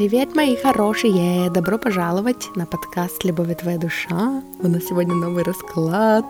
Привет, 0.00 0.34
мои 0.34 0.56
хорошие! 0.56 1.50
Добро 1.50 1.76
пожаловать 1.76 2.48
на 2.56 2.64
подкаст 2.64 3.22
«Любовь 3.22 3.54
твоя 3.58 3.76
душа». 3.76 4.42
У 4.62 4.66
нас 4.66 4.84
сегодня 4.88 5.14
новый 5.14 5.44
расклад. 5.44 6.24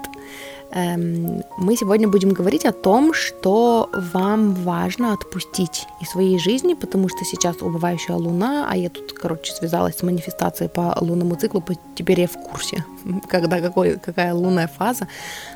Эм, 0.73 1.45
мы 1.57 1.77
сегодня 1.77 2.09
будем 2.09 2.31
говорить 2.31 2.65
о 2.65 2.73
том, 2.73 3.15
что 3.15 3.89
вам 3.93 4.55
важно 4.55 5.13
отпустить 5.13 5.87
из 6.01 6.09
своей 6.09 6.41
жизни, 6.41 6.75
потому 6.75 7.09
что 7.09 7.25
сейчас 7.25 7.63
убывающая 7.63 8.17
луна, 8.17 8.67
а 8.69 8.77
я 8.77 8.91
тут, 8.91 9.13
короче, 9.13 9.53
связалась 9.53 9.99
с 9.99 10.03
манифестацией 10.03 10.69
по 10.69 10.97
лунному 11.01 11.37
циклу, 11.37 11.63
теперь 11.95 12.23
я 12.23 12.27
в 12.27 12.43
курсе, 12.43 12.85
когда 13.29 13.61
какой, 13.61 14.01
какая 14.01 14.35
лунная 14.35 14.67
фаза. 14.67 15.07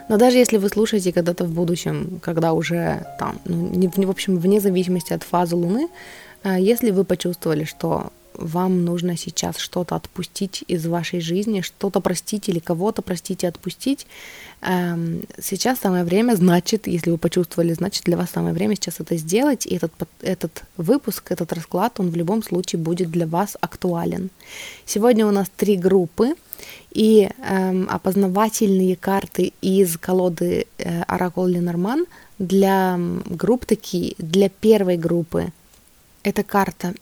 Но 0.09 0.19
даже 0.19 0.39
если 0.39 0.59
вы 0.59 0.69
слушаете 0.69 1.13
когда-то 1.13 1.45
в 1.45 1.51
будущем, 1.51 2.21
когда 2.23 2.53
уже 2.53 3.05
там, 3.19 3.41
ну, 3.45 3.71
не, 3.75 3.89
в 4.07 4.11
общем, 4.11 4.39
вне 4.39 4.61
зависимости 4.61 5.13
от 5.13 5.25
фазы 5.25 5.57
луны, 5.57 5.89
если 6.45 6.91
вы 6.91 7.05
почувствовали, 7.05 7.65
что 7.65 8.13
вам 8.37 8.85
нужно 8.85 9.17
сейчас 9.17 9.59
что-то 9.59 9.97
отпустить 9.97 10.65
из 10.69 10.87
вашей 10.87 11.21
жизни, 11.21 11.61
что-то 11.61 12.01
простить 12.01 12.49
или 12.49 12.59
кого-то 12.59 13.03
простить 13.03 13.45
и 13.45 13.47
отпустить, 13.47 14.07
эм, 14.63 15.23
сейчас 15.41 15.81
самое 15.81 16.05
время, 16.05 16.35
значит, 16.35 16.87
если 16.87 17.11
вы 17.11 17.19
почувствовали, 17.19 17.73
значит, 17.73 18.05
для 18.05 18.17
вас 18.17 18.31
самое 18.31 18.55
время 18.55 18.75
сейчас 18.75 19.01
это 19.01 19.17
сделать, 19.17 19.67
и 19.67 19.77
этот, 19.77 19.93
этот 20.21 20.65
выпуск, 20.77 21.31
этот 21.31 21.53
расклад, 21.53 22.01
он 22.01 22.11
в 22.11 22.17
любом 22.17 22.43
случае 22.43 22.81
будет 22.81 23.11
для 23.11 23.27
вас 23.27 23.57
актуален. 23.61 24.31
Сегодня 24.87 25.27
у 25.27 25.31
нас 25.31 25.49
три 25.57 25.77
группы, 25.77 26.35
и 26.93 27.29
эм, 27.49 27.89
опознавательные 27.91 28.97
карты 28.97 29.53
из 29.61 29.97
колоды 29.97 30.67
э, 30.79 31.03
Оракул 31.03 31.47
Ленорман 31.47 32.07
для 32.39 32.99
групп 33.27 33.65
такие, 33.65 34.15
для 34.19 34.49
первой 34.49 34.97
группы– 34.97 35.53
это 36.25 36.43
карта 36.43 36.95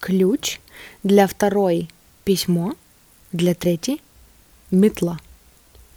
ключ, 0.00 0.58
для 1.02 1.26
второй 1.26 1.88
письмо, 2.24 2.74
для 3.32 3.54
третьей 3.54 4.00
метла. 4.70 5.18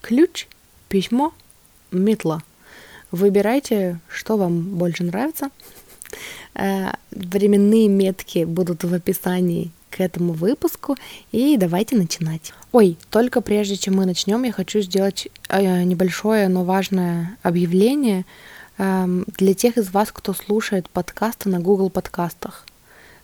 Ключ, 0.02 0.48
письмо, 0.90 1.34
метла. 1.92 2.44
Выбирайте, 3.12 4.00
что 4.08 4.38
вам 4.38 4.76
больше 4.78 5.04
нравится. 5.04 5.50
Э, 6.56 6.92
временные 7.12 7.88
метки 7.88 8.44
будут 8.44 8.84
в 8.84 8.94
описании 8.94 9.72
к 9.90 10.02
этому 10.02 10.34
выпуску. 10.34 10.98
И 11.32 11.56
давайте 11.58 11.96
начинать. 11.96 12.54
Ой, 12.72 12.98
только 13.10 13.42
прежде 13.42 13.78
чем 13.78 13.96
мы 13.96 14.06
начнем, 14.06 14.44
я 14.44 14.52
хочу 14.52 14.82
сделать 14.82 15.28
э, 15.50 15.84
небольшое, 15.84 16.50
но 16.50 16.64
важное 16.64 17.38
объявление 17.44 18.26
эм, 18.78 19.26
для 19.38 19.54
тех 19.54 19.78
из 19.78 19.92
вас, 19.92 20.12
кто 20.12 20.34
слушает 20.34 20.90
подкасты 20.90 21.50
на 21.50 21.60
Google 21.60 21.90
подкастах 21.90 22.66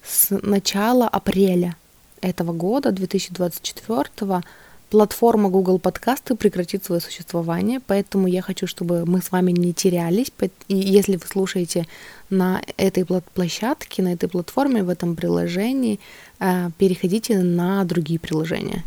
с 0.10 0.36
начала 0.42 1.08
апреля 1.08 1.76
этого 2.22 2.52
года, 2.52 2.92
2024, 2.92 4.42
платформа 4.90 5.50
Google 5.50 5.80
Подкасты 5.80 6.36
прекратит 6.36 6.84
свое 6.84 7.00
существование, 7.00 7.80
поэтому 7.80 8.28
я 8.28 8.42
хочу, 8.42 8.66
чтобы 8.66 9.06
мы 9.06 9.22
с 9.22 9.32
вами 9.32 9.52
не 9.52 9.72
терялись. 9.74 10.32
И 10.68 10.76
если 10.76 11.16
вы 11.16 11.26
слушаете 11.28 11.88
на 12.30 12.62
этой 12.78 13.06
площадке, 13.06 14.02
на 14.02 14.14
этой 14.14 14.28
платформе, 14.28 14.84
в 14.84 14.90
этом 14.90 15.16
приложении, 15.16 16.00
э, 16.40 16.72
переходите 16.78 17.40
на 17.40 17.84
другие 17.86 18.20
приложения. 18.20 18.84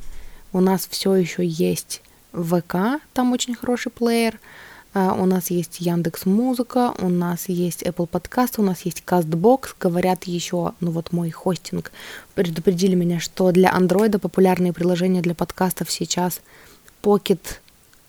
У 0.53 0.61
нас 0.61 0.87
все 0.91 1.15
еще 1.15 1.47
есть 1.47 2.03
ВК, 2.33 3.01
там 3.13 3.33
очень 3.33 3.55
хороший 3.55 3.93
плеер. 3.93 4.41
А, 4.95 5.15
у 5.15 5.25
нас 5.25 5.51
есть 5.51 5.81
Яндекс 5.81 6.27
Музыка, 6.27 6.95
у 6.99 7.09
нас 7.09 7.49
есть 7.49 7.83
Apple 7.83 8.09
Podcast, 8.09 8.55
у 8.59 8.63
нас 8.63 8.83
есть 8.83 9.03
Castbox. 9.07 9.75
Говорят 9.81 10.25
еще, 10.25 10.73
ну 10.81 10.91
вот 10.91 11.13
мой 11.13 11.31
хостинг 11.31 11.93
предупредили 12.35 12.95
меня, 12.95 13.19
что 13.19 13.53
для 13.53 13.71
Android 13.71 14.19
популярные 14.19 14.73
приложения 14.73 15.23
для 15.23 15.35
подкастов 15.35 15.91
сейчас 15.91 16.41
Pocket 17.03 17.41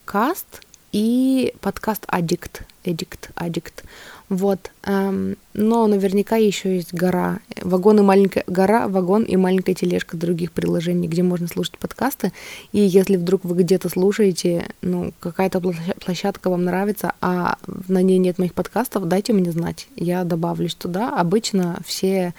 Cast 0.05 0.45
и 0.91 1.53
подкаст 1.61 2.05
Addict. 2.05 2.63
Addict, 2.83 3.31
Addict. 3.35 3.83
Вот. 4.29 4.71
Эм, 4.83 5.35
но 5.53 5.85
наверняка 5.87 6.37
еще 6.37 6.75
есть 6.75 6.93
гора. 6.93 7.39
Вагон 7.61 7.99
и 7.99 8.01
маленькая 8.01 8.43
гора, 8.47 8.87
вагон 8.87 9.23
и 9.23 9.35
маленькая 9.35 9.75
тележка 9.75 10.17
других 10.17 10.51
приложений, 10.51 11.07
где 11.07 11.23
можно 11.23 11.47
слушать 11.47 11.77
подкасты. 11.77 12.31
И 12.71 12.79
если 12.79 13.17
вдруг 13.17 13.43
вы 13.43 13.61
где-то 13.63 13.89
слушаете, 13.89 14.67
ну, 14.81 15.13
какая-то 15.19 15.61
площадка 16.03 16.49
вам 16.49 16.63
нравится, 16.63 17.13
а 17.21 17.57
на 17.87 18.01
ней 18.01 18.17
нет 18.17 18.39
моих 18.39 18.53
подкастов, 18.53 19.07
дайте 19.07 19.33
мне 19.33 19.51
знать. 19.51 19.87
Я 19.95 20.23
добавлюсь 20.23 20.75
туда. 20.75 21.15
Обычно 21.15 21.79
все 21.85 22.33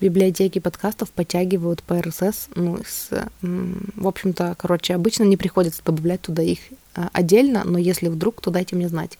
библиотеки 0.00 0.58
подкастов 0.58 1.10
подтягивают 1.10 1.82
по 1.82 1.94
RSS, 1.94 2.50
ну, 2.54 2.78
с, 2.86 3.10
в 3.42 4.06
общем-то, 4.06 4.56
короче, 4.58 4.94
обычно 4.94 5.24
не 5.24 5.36
приходится 5.36 5.82
добавлять 5.84 6.22
туда 6.22 6.42
их 6.42 6.58
э, 6.96 7.02
отдельно, 7.12 7.64
но 7.64 7.78
если 7.78 8.08
вдруг, 8.08 8.40
то 8.40 8.50
дайте 8.50 8.76
мне 8.76 8.88
знать. 8.88 9.18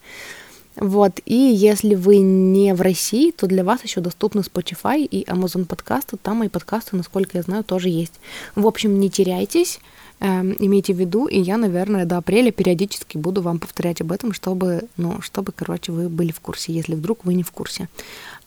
Вот, 0.75 1.19
и 1.25 1.35
если 1.35 1.95
вы 1.95 2.19
не 2.19 2.73
в 2.73 2.81
России, 2.81 3.31
то 3.31 3.45
для 3.45 3.63
вас 3.63 3.83
еще 3.83 3.99
доступны 3.99 4.39
Spotify 4.39 5.03
и 5.03 5.25
Amazon 5.25 5.65
подкасты, 5.65 6.17
там 6.17 6.37
мои 6.37 6.49
подкасты, 6.49 6.95
насколько 6.95 7.37
я 7.37 7.43
знаю, 7.43 7.63
тоже 7.63 7.89
есть. 7.89 8.13
В 8.55 8.65
общем, 8.65 8.99
не 8.99 9.09
теряйтесь, 9.09 9.79
э, 10.21 10.25
имейте 10.25 10.93
в 10.93 10.97
виду, 10.97 11.25
и 11.25 11.39
я, 11.39 11.57
наверное, 11.57 12.05
до 12.05 12.17
апреля 12.17 12.51
периодически 12.51 13.17
буду 13.17 13.41
вам 13.41 13.59
повторять 13.59 13.99
об 13.99 14.13
этом, 14.13 14.31
чтобы, 14.31 14.83
ну, 14.95 15.21
чтобы, 15.21 15.51
короче, 15.51 15.91
вы 15.91 16.07
были 16.07 16.31
в 16.31 16.39
курсе, 16.39 16.71
если 16.71 16.95
вдруг 16.95 17.25
вы 17.25 17.33
не 17.33 17.43
в 17.43 17.51
курсе. 17.51 17.89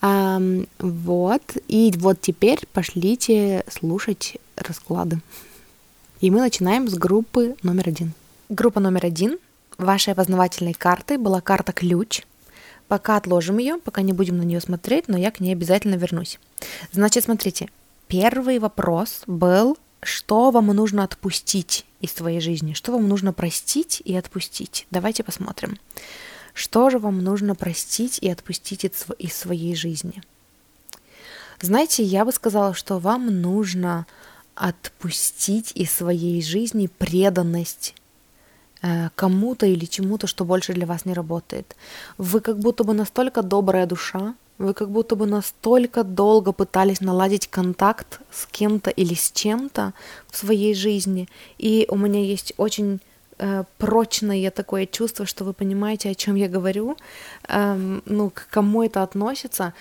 А, 0.01 0.41
вот, 0.79 1.43
и 1.69 1.93
вот 1.97 2.21
теперь 2.23 2.61
пошлите 2.73 3.65
слушать 3.71 4.39
расклады. 4.57 5.21
И 6.21 6.31
мы 6.31 6.41
начинаем 6.41 6.89
с 6.89 6.95
группы 6.95 7.55
номер 7.63 7.91
один. 7.91 8.13
Группа 8.49 8.81
номер 8.81 9.05
один 9.05 9.39
вашей 9.79 10.13
опознавательной 10.13 10.75
картой 10.75 11.17
была 11.17 11.41
карта 11.41 11.73
ключ. 11.73 12.23
Пока 12.89 13.17
отложим 13.17 13.59
ее, 13.59 13.79
пока 13.79 14.03
не 14.03 14.13
будем 14.13 14.37
на 14.37 14.43
нее 14.43 14.61
смотреть, 14.61 15.09
но 15.09 15.17
я 15.17 15.31
к 15.31 15.41
ней 15.41 15.53
обязательно 15.53 15.95
вернусь. 15.95 16.39
Значит, 16.93 17.25
смотрите, 17.25 17.69
первый 18.09 18.59
вопрос 18.59 19.23
был, 19.27 19.79
что 20.03 20.51
вам 20.51 20.67
нужно 20.67 21.05
отпустить 21.05 21.87
из 22.01 22.13
своей 22.13 22.41
жизни, 22.41 22.75
что 22.75 22.93
вам 22.93 23.09
нужно 23.09 23.33
простить 23.33 24.03
и 24.05 24.15
отпустить. 24.15 24.87
Давайте 24.91 25.25
посмотрим. 25.25 25.79
Что 26.53 26.91
же 26.91 26.99
вам 26.99 27.19
нужно 27.19 27.55
простить 27.55 28.19
и 28.21 28.31
отпустить 28.31 28.85
из 28.85 29.35
своей 29.35 29.75
жизни? 29.75 30.23
Знаете, 31.61 32.03
я 32.03 32.25
бы 32.25 32.33
сказала, 32.33 32.75
что 32.75 32.99
вам 32.99 33.41
нужно 33.41 34.07
отпустить 34.55 35.73
из 35.75 35.91
своей 35.91 36.43
жизни 36.43 36.87
преданность 36.87 37.95
кому-то 39.15 39.67
или 39.67 39.87
чему-то, 39.87 40.27
что 40.27 40.45
больше 40.45 40.75
для 40.75 40.87
вас 40.87 41.07
не 41.07 41.15
работает. 41.15 41.77
Вы 42.19 42.41
как 42.41 42.59
будто 42.59 42.85
бы 42.85 42.93
настолько 42.93 43.43
добрая 43.43 43.87
душа, 43.87 44.35
вы 44.59 44.73
как 44.73 44.91
будто 44.91 45.17
бы 45.17 45.27
настолько 45.27 46.05
долго 46.05 46.53
пытались 46.53 47.01
наладить 47.01 47.49
контакт 47.49 48.21
с 48.31 48.47
кем-то 48.47 48.91
или 48.91 49.15
с 49.15 49.33
чем-то 49.33 49.95
в 50.31 50.37
своей 50.37 50.75
жизни. 50.75 51.29
И 51.59 51.87
у 51.91 51.97
меня 51.97 52.21
есть 52.21 52.55
очень 52.57 53.01
э, 53.39 53.65
прочное 53.79 54.51
такое 54.51 54.87
чувство, 54.87 55.27
что 55.27 55.45
вы 55.45 55.53
понимаете, 55.53 56.11
о 56.11 56.15
чем 56.15 56.37
я 56.37 56.49
говорю, 56.49 56.97
эм, 57.49 58.03
ну, 58.07 58.31
к 58.31 58.47
кому 58.51 58.85
это 58.85 59.03
относится. 59.03 59.75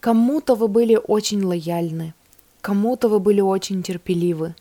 Кому-то 0.00 0.54
вы 0.54 0.68
были 0.68 1.00
очень 1.08 1.42
лояльны, 1.42 2.12
кому-то 2.60 3.08
вы 3.08 3.20
были 3.20 3.40
очень 3.40 3.82
терпеливы, 3.82 4.54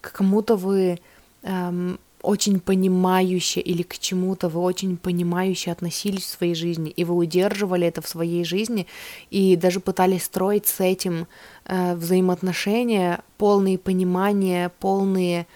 к 0.00 0.12
кому-то 0.12 0.56
вы 0.56 0.98
эм, 1.44 1.98
очень 2.22 2.60
понимающе 2.60 3.60
или 3.60 3.82
к 3.82 3.98
чему-то 3.98 4.48
вы 4.48 4.60
очень 4.60 4.96
понимающе 4.96 5.72
относились 5.72 6.24
в 6.24 6.36
своей 6.38 6.54
жизни, 6.54 6.90
и 6.90 7.04
вы 7.04 7.14
удерживали 7.14 7.86
это 7.86 8.00
в 8.00 8.08
своей 8.08 8.44
жизни, 8.44 8.86
и 9.30 9.56
даже 9.56 9.80
пытались 9.80 10.24
строить 10.24 10.66
с 10.66 10.80
этим 10.80 11.26
э, 11.64 11.94
взаимоотношения, 11.94 13.20
полные 13.38 13.78
понимания, 13.78 14.70
полные 14.78 15.46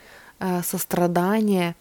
э, 0.41 0.63
сострадания, 0.63 1.77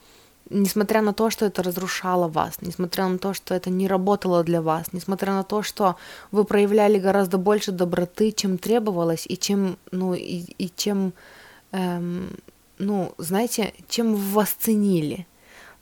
несмотря 0.50 1.02
на 1.02 1.14
то, 1.14 1.30
что 1.30 1.46
это 1.46 1.64
разрушало 1.64 2.28
вас, 2.28 2.58
несмотря 2.62 3.08
на 3.08 3.18
то, 3.18 3.34
что 3.34 3.54
это 3.56 3.70
не 3.70 3.88
работало 3.88 4.44
для 4.44 4.62
вас, 4.62 4.94
несмотря 4.94 5.34
на 5.34 5.44
то, 5.44 5.64
что 5.64 5.96
вы 6.31 6.46
проявляли 6.46 7.00
гораздо 7.00 7.38
больше 7.38 7.72
доброты, 7.72 8.31
чем 8.31 8.58
требовалось, 8.58 9.26
и 9.28 9.38
чем, 9.38 9.78
ну, 9.92 10.14
и, 10.14 10.46
и 10.58 10.72
чем 10.76 11.14
эм, 11.72 12.30
ну, 12.77 13.13
знаете, 13.18 13.74
чем 13.88 14.16
вас 14.16 14.50
ценили. 14.50 15.27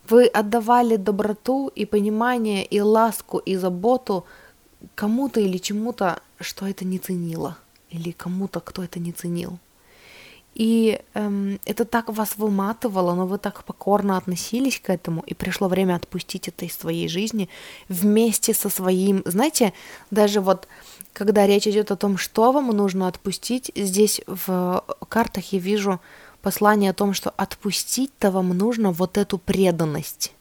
Вы 0.08 0.26
отдавали 0.26 0.96
доброту 0.96 1.68
и 1.68 1.86
понимание, 1.86 2.64
и 2.64 2.80
ласку, 2.80 3.38
и 3.38 3.56
заботу 3.56 4.24
кому-то 4.94 5.40
или 5.40 5.56
чему-то, 5.56 6.20
что 6.40 6.66
это 6.66 6.84
не 6.84 6.98
ценило, 6.98 7.56
или 7.90 8.10
кому-то, 8.10 8.60
кто 8.60 8.82
это 8.82 9.00
не 9.00 9.12
ценил. 9.12 9.58
И 10.54 11.00
эм, 11.14 11.58
это 11.64 11.84
так 11.84 12.08
вас 12.08 12.36
выматывало, 12.36 13.14
но 13.14 13.26
вы 13.26 13.38
так 13.38 13.64
покорно 13.64 14.16
относились 14.16 14.78
к 14.78 14.88
этому, 14.88 15.24
и 15.26 15.34
пришло 15.34 15.66
время 15.68 15.96
отпустить 15.96 16.46
это 16.46 16.64
из 16.64 16.76
своей 16.76 17.08
жизни 17.08 17.48
вместе 17.88 18.54
со 18.54 18.68
своим. 18.68 19.22
Знаете, 19.24 19.72
даже 20.12 20.40
вот 20.40 20.68
когда 21.12 21.46
речь 21.46 21.66
идет 21.66 21.90
о 21.90 21.96
том, 21.96 22.18
что 22.18 22.52
вам 22.52 22.68
нужно 22.68 23.08
отпустить, 23.08 23.72
здесь 23.74 24.20
в 24.26 24.84
картах 25.08 25.52
я 25.52 25.58
вижу 25.58 26.00
послание 26.44 26.90
о 26.90 26.94
том, 26.94 27.14
что 27.14 27.30
отпустить-то 27.30 28.30
вам 28.30 28.50
нужно 28.50 28.92
вот 28.92 29.18
эту 29.18 29.38
преданность. 29.38 30.32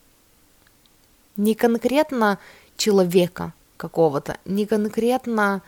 Не 1.37 1.55
конкретно 1.55 2.37
человека 2.77 3.53
какого-то, 3.77 4.37
не 4.45 4.65
конкретно 4.65 5.61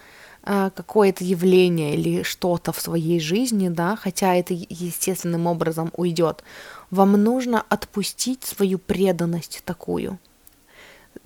э, 0.43 0.69
какое-то 0.75 1.23
явление 1.23 1.95
или 1.95 2.23
что-то 2.23 2.73
в 2.73 2.81
своей 2.81 3.19
жизни, 3.21 3.69
да, 3.69 3.95
хотя 3.95 4.35
это 4.35 4.53
естественным 4.53 5.47
образом 5.47 5.89
уйдет. 5.97 6.43
Вам 6.91 7.13
нужно 7.13 7.65
отпустить 7.69 8.43
свою 8.43 8.77
преданность 8.77 9.61
такую– 9.65 10.19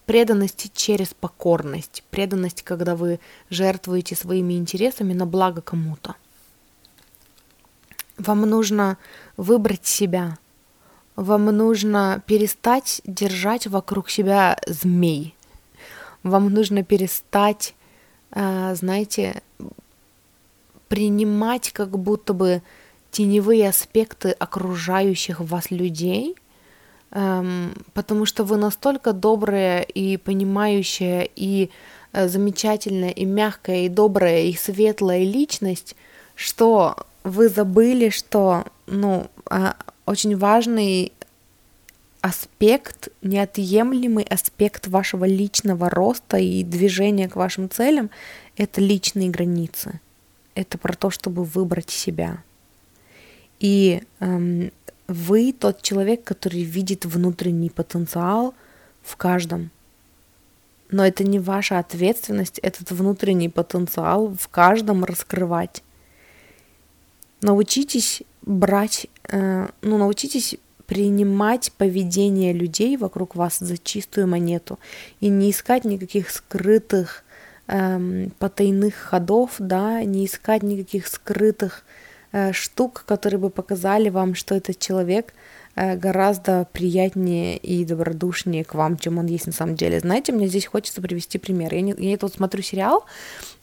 преданность 0.05 0.71
через 0.73 1.13
покорность, 1.13 2.03
преданность, 2.09 2.63
когда 2.63 2.95
вы 2.95 3.19
жертвуете 3.49 4.15
своими 4.15 4.53
интересами 4.53 5.13
на 5.13 5.25
благо 5.25 5.61
кому-то. 5.61 6.15
Вам 8.19 8.41
нужно 8.41 8.97
выбрать 9.37 9.87
себя, 9.87 10.37
вам 11.15 11.45
нужно 11.45 12.21
перестать 12.27 13.01
держать 13.05 13.65
вокруг 13.65 14.09
себя 14.09 14.59
змей, 14.67 15.35
вам 16.21 16.49
нужно 16.53 16.83
перестать, 16.83 17.73
а, 18.31 18.75
знаете, 18.75 19.41
принимать 20.87 21.71
как 21.71 21.97
будто 21.97 22.33
бы 22.33 22.61
теневые 23.09 23.69
аспекты 23.69 24.31
окружающих 24.31 25.39
вас 25.39 25.71
людей– 25.71 26.35
эм, 27.11 27.73
потому 27.93 28.25
что 28.25 28.43
вы 28.43 28.57
настолько 28.57 29.13
добрая 29.13 29.81
и 29.81 30.17
понимающая, 30.17 31.27
и 31.35 31.69
э, 32.13 32.27
замечательная, 32.27 33.11
и 33.11 33.25
мягкая, 33.25 33.85
и 33.85 33.89
добрая, 33.89 34.43
и 34.43 34.53
светлая 34.53 35.23
личность, 35.23 35.95
что 36.35 36.95
вы 37.23 37.49
забыли, 37.49 38.09
что, 38.09 38.65
ну, 38.87 39.29
э, 39.49 39.73
очень 40.05 40.37
важный 40.37 41.11
аспект, 42.21 43.09
неотъемлемый 43.21 44.23
аспект 44.23 44.87
вашего 44.87 45.25
личного 45.25 45.89
роста 45.89 46.37
и 46.37 46.63
движения 46.63 47.29
к 47.29 47.35
вашим 47.35 47.69
целям— 47.69 48.09
это 48.57 48.81
личные 48.81 49.29
границы. 49.29 49.99
Это 50.55 50.77
про 50.77 50.93
то, 50.93 51.09
чтобы 51.09 51.43
выбрать 51.43 51.89
себя. 51.89 52.43
И 53.59 54.03
эм, 54.19 54.71
вы 55.07 55.53
тот 55.53 55.81
человек, 55.81 56.23
который 56.23 56.63
видит 56.63 57.05
внутренний 57.05 57.69
потенциал 57.69 58.53
в 59.01 59.15
каждом. 59.15 59.71
Но 60.91 61.05
это 61.05 61.23
не 61.23 61.39
ваша 61.39 61.79
ответственность 61.79 62.59
этот 62.59 62.91
внутренний 62.91 63.49
потенциал 63.49 64.35
в 64.35 64.47
каждом 64.49 65.05
раскрывать. 65.05 65.83
Научитесь 67.41 68.23
брать, 68.41 69.07
э, 69.27 69.67
ну, 69.81 69.97
научитесь 69.97 70.55
принимать 70.85 71.71
поведение 71.73 72.51
людей 72.51 72.97
вокруг 72.97 73.35
вас 73.35 73.59
за 73.59 73.77
чистую 73.77 74.27
монету 74.27 74.79
и 75.19 75.29
не 75.29 75.51
искать 75.51 75.85
никаких 75.85 76.31
скрытых 76.31 77.23
эм, 77.67 78.31
потайных 78.39 78.95
ходов, 78.95 79.51
да, 79.59 80.03
не 80.03 80.25
искать 80.25 80.63
никаких 80.63 81.07
скрытых 81.07 81.83
Э, 82.31 82.53
штук, 82.53 83.03
которые 83.07 83.39
бы 83.39 83.49
показали 83.49 84.09
вам, 84.09 84.35
что 84.35 84.53
этот 84.53 84.77
человек 84.77 85.33
гораздо 85.75 86.67
приятнее 86.73 87.57
и 87.57 87.85
добродушнее 87.85 88.63
к 88.65 88.73
вам, 88.73 88.97
чем 88.97 89.17
он 89.17 89.27
есть 89.27 89.47
на 89.47 89.53
самом 89.53 89.75
деле. 89.75 89.99
Знаете, 89.99 90.31
мне 90.31 90.47
здесь 90.47 90.65
хочется 90.65 91.01
привести 91.01 91.37
пример. 91.37 91.73
Я, 91.73 91.81
не, 91.81 91.95
я 91.97 92.17
тут 92.17 92.33
смотрю 92.33 92.61
сериал 92.61 93.05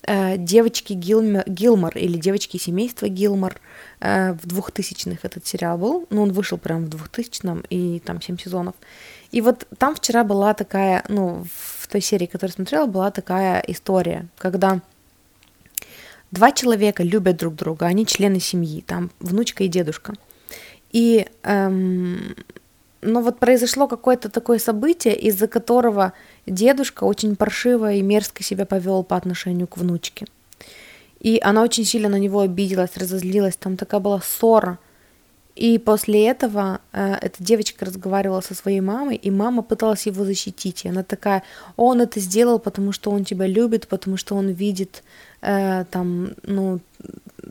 э, 0.02 0.36
«Девочки 0.38 0.94
Гилмор, 0.94 1.44
Гилмор» 1.46 1.96
или 1.96 2.16
«Девочки 2.18 2.56
семейства 2.56 3.08
Гилмор». 3.08 3.60
В 4.00 4.40
двухтысячных 4.44 5.24
этот 5.24 5.46
сериал 5.46 5.78
был. 5.78 6.06
Ну, 6.10 6.22
он 6.22 6.32
вышел 6.32 6.58
прям 6.58 6.84
в 6.84 6.88
двухтысячном, 6.88 7.64
и 7.70 8.00
там 8.00 8.20
семь 8.20 8.38
сезонов. 8.38 8.74
И 9.30 9.40
вот 9.40 9.66
там 9.78 9.94
вчера 9.94 10.22
была 10.22 10.52
такая, 10.54 11.04
ну, 11.08 11.44
в 11.54 11.88
той 11.88 12.00
серии, 12.00 12.26
которую 12.26 12.52
смотрела, 12.52 12.86
была 12.86 13.10
такая 13.10 13.62
история, 13.66 14.26
когда 14.38 14.80
Два 16.32 16.50
человека 16.50 17.04
любят 17.04 17.36
друг 17.36 17.54
друга, 17.54 17.86
они 17.86 18.04
члены 18.04 18.40
семьи, 18.40 18.82
там 18.84 19.10
внучка 19.20 19.64
и 19.64 19.68
дедушка. 19.68 20.14
И, 20.92 21.26
эм, 21.42 22.34
но 23.02 23.20
вот 23.20 23.38
произошло 23.38 23.86
какое-то 23.88 24.28
такое 24.28 24.58
событие, 24.58 25.14
из-за 25.14 25.46
которого 25.46 26.12
дедушка 26.46 27.04
очень 27.04 27.36
паршиво 27.36 27.92
и 27.92 28.02
мерзко 28.02 28.42
себя 28.42 28.66
повел 28.66 29.04
по 29.04 29.16
отношению 29.16 29.66
к 29.66 29.76
внучке. 29.76 30.26
И 31.20 31.40
она 31.42 31.62
очень 31.62 31.84
сильно 31.84 32.08
на 32.08 32.18
него 32.18 32.40
обиделась, 32.40 32.96
разозлилась, 32.96 33.56
там 33.56 33.76
такая 33.76 34.00
была 34.00 34.20
ссора. 34.20 34.78
И 35.56 35.78
после 35.78 36.26
этого 36.26 36.80
э, 36.92 37.14
эта 37.22 37.42
девочка 37.42 37.86
разговаривала 37.86 38.42
со 38.42 38.54
своей 38.54 38.80
мамой, 38.80 39.16
и 39.16 39.30
мама 39.30 39.62
пыталась 39.62 40.06
его 40.06 40.24
защитить. 40.24 40.84
И 40.84 40.88
она 40.88 41.02
такая, 41.02 41.42
он 41.76 42.02
это 42.02 42.20
сделал, 42.20 42.58
потому 42.58 42.92
что 42.92 43.10
он 43.10 43.24
тебя 43.24 43.46
любит, 43.46 43.88
потому 43.88 44.18
что 44.18 44.34
он 44.34 44.48
видит 44.48 45.02
э, 45.40 45.86
там, 45.90 46.34
ну, 46.42 46.80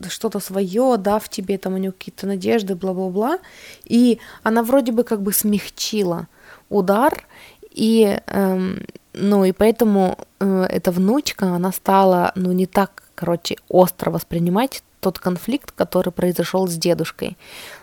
что-то 0.08 0.40
свое, 0.40 0.96
да, 0.98 1.18
в 1.18 1.28
тебе, 1.28 1.58
там 1.58 1.74
у 1.74 1.78
нее 1.78 1.92
какие-то 1.92 2.26
надежды, 2.26 2.74
бла-бла-бла. 2.74 3.38
И 3.84 4.18
она 4.42 4.62
вроде 4.62 4.92
бы 4.92 5.04
как 5.04 5.22
бы 5.22 5.32
смягчила 5.32 6.28
удар, 6.68 7.26
и, 7.70 8.18
э, 8.26 8.74
ну, 9.12 9.44
и 9.44 9.52
поэтому 9.52 10.18
э, 10.40 10.66
эта 10.70 10.90
внучка, 10.90 11.54
она 11.54 11.72
стала, 11.72 12.32
ну, 12.34 12.52
не 12.52 12.66
так, 12.66 13.02
короче, 13.14 13.56
остро 13.68 14.10
воспринимать 14.10 14.82
тот 15.00 15.18
конфликт, 15.18 15.72
который 15.72 16.12
произошел 16.12 16.66
с 16.66 16.74
дедушкой. 16.74 17.36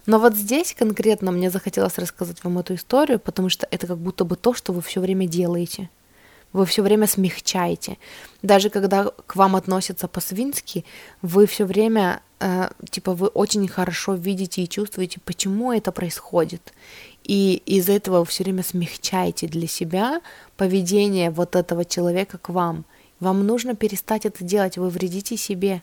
Но 0.06 0.20
вот 0.20 0.36
здесь 0.36 0.76
конкретно 0.78 1.32
мне 1.32 1.50
захотелось 1.50 1.98
рассказать 1.98 2.44
вам 2.44 2.58
эту 2.58 2.76
историю, 2.76 3.20
потому 3.20 3.50
что 3.50 3.68
это 3.72 3.88
как 3.88 3.98
будто 3.98 4.26
бы 4.26 4.36
то, 4.36 4.54
что 4.54 4.74
вы 4.74 4.82
все 4.82 5.00
время 5.00 5.28
делаете 5.28 5.90
вы 6.54 6.66
все 6.66 6.84
время 6.84 7.08
смягчаете. 7.08 7.98
Даже 8.44 8.70
когда 8.70 9.06
к 9.06 9.36
вам 9.36 9.56
относятся 9.56 10.08
по-свински, 10.08 10.86
вы 11.22 11.48
все 11.48 11.66
время, 11.66 12.22
э, 12.40 12.70
типа, 12.90 13.14
вы 13.14 13.28
очень 13.28 13.68
хорошо 13.68 14.14
видите 14.14 14.62
и 14.62 14.70
чувствуете, 14.70 15.20
почему 15.26 15.74
это 15.74 15.92
происходит. 15.92 16.74
И 17.24 17.62
из-за 17.66 17.94
этого 17.94 18.20
вы 18.20 18.26
все 18.26 18.44
время 18.44 18.64
смягчаете 18.64 19.48
для 19.48 19.68
себя 19.68 20.22
поведение 20.56 21.32
вот 21.32 21.56
этого 21.56 21.86
человека 21.86 22.38
к 22.38 22.50
вам. 22.50 22.86
Вам 23.20 23.46
нужно 23.46 23.76
перестать 23.76 24.26
это 24.26 24.44
делать, 24.44 24.78
вы 24.78 24.90
вредите 24.90 25.38
себе. 25.38 25.82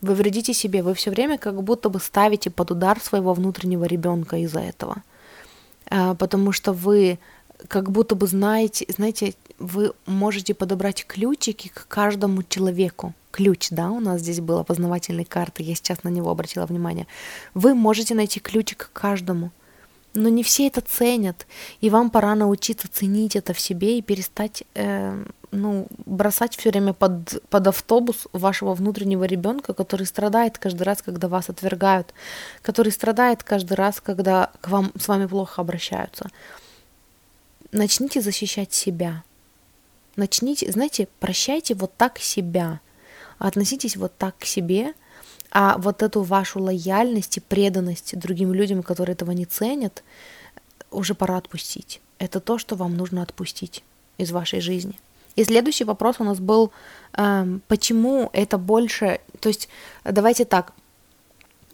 Вы 0.00 0.14
вредите 0.14 0.54
себе, 0.54 0.82
вы 0.82 0.94
все 0.94 1.10
время 1.10 1.38
как 1.38 1.60
будто 1.62 1.88
бы 1.88 1.98
ставите 1.98 2.50
под 2.50 2.70
удар 2.70 3.00
своего 3.00 3.34
внутреннего 3.34 3.84
ребенка 3.84 4.36
из-за 4.36 4.60
этого. 4.60 5.02
Э, 5.90 6.14
потому 6.14 6.52
что 6.52 6.72
вы 6.72 7.18
как 7.66 7.90
будто 7.90 8.14
бы 8.14 8.28
знаете, 8.28 8.86
знаете, 8.88 9.34
вы 9.58 9.92
можете 10.06 10.54
подобрать 10.54 11.04
ключики 11.06 11.68
к 11.68 11.86
каждому 11.88 12.42
человеку. 12.42 13.14
Ключ, 13.30 13.68
да, 13.70 13.90
у 13.90 14.00
нас 14.00 14.20
здесь 14.20 14.40
был 14.40 14.58
опознавательной 14.58 15.24
карты, 15.24 15.62
я 15.62 15.74
сейчас 15.74 16.04
на 16.04 16.08
него 16.08 16.30
обратила 16.30 16.66
внимание. 16.66 17.06
Вы 17.54 17.74
можете 17.74 18.14
найти 18.14 18.40
ключик 18.40 18.90
к 18.92 18.92
каждому. 18.92 19.50
Но 20.14 20.28
не 20.30 20.42
все 20.42 20.66
это 20.66 20.80
ценят, 20.80 21.46
и 21.80 21.90
вам 21.90 22.10
пора 22.10 22.34
научиться 22.34 22.88
ценить 22.90 23.36
это 23.36 23.52
в 23.52 23.60
себе 23.60 23.98
и 23.98 24.02
перестать, 24.02 24.64
э, 24.74 25.24
ну, 25.50 25.86
бросать 26.06 26.56
все 26.56 26.70
время 26.70 26.94
под, 26.94 27.42
под 27.50 27.66
автобус 27.66 28.26
вашего 28.32 28.74
внутреннего 28.74 29.24
ребенка, 29.24 29.74
который 29.74 30.06
страдает 30.06 30.58
каждый 30.58 30.82
раз, 30.84 31.02
когда 31.02 31.28
вас 31.28 31.50
отвергают, 31.50 32.14
который 32.62 32.90
страдает 32.90 33.44
каждый 33.44 33.74
раз, 33.74 34.00
когда 34.00 34.50
к 34.60 34.68
вам 34.68 34.92
с 34.98 35.06
вами 35.08 35.26
плохо 35.26 35.60
обращаются. 35.60 36.30
Начните 37.70 38.22
защищать 38.22 38.72
себя, 38.72 39.22
начните, 40.18 40.70
знаете, 40.70 41.08
прощайте 41.20 41.74
вот 41.74 41.96
так 41.96 42.18
себя, 42.18 42.80
относитесь 43.38 43.96
вот 43.96 44.16
так 44.18 44.36
к 44.38 44.44
себе, 44.44 44.92
а 45.50 45.78
вот 45.78 46.02
эту 46.02 46.22
вашу 46.22 46.60
лояльность 46.60 47.38
и 47.38 47.40
преданность 47.40 48.18
другим 48.18 48.52
людям, 48.52 48.82
которые 48.82 49.14
этого 49.14 49.30
не 49.30 49.46
ценят, 49.46 50.02
уже 50.90 51.14
пора 51.14 51.38
отпустить. 51.38 52.00
Это 52.18 52.40
то, 52.40 52.58
что 52.58 52.76
вам 52.76 52.96
нужно 52.96 53.22
отпустить 53.22 53.82
из 54.18 54.30
вашей 54.32 54.60
жизни. 54.60 54.98
И 55.36 55.44
следующий 55.44 55.84
вопрос 55.84 56.16
у 56.18 56.24
нас 56.24 56.40
был, 56.40 56.72
эм, 57.16 57.62
почему 57.68 58.28
это 58.32 58.58
больше, 58.58 59.20
то 59.40 59.48
есть 59.48 59.68
давайте 60.04 60.44
так, 60.44 60.72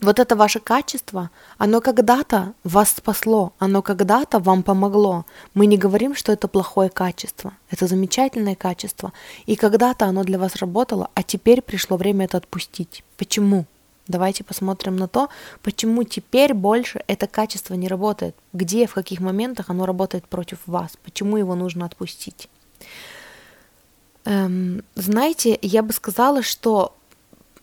вот 0.01 0.19
это 0.19 0.37
ваше 0.37 0.61
качество, 0.61 1.31
оно 1.59 1.81
когда-то 1.81 2.55
вас 2.65 2.91
спасло, 2.91 3.53
оно 3.59 3.83
когда-то 3.83 4.39
вам 4.39 4.63
помогло. 4.63 5.25
Мы 5.55 5.67
не 5.67 5.79
говорим, 5.79 6.15
что 6.15 6.33
это 6.33 6.49
плохое 6.49 6.91
качество, 6.91 7.55
это 7.71 7.87
замечательное 7.87 8.55
качество. 8.55 9.13
И 9.47 9.57
когда-то 9.57 10.07
оно 10.07 10.25
для 10.25 10.39
вас 10.39 10.57
работало, 10.57 11.11
а 11.15 11.23
теперь 11.23 11.63
пришло 11.63 11.97
время 11.97 12.27
это 12.27 12.39
отпустить. 12.39 13.05
Почему? 13.17 13.67
Давайте 14.07 14.45
посмотрим 14.45 14.97
на 14.97 15.09
то, 15.09 15.31
почему 15.63 16.05
теперь 16.05 16.53
больше 16.53 17.03
это 17.07 17.27
качество 17.27 17.73
не 17.73 17.89
работает, 17.89 18.37
где, 18.53 18.87
в 18.87 18.93
каких 18.93 19.21
моментах 19.21 19.71
оно 19.71 19.87
работает 19.87 20.29
против 20.29 20.59
вас, 20.67 20.99
почему 21.03 21.39
его 21.39 21.55
нужно 21.55 21.87
отпустить. 21.87 22.51
Эм, 24.27 24.83
знаете, 24.95 25.59
я 25.63 25.83
бы 25.83 25.95
сказала, 25.95 26.43
что 26.43 26.95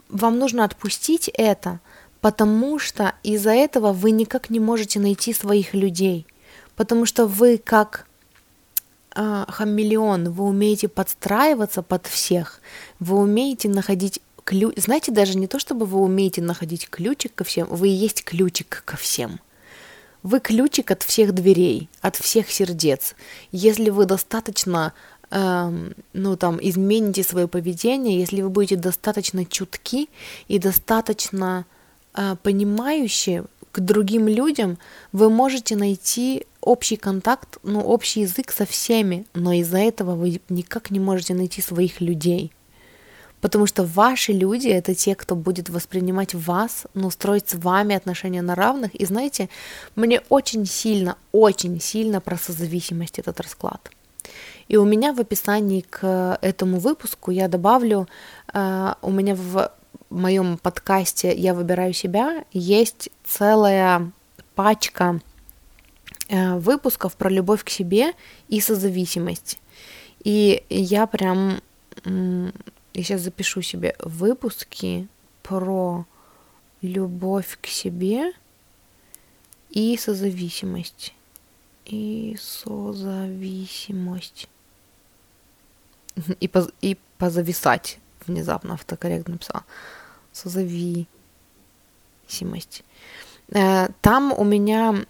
вам 0.10 0.40
нужно 0.40 0.64
отпустить 0.64 1.30
это, 1.30 1.80
потому 2.22 2.78
что 2.80 3.16
из-за 3.24 3.52
этого 3.52 3.92
вы 3.92 4.12
никак 4.12 4.50
не 4.50 4.60
можете 4.60 5.00
найти 5.00 5.34
своих 5.34 5.74
людей, 5.74 6.26
потому 6.76 7.06
что 7.06 7.26
вы 7.26 7.58
как 7.58 8.06
э, 9.16 9.46
хамелеон, 9.48 10.32
вы 10.32 10.46
умеете 10.46 10.88
подстраиваться 10.88 11.82
под 11.82 12.08
всех, 12.08 12.62
вы 13.00 13.18
умеете 13.18 13.70
находить 13.70 14.22
ключ, 14.46 14.76
знаете, 14.78 15.12
даже 15.12 15.38
не 15.38 15.48
то, 15.48 15.60
чтобы 15.60 15.86
вы 15.86 16.00
умеете 16.00 16.42
находить 16.42 16.90
ключик 16.90 17.34
ко 17.36 17.44
всем, 17.44 17.68
вы 17.68 17.90
и 17.90 17.94
есть 17.94 18.24
ключик 18.24 18.84
ко 18.86 18.98
всем. 18.98 19.40
Вы 20.24 20.40
ключик 20.40 20.92
от 20.92 21.02
всех 21.02 21.34
дверей, 21.34 21.90
от 22.02 22.16
всех 22.16 22.52
сердец. 22.52 23.16
Если 23.52 23.90
вы 23.90 24.06
достаточно, 24.06 24.94
эм, 25.32 25.96
ну 26.14 26.38
там, 26.38 26.60
измените 26.62 27.24
свое 27.24 27.48
поведение, 27.48 28.20
если 28.20 28.44
вы 28.44 28.50
будете 28.50 28.76
достаточно 28.76 29.46
чутки 29.46 30.10
и 30.48 30.60
достаточно 30.60 31.66
понимающие 32.14 33.46
к 33.72 33.80
другим 33.80 34.28
людям, 34.28 34.78
вы 35.14 35.30
можете 35.30 35.76
найти 35.76 36.46
общий 36.60 36.98
контакт, 36.98 37.58
ну, 37.64 37.80
общий 37.82 38.22
язык 38.22 38.52
со 38.52 38.66
всеми, 38.66 39.26
но 39.34 39.54
из-за 39.54 39.80
этого 39.80 40.16
вы 40.16 40.42
никак 40.50 40.92
не 40.92 41.00
можете 41.00 41.34
найти 41.34 41.62
своих 41.62 42.02
людей– 42.02 42.52
Потому 43.42 43.66
что 43.66 43.84
ваши 43.84 44.34
люди— 44.34 44.68
это 44.70 44.94
те, 44.94 45.16
кто 45.16 45.36
будет 45.36 45.70
воспринимать 45.70 46.36
вас, 46.36 46.86
ну, 46.94 47.10
строить 47.10 47.50
с 47.50 47.56
вами 47.56 47.96
отношения 47.96 48.44
на 48.44 48.56
равных. 48.56 48.94
И 48.96 49.06
знаете, 49.06 49.50
мне 49.96 50.22
очень 50.30 50.66
сильно, 50.66 51.16
очень 51.32 51.82
сильно 51.82 52.22
про 52.22 52.38
созависимость 52.38 53.20
этот 53.20 53.42
расклад. 53.42 53.90
И 54.68 54.78
у 54.78 54.86
меня 54.86 55.12
в 55.12 55.20
описании 55.20 55.82
к 55.82 56.38
этому 56.42 56.80
выпуску 56.80 57.32
я 57.32 57.48
добавлю, 57.48 58.08
э, 58.54 58.94
у 59.02 59.10
меня 59.10 59.36
в 59.36 59.72
моем 60.12 60.58
подкасте 60.58 61.36
«Я 61.36 61.54
выбираю 61.54 61.94
себя» 61.94 62.46
есть 62.52 63.10
целая 63.24 64.12
пачка 64.56 65.22
э, 66.28 66.58
выпусков 66.58 67.16
про 67.16 67.30
любовь 67.30 67.64
к 67.64 67.70
себе 67.70 68.14
и 68.48 68.62
созависимость. 68.62 69.60
И 70.24 70.64
я 70.70 71.08
прям 71.08 71.62
я 72.94 73.04
сейчас 73.04 73.22
запишу 73.22 73.62
себе 73.62 73.96
выпуски 74.00 75.08
про 75.44 76.06
любовь 76.82 77.58
к 77.62 77.68
себе 77.68 78.34
и 79.70 79.96
созависимость. 79.98 81.14
И 81.86 82.36
созависимость. 82.40 84.50
И, 86.40 86.48
поз, 86.48 86.70
и 86.82 86.98
позависать. 87.18 87.98
Внезапно 88.28 88.74
автокоррект 88.74 89.30
написала. 89.30 89.64
Созависимость. 90.32 91.08
Э, 93.50 93.90
там 94.02 94.34
у 94.36 94.44
меня 94.44 95.06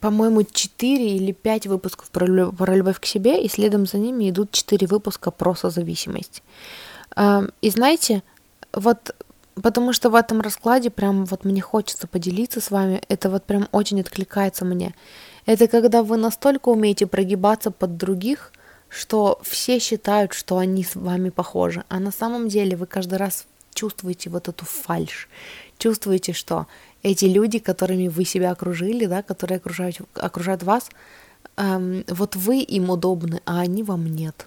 по-моему, 0.00 0.42
4 0.42 1.16
или 1.16 1.32
5 1.32 1.66
выпусков 1.66 2.10
про, 2.10 2.50
про 2.50 2.74
любовь 2.74 2.98
к 3.00 3.04
себе, 3.04 3.42
и 3.42 3.48
следом 3.48 3.86
за 3.86 3.98
ними 3.98 4.30
идут 4.30 4.50
4 4.50 4.86
выпуска 4.86 5.30
про 5.30 5.54
созависимость. 5.54 6.42
Эм, 7.16 7.52
и 7.60 7.70
знаете, 7.70 8.22
вот 8.72 9.14
потому 9.54 9.92
что 9.92 10.10
в 10.10 10.14
этом 10.14 10.40
раскладе 10.40 10.90
прям 10.90 11.24
вот 11.26 11.44
мне 11.44 11.60
хочется 11.60 12.06
поделиться 12.06 12.60
с 12.60 12.70
вами, 12.70 13.02
это 13.08 13.28
вот 13.28 13.44
прям 13.44 13.68
очень 13.72 14.00
откликается 14.00 14.64
мне. 14.64 14.94
Это 15.44 15.68
когда 15.68 16.02
вы 16.02 16.16
настолько 16.16 16.70
умеете 16.70 17.06
прогибаться 17.06 17.70
под 17.70 17.96
других, 17.96 18.52
что 18.88 19.40
все 19.42 19.78
считают, 19.78 20.32
что 20.32 20.58
они 20.58 20.84
с 20.84 20.94
вами 20.94 21.30
похожи, 21.30 21.84
а 21.88 21.98
на 21.98 22.12
самом 22.12 22.48
деле 22.48 22.76
вы 22.76 22.86
каждый 22.86 23.18
раз 23.18 23.46
чувствуете 23.74 24.30
вот 24.30 24.48
эту 24.48 24.64
фальш, 24.64 25.28
чувствуете, 25.78 26.32
что 26.32 26.66
эти 27.02 27.24
люди, 27.24 27.58
которыми 27.58 28.08
вы 28.08 28.24
себя 28.24 28.50
окружили, 28.52 29.06
да, 29.06 29.22
которые 29.22 29.56
окружают, 29.56 30.00
окружают 30.14 30.62
вас, 30.62 30.90
эм, 31.56 32.04
вот 32.08 32.36
вы 32.36 32.60
им 32.60 32.90
удобны, 32.90 33.40
а 33.44 33.60
они 33.60 33.82
вам 33.82 34.06
нет. 34.06 34.46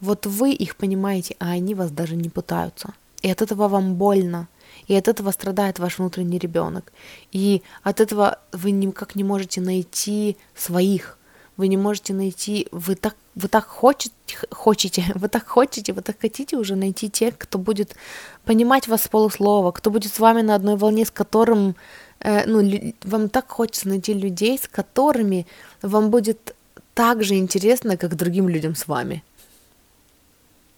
Вот 0.00 0.26
вы 0.26 0.52
их 0.52 0.76
понимаете, 0.76 1.36
а 1.38 1.50
они 1.50 1.74
вас 1.74 1.90
даже 1.90 2.16
не 2.16 2.28
пытаются. 2.28 2.94
И 3.22 3.30
от 3.30 3.42
этого 3.42 3.68
вам 3.68 3.94
больно. 3.94 4.48
И 4.86 4.94
от 4.94 5.08
этого 5.08 5.30
страдает 5.30 5.78
ваш 5.78 5.98
внутренний 5.98 6.38
ребенок. 6.38 6.92
И 7.32 7.62
от 7.82 8.00
этого 8.00 8.38
вы 8.52 8.70
никак 8.70 9.14
не 9.14 9.24
можете 9.24 9.60
найти 9.60 10.36
своих 10.54 11.18
вы 11.56 11.68
не 11.68 11.76
можете 11.76 12.14
найти, 12.14 12.68
вы 12.72 12.94
так, 12.94 13.16
вы 13.40 13.48
так 13.48 13.66
хочете, 13.66 14.14
хочете, 14.50 15.04
вы 15.14 15.28
так 15.28 15.46
хотите, 15.46 15.92
вы 15.92 16.02
так 16.02 16.20
хотите 16.20 16.56
уже 16.56 16.76
найти 16.76 17.10
тех, 17.10 17.36
кто 17.38 17.58
будет 17.58 17.96
понимать 18.44 18.88
вас 18.88 19.02
с 19.02 19.08
полуслова, 19.08 19.72
кто 19.72 19.90
будет 19.90 20.12
с 20.12 20.20
вами 20.20 20.42
на 20.42 20.54
одной 20.54 20.76
волне, 20.76 21.04
с 21.04 21.10
которым, 21.10 21.74
э, 22.20 22.46
ну, 22.46 22.94
вам 23.02 23.28
так 23.28 23.50
хочется 23.50 23.88
найти 23.88 24.14
людей, 24.14 24.58
с 24.58 24.68
которыми 24.68 25.46
вам 25.82 26.10
будет 26.10 26.54
так 26.94 27.24
же 27.24 27.34
интересно, 27.34 27.96
как 27.96 28.16
другим 28.16 28.48
людям 28.48 28.74
с 28.74 28.86
вами. 28.86 29.22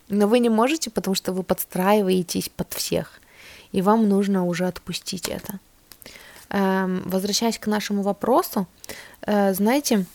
Но 0.08 0.26
вы 0.28 0.38
не 0.38 0.48
можете, 0.48 0.90
потому 0.90 1.14
что 1.14 1.32
вы 1.32 1.42
подстраиваетесь 1.42 2.48
под 2.48 2.72
всех, 2.72 3.20
и 3.72 3.82
вам 3.82 4.08
нужно 4.08 4.46
уже 4.46 4.66
отпустить 4.66 5.28
это. 5.28 5.58
Эм, 6.48 7.02
возвращаясь 7.04 7.58
к 7.58 7.66
нашему 7.66 8.02
вопросу, 8.02 8.66
э, 9.22 9.52
знаете, 9.52 10.06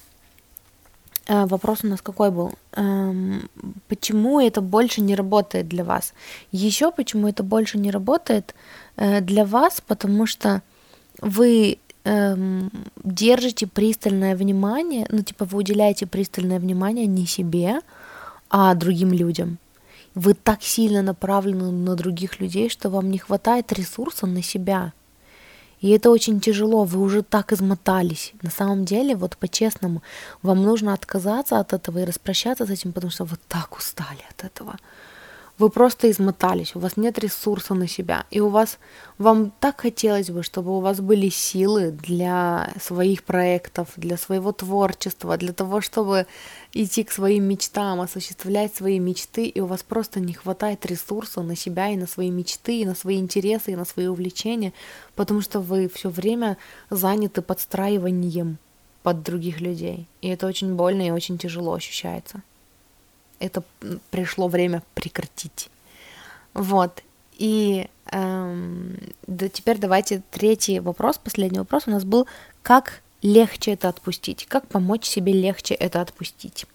вопрос 1.27 1.79
у 1.83 1.87
нас 1.87 2.01
какой 2.01 2.31
был? 2.31 2.53
Эм, 2.73 3.49
почему 3.87 4.39
это 4.39 4.61
больше 4.61 5.01
не 5.01 5.15
работает 5.15 5.67
для 5.67 5.83
вас? 5.83 6.13
Еще 6.51 6.91
почему 6.91 7.27
это 7.27 7.43
больше 7.43 7.77
не 7.77 7.91
работает 7.91 8.55
э, 8.97 9.21
для 9.21 9.45
вас? 9.45 9.81
Потому 9.85 10.25
что 10.25 10.61
вы 11.21 11.77
эм, 12.03 12.71
держите 13.03 13.67
пристальное 13.67 14.35
внимание, 14.35 15.05
ну 15.09 15.21
типа 15.21 15.45
вы 15.45 15.59
уделяете 15.59 16.07
пристальное 16.07 16.59
внимание 16.59 17.05
не 17.05 17.25
себе, 17.25 17.81
а 18.49 18.73
другим 18.73 19.13
людям. 19.13 19.57
Вы 20.15 20.33
так 20.33 20.63
сильно 20.63 21.01
направлены 21.01 21.71
на 21.71 21.95
других 21.95 22.41
людей, 22.41 22.69
что 22.69 22.89
вам 22.89 23.11
не 23.11 23.17
хватает 23.17 23.71
ресурса 23.71 24.27
на 24.27 24.41
себя. 24.43 24.91
И 25.81 25.89
это 25.89 26.11
очень 26.11 26.39
тяжело, 26.39 26.83
вы 26.83 27.01
уже 27.01 27.23
так 27.23 27.51
измотались. 27.51 28.33
На 28.43 28.51
самом 28.51 28.85
деле, 28.85 29.15
вот 29.15 29.35
по-честному, 29.38 30.01
вам 30.43 30.61
нужно 30.61 30.93
отказаться 30.93 31.59
от 31.59 31.73
этого 31.73 32.00
и 32.00 32.05
распрощаться 32.05 32.65
с 32.65 32.69
этим, 32.69 32.93
потому 32.93 33.11
что 33.11 33.25
вы 33.25 33.38
так 33.47 33.77
устали 33.77 34.23
от 34.29 34.45
этого 34.45 34.77
вы 35.58 35.70
просто 35.70 36.10
измотались, 36.10 36.75
у 36.75 36.79
вас 36.79 36.98
нет 36.98 37.20
ресурса 37.20 37.74
на 37.74 37.88
себя, 37.88 38.25
и 38.31 38.39
у 38.39 38.50
вас, 38.50 38.79
вам 39.17 39.51
так 39.60 39.81
хотелось 39.81 40.29
бы, 40.29 40.43
чтобы 40.43 40.75
у 40.75 40.79
вас 40.79 41.00
были 41.00 41.29
силы 41.29 41.91
для 41.91 42.74
своих 42.81 43.24
проектов, 43.24 43.89
для 43.96 44.17
своего 44.17 44.51
творчества, 44.51 45.38
для 45.38 45.53
того, 45.53 45.81
чтобы 45.81 46.25
идти 46.74 47.03
к 47.03 47.12
своим 47.12 47.43
мечтам, 47.46 48.01
осуществлять 48.01 48.75
свои 48.75 49.00
мечты, 49.00 49.46
и 49.46 49.60
у 49.60 49.65
вас 49.65 49.84
просто 49.84 50.20
не 50.20 50.34
хватает 50.34 50.86
ресурса 50.86 51.41
на 51.41 51.55
себя 51.55 51.89
и 51.89 51.98
на 51.98 52.08
свои 52.08 52.31
мечты, 52.31 52.81
и 52.81 52.86
на 52.86 52.96
свои 52.96 53.17
интересы, 53.17 53.72
и 53.72 53.75
на 53.75 53.86
свои 53.86 54.08
увлечения, 54.08 54.74
потому 55.15 55.41
что 55.41 55.60
вы 55.60 55.89
все 55.89 56.10
время 56.10 56.58
заняты 56.89 57.41
подстраиванием 57.41 58.58
под 59.03 59.24
других 59.24 59.62
людей. 59.62 60.08
И 60.22 60.27
это 60.27 60.48
очень 60.48 60.75
больно 60.75 61.08
и 61.08 61.12
очень 61.12 61.38
тяжело 61.38 61.74
ощущается 61.74 62.41
это 63.41 63.63
пришло 64.12 64.48
время 64.48 64.83
прекратить. 64.93 65.69
Вот. 66.53 67.03
И 67.38 67.88
эм, 68.12 68.98
да, 69.25 69.50
теперь 69.50 69.77
давайте 69.77 70.21
третий 70.31 70.79
вопрос, 70.79 71.17
последний 71.17 71.60
вопрос 71.60 71.83
у 71.88 71.91
нас 71.91 72.03
был, 72.03 72.27
как 72.62 73.01
легче 73.21 73.71
это 73.71 73.89
отпустить, 73.89 74.45
как 74.45 74.67
помочь 74.67 75.05
себе 75.05 75.33
легче 75.33 75.74
это 75.74 76.01
отпустить. 76.01 76.65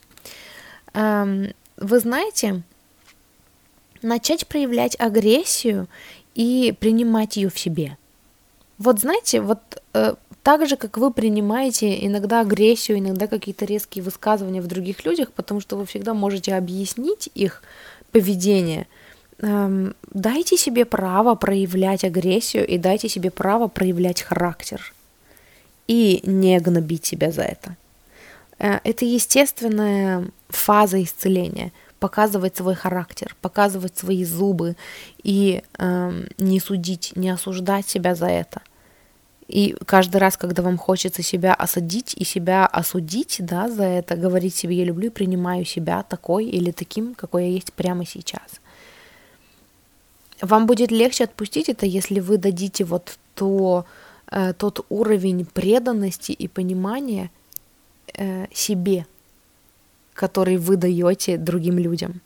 Эм, 0.95 1.53
вы 1.77 2.01
знаете, 2.01 2.63
начать 4.03 4.47
проявлять 4.47 4.99
агрессию 4.99 5.89
и 6.35 6.75
принимать 6.79 7.37
ее 7.37 7.51
в 7.51 7.59
себе. 7.59 7.97
Вот 8.79 9.01
знаете, 9.01 9.41
вот 9.41 9.59
э, 9.95 10.15
так 10.43 10.69
же, 10.69 10.77
как 10.77 10.99
вы 10.99 11.13
принимаете 11.13 12.07
иногда 12.07 12.41
агрессию, 12.41 12.99
иногда 12.99 13.27
какие-то 13.27 13.65
резкие 13.65 14.05
высказывания 14.05 14.61
в 14.61 14.67
других 14.67 15.05
людях, 15.05 15.33
потому 15.33 15.61
что 15.61 15.77
вы 15.77 15.87
всегда 15.87 16.15
можете 16.15 16.55
объяснить 16.55 17.29
их 17.35 17.63
поведение, 18.13 18.87
эм, 19.39 19.95
дайте 20.13 20.57
себе 20.57 20.85
право 20.85 21.35
проявлять 21.35 22.05
агрессию 22.05 22.67
и 22.67 22.79
дайте 22.79 23.09
себе 23.09 23.31
право 23.31 23.69
проявлять 23.69 24.23
характер. 24.23 24.93
И 25.89 26.21
не 26.25 26.61
гнобить 26.61 27.05
себя 27.05 27.33
за 27.33 27.43
это. 27.43 27.77
Э, 28.59 28.79
это 28.85 29.05
естественная 29.05 30.31
фаза 30.49 31.03
исцеления. 31.03 31.73
показывать 31.99 32.57
свой 32.57 32.75
характер, 32.75 33.35
показывать 33.41 33.97
свои 33.97 34.23
зубы 34.25 34.77
и 35.25 35.63
э, 35.79 36.23
не 36.39 36.61
судить, 36.61 37.13
не 37.17 37.31
осуждать 37.31 37.89
себя 37.89 38.15
за 38.15 38.27
это. 38.27 38.61
И 39.49 39.77
каждый 39.87 40.17
раз, 40.17 40.37
когда 40.37 40.63
вам 40.63 40.77
хочется 40.77 41.23
себя 41.23 41.55
осадить 41.55 42.15
и 42.15 42.25
себя 42.25 42.67
осудить, 42.67 43.37
да, 43.41 43.69
за 43.69 43.85
это, 43.85 44.17
говорить 44.17 44.55
себе, 44.57 44.77
я 44.77 44.85
люблю 44.85 45.07
и 45.07 45.11
принимаю 45.11 45.65
себя 45.65 46.03
такой 46.03 46.47
или 46.47 46.73
таким, 46.73 47.15
какой 47.15 47.45
я 47.45 47.51
есть 47.51 47.73
прямо 47.73 48.05
сейчас. 48.05 48.61
Вам 50.41 50.67
будет 50.67 50.91
легче 50.91 51.25
отпустить 51.25 51.69
это, 51.69 51.87
если 51.87 52.21
вы 52.21 52.39
дадите 52.39 52.85
вот 52.85 53.19
то, 53.35 53.87
э, 54.31 54.53
тот 54.53 54.85
уровень 54.89 55.47
преданности 55.47 56.33
и 56.33 56.49
понимания 56.49 57.31
э, 58.15 58.47
себе, 58.53 59.07
который 60.13 60.57
вы 60.57 60.77
даете 60.77 61.39
другим 61.39 61.79
людям. 61.79 62.21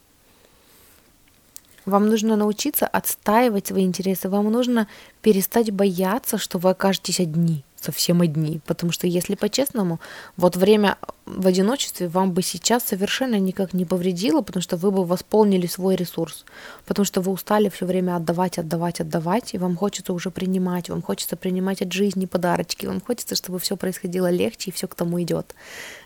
Вам 1.90 2.09
нужно 2.09 2.37
научиться 2.37 2.87
отстаивать 2.87 3.66
свои 3.66 3.85
интересы. 3.85 4.28
Вам 4.28 4.50
нужно 4.50 4.87
перестать 5.23 5.73
бояться, 5.73 6.38
что 6.38 6.59
вы 6.59 6.70
окажетесь 6.70 7.18
одни, 7.18 7.64
совсем 7.75 8.20
одни. 8.20 8.61
Потому 8.64 8.92
что, 8.92 9.09
если 9.09 9.35
по-честному, 9.35 9.99
вот 10.37 10.56
время 10.56 10.97
в 11.26 11.47
одиночестве 11.49 12.06
вам 12.06 12.32
бы 12.32 12.42
сейчас 12.42 12.85
совершенно 12.85 13.40
никак 13.40 13.75
не 13.75 13.85
повредило, 13.85 14.40
потому 14.40 14.62
что 14.62 14.76
вы 14.76 14.92
бы 14.92 15.04
восполнили 15.04 15.66
свой 15.66 15.97
ресурс. 15.97 16.44
Потому 16.87 17.04
что 17.04 17.20
вы 17.20 17.32
устали 17.32 17.68
все 17.68 17.87
время 17.87 18.14
отдавать, 18.16 18.59
отдавать, 18.59 19.00
отдавать, 19.00 19.54
и 19.54 19.59
вам 19.59 19.76
хочется 19.76 20.12
уже 20.12 20.30
принимать, 20.30 20.90
вам 20.90 21.02
хочется 21.02 21.37
принимать 21.37 21.82
от 21.82 21.92
жизни 21.92 22.26
подарочки, 22.26 22.87
вам 22.87 23.00
хочется, 23.00 23.35
чтобы 23.35 23.59
все 23.59 23.76
происходило 23.76 24.30
легче, 24.30 24.70
и 24.70 24.73
все 24.73 24.87
к 24.87 24.94
тому 24.94 25.20
идет. 25.20 25.56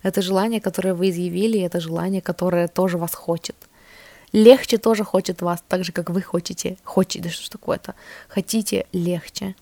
Это 0.03 0.23
желание, 0.23 0.63
которое 0.63 0.95
вы 0.95 1.11
изъявили, 1.11 1.61
это 1.61 1.79
желание, 1.79 2.23
которое 2.23 2.69
тоже 2.69 2.97
вас 2.97 3.15
хочет– 3.15 3.57
Легче 4.35 4.79
тоже 4.79 5.05
хочет 5.05 5.43
вас, 5.43 5.63
так 5.69 5.85
же, 5.85 5.93
как 5.93 6.11
вы 6.11 6.21
хотите. 6.21 6.77
Хотите, 6.83 7.29
что 7.29 7.49
такое-то? 7.49 7.95
Хотите 8.27 8.89
легче. 8.91 9.55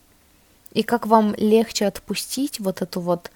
И 0.72 0.82
как 0.82 1.06
вам 1.06 1.34
легче 1.36 1.84
отпустить 1.84 2.58
вот 2.58 2.80
эту 2.80 3.02
вот 3.02 3.30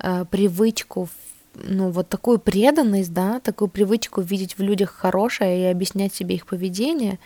э, 0.00 0.26
привычку, 0.30 1.08
ну, 1.54 1.88
вот 1.88 2.10
такую 2.10 2.38
преданность, 2.38 3.10
да, 3.14 3.40
такую 3.40 3.68
привычку 3.68 4.20
видеть 4.20 4.58
в 4.58 4.62
людях 4.62 4.90
хорошее 4.90 5.62
и 5.62 5.72
объяснять 5.72 6.12
себе 6.12 6.34
их 6.34 6.44
поведение, 6.44 7.18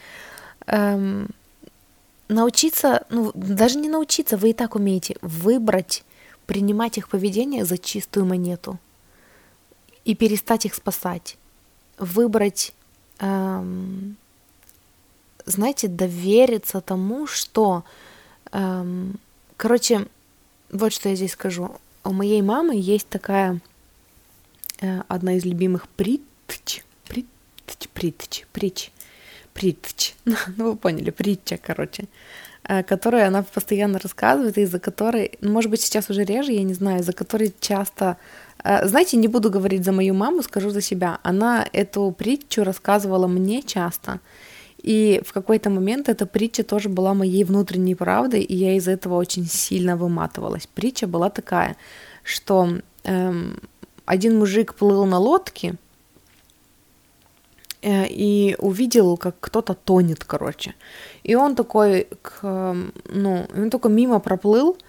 эм, 0.68 1.30
научиться, 2.28 3.04
ну, 3.10 3.32
даже 3.34 3.78
не 3.78 3.88
научиться, 3.88 4.36
вы 4.36 4.50
и 4.50 4.52
так 4.52 4.76
умеете 4.76 5.16
выбрать, 5.22 6.04
принимать 6.46 6.98
их 6.98 7.08
поведение 7.08 7.64
за 7.64 7.78
чистую 7.78 8.26
монету 8.26 8.78
и 10.04 10.14
перестать 10.14 10.66
их 10.66 10.74
спасать. 10.76 11.36
Выбрать 11.98 12.72
эм, 13.18 14.16
знаете, 15.44 15.88
довериться 15.88 16.80
тому, 16.80 17.26
что, 17.26 17.84
эм, 18.52 19.18
короче, 19.56 20.06
вот 20.70 20.92
что 20.92 21.08
я 21.08 21.16
здесь 21.16 21.32
скажу. 21.32 21.76
У 22.04 22.12
моей 22.12 22.42
мамы 22.42 22.74
есть 22.76 23.08
такая 23.08 23.60
э, 24.80 25.02
одна 25.08 25.34
из 25.34 25.44
любимых 25.44 25.88
притч, 25.88 26.22
притч, 26.46 26.82
притч, 27.94 28.46
притч, 28.52 28.92
притч, 29.54 30.14
ну 30.24 30.70
вы 30.70 30.76
поняли, 30.76 31.10
притча, 31.10 31.56
короче, 31.56 32.04
э, 32.64 32.82
которую 32.82 33.26
она 33.26 33.42
постоянно 33.42 33.98
рассказывает, 33.98 34.58
из-за 34.58 34.78
которой, 34.78 35.38
может 35.40 35.70
быть, 35.70 35.80
сейчас 35.80 36.10
уже 36.10 36.24
реже, 36.24 36.52
я 36.52 36.62
не 36.62 36.74
знаю, 36.74 37.00
из-за 37.00 37.12
которой 37.12 37.54
часто 37.60 38.16
знаете, 38.64 39.16
не 39.16 39.28
буду 39.28 39.50
говорить 39.50 39.84
за 39.84 39.92
мою 39.92 40.14
маму, 40.14 40.42
скажу 40.42 40.70
за 40.70 40.80
себя. 40.80 41.18
Она 41.22 41.66
эту 41.72 42.14
притчу 42.16 42.64
рассказывала 42.64 43.26
мне 43.26 43.62
часто. 43.62 44.20
И 44.82 45.20
в 45.26 45.32
какой-то 45.32 45.70
момент 45.70 46.08
эта 46.08 46.26
притча 46.26 46.62
тоже 46.62 46.88
была 46.88 47.14
моей 47.14 47.44
внутренней 47.44 47.94
правдой, 47.94 48.42
и 48.42 48.54
я 48.54 48.76
из 48.76 48.88
этого 48.88 49.16
очень 49.16 49.46
сильно 49.46 49.96
выматывалась. 49.96 50.66
Притча 50.66 51.06
была 51.06 51.28
такая, 51.30 51.76
что 52.22 52.68
эм, 53.04 53.58
один 54.04 54.38
мужик 54.38 54.74
плыл 54.74 55.04
на 55.06 55.18
лодке 55.18 55.74
э, 57.82 58.06
и 58.08 58.56
увидел, 58.58 59.16
как 59.16 59.34
кто-то 59.40 59.74
тонет, 59.74 60.24
короче. 60.24 60.74
И 61.24 61.34
он 61.34 61.56
такой, 61.56 62.06
к, 62.22 62.42
ну, 63.08 63.46
он 63.56 63.70
только 63.70 63.88
мимо 63.88 64.20
проплыл, 64.20 64.76
Э, 64.76 64.82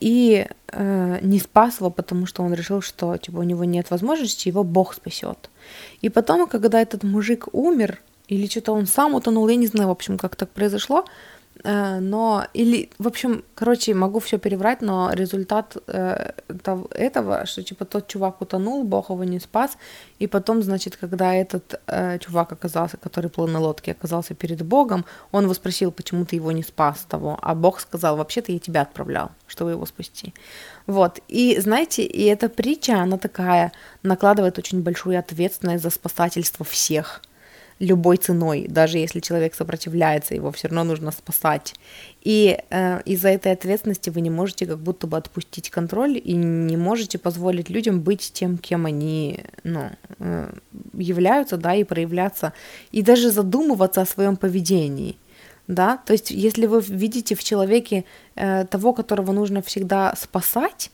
и 0.00 0.46
э, 0.68 1.18
не 1.22 1.38
спас 1.38 1.80
его, 1.80 1.90
потому 1.90 2.26
что 2.26 2.42
он 2.42 2.54
решил, 2.54 2.80
что 2.80 3.16
типа 3.16 3.38
у 3.38 3.42
него 3.42 3.64
нет 3.64 3.90
возможности, 3.90 4.48
его 4.48 4.64
Бог 4.64 4.94
спасет. 4.94 5.50
И 6.00 6.08
потом, 6.08 6.48
когда 6.48 6.80
этот 6.80 7.02
мужик 7.04 7.48
умер, 7.52 8.00
или 8.28 8.46
что-то 8.46 8.72
он 8.72 8.86
сам 8.86 9.14
утонул, 9.14 9.48
я 9.48 9.56
не 9.56 9.66
знаю, 9.66 9.88
в 9.88 9.92
общем, 9.92 10.18
как 10.18 10.36
так 10.36 10.50
произошло, 10.50 11.04
Э, 11.04 11.08
но 11.64 12.46
или, 12.54 12.90
в 12.98 13.06
общем, 13.06 13.44
короче, 13.54 13.94
могу 13.94 14.18
все 14.18 14.38
переврать, 14.38 14.82
но 14.82 15.10
результат 15.12 15.76
э, 15.86 16.32
этого, 16.90 17.46
что 17.46 17.62
типа 17.62 17.84
тот 17.84 18.08
чувак 18.08 18.40
утонул, 18.40 18.84
Бог 18.84 19.10
его 19.10 19.24
не 19.24 19.40
спас, 19.40 19.76
и 20.18 20.26
потом, 20.26 20.62
значит, 20.62 20.96
когда 20.96 21.34
этот 21.34 21.80
э, 21.86 22.18
чувак 22.18 22.52
оказался, 22.52 22.96
который 22.96 23.30
плыл 23.30 23.48
на 23.48 23.60
лодке, 23.60 23.92
оказался 23.92 24.34
перед 24.34 24.62
Богом, 24.62 25.04
он 25.32 25.44
его 25.44 25.54
спросил, 25.54 25.92
почему 25.92 26.24
ты 26.24 26.36
его 26.36 26.52
не 26.52 26.62
спас 26.62 27.04
того, 27.08 27.38
а 27.42 27.54
Бог 27.54 27.80
сказал, 27.80 28.16
вообще-то 28.16 28.52
я 28.52 28.58
тебя 28.58 28.82
отправлял, 28.82 29.30
чтобы 29.46 29.72
его 29.72 29.86
спасти. 29.86 30.32
Вот, 30.86 31.20
и 31.28 31.60
знаете, 31.60 32.02
и 32.02 32.24
эта 32.24 32.48
притча, 32.48 33.02
она 33.02 33.18
такая, 33.18 33.72
накладывает 34.02 34.58
очень 34.58 34.82
большую 34.82 35.18
ответственность 35.18 35.82
за 35.82 35.90
спасательство 35.90 36.64
всех– 36.64 37.22
любой 37.80 38.18
ценой, 38.18 38.66
даже 38.68 38.98
если 38.98 39.20
человек 39.20 39.54
сопротивляется, 39.54 40.34
его 40.34 40.52
все 40.52 40.68
равно 40.68 40.84
нужно 40.84 41.10
спасать. 41.10 41.74
И 42.20 42.58
э, 42.68 43.00
из-за 43.06 43.30
этой 43.30 43.52
ответственности 43.52 44.10
вы 44.10 44.20
не 44.20 44.30
можете 44.30 44.66
как 44.66 44.78
будто 44.78 45.06
бы 45.06 45.16
отпустить 45.16 45.70
контроль 45.70 46.20
и 46.22 46.34
не 46.34 46.76
можете 46.76 47.18
позволить 47.18 47.70
людям 47.70 48.00
быть 48.00 48.32
тем, 48.34 48.58
кем 48.58 48.84
они 48.84 49.40
ну, 49.64 49.90
э, 50.18 50.52
являются, 50.92 51.56
да, 51.56 51.74
и 51.74 51.84
проявляться, 51.84 52.52
и 52.92 53.02
даже 53.02 53.30
задумываться 53.30 54.02
о 54.02 54.06
своем 54.06 54.36
поведении. 54.36 55.16
Да, 55.66 55.98
то 56.04 56.12
есть, 56.12 56.30
если 56.30 56.66
вы 56.66 56.80
видите 56.80 57.34
в 57.34 57.44
человеке 57.44 58.04
э, 58.34 58.66
того, 58.66 58.92
которого 58.92 59.32
нужно 59.32 59.62
всегда 59.62 60.14
спасать, 60.16 60.90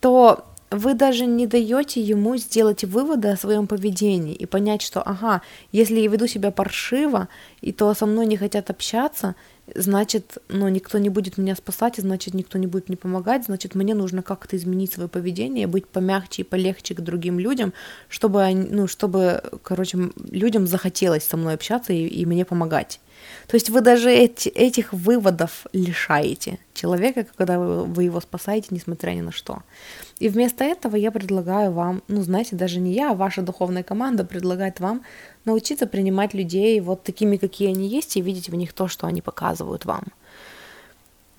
то 0.00 0.49
вы 0.70 0.94
даже 0.94 1.26
не 1.26 1.46
даете 1.46 2.00
ему 2.00 2.36
сделать 2.36 2.84
выводы 2.84 3.28
о 3.28 3.36
своем 3.36 3.66
поведении 3.66 4.34
и 4.34 4.46
понять, 4.46 4.82
что, 4.82 5.02
ага, 5.02 5.42
если 5.72 5.98
я 6.00 6.08
веду 6.08 6.26
себя 6.26 6.50
паршиво, 6.50 7.28
и 7.60 7.72
то 7.72 7.92
со 7.94 8.06
мной 8.06 8.26
не 8.26 8.36
хотят 8.36 8.70
общаться, 8.70 9.34
значит, 9.74 10.38
ну, 10.48 10.68
никто 10.68 10.98
не 10.98 11.08
будет 11.08 11.38
меня 11.38 11.54
спасать, 11.54 11.96
значит, 11.96 12.34
никто 12.34 12.58
не 12.58 12.66
будет 12.66 12.88
мне 12.88 12.96
помогать, 12.96 13.44
значит, 13.44 13.74
мне 13.74 13.94
нужно 13.94 14.22
как-то 14.22 14.56
изменить 14.56 14.92
свое 14.92 15.08
поведение, 15.08 15.66
быть 15.66 15.86
помягче 15.86 16.42
и 16.42 16.44
полегче 16.44 16.94
к 16.94 17.00
другим 17.00 17.38
людям, 17.38 17.72
чтобы, 18.08 18.42
они, 18.42 18.68
ну, 18.70 18.86
чтобы, 18.86 19.42
короче, 19.62 20.10
людям 20.30 20.66
захотелось 20.66 21.24
со 21.24 21.36
мной 21.36 21.54
общаться 21.54 21.92
и, 21.92 22.06
и 22.06 22.26
мне 22.26 22.44
помогать. 22.44 23.00
То 23.46 23.56
есть 23.56 23.70
вы 23.70 23.80
даже 23.80 24.10
эти, 24.10 24.48
этих 24.48 24.92
выводов 24.92 25.66
лишаете 25.72 26.58
человека, 26.74 27.26
когда 27.36 27.58
вы, 27.58 27.84
вы 27.84 28.04
его 28.04 28.20
спасаете, 28.20 28.68
несмотря 28.70 29.10
ни 29.10 29.20
на 29.20 29.32
что. 29.32 29.62
И 30.18 30.28
вместо 30.28 30.64
этого 30.64 30.96
я 30.96 31.10
предлагаю 31.10 31.72
вам, 31.72 32.02
ну, 32.08 32.22
знаете, 32.22 32.56
даже 32.56 32.80
не 32.80 32.92
я, 32.92 33.10
а 33.10 33.14
ваша 33.14 33.42
духовная 33.42 33.82
команда 33.82 34.24
предлагает 34.24 34.80
вам 34.80 35.02
научиться 35.44 35.86
принимать 35.86 36.34
людей 36.34 36.80
вот 36.80 37.02
такими, 37.02 37.36
какие 37.36 37.68
они 37.68 37.88
есть, 37.88 38.16
и 38.16 38.20
видеть 38.20 38.48
в 38.48 38.54
них 38.54 38.72
то, 38.72 38.88
что 38.88 39.06
они 39.06 39.22
показывают 39.22 39.84
вам. 39.84 40.04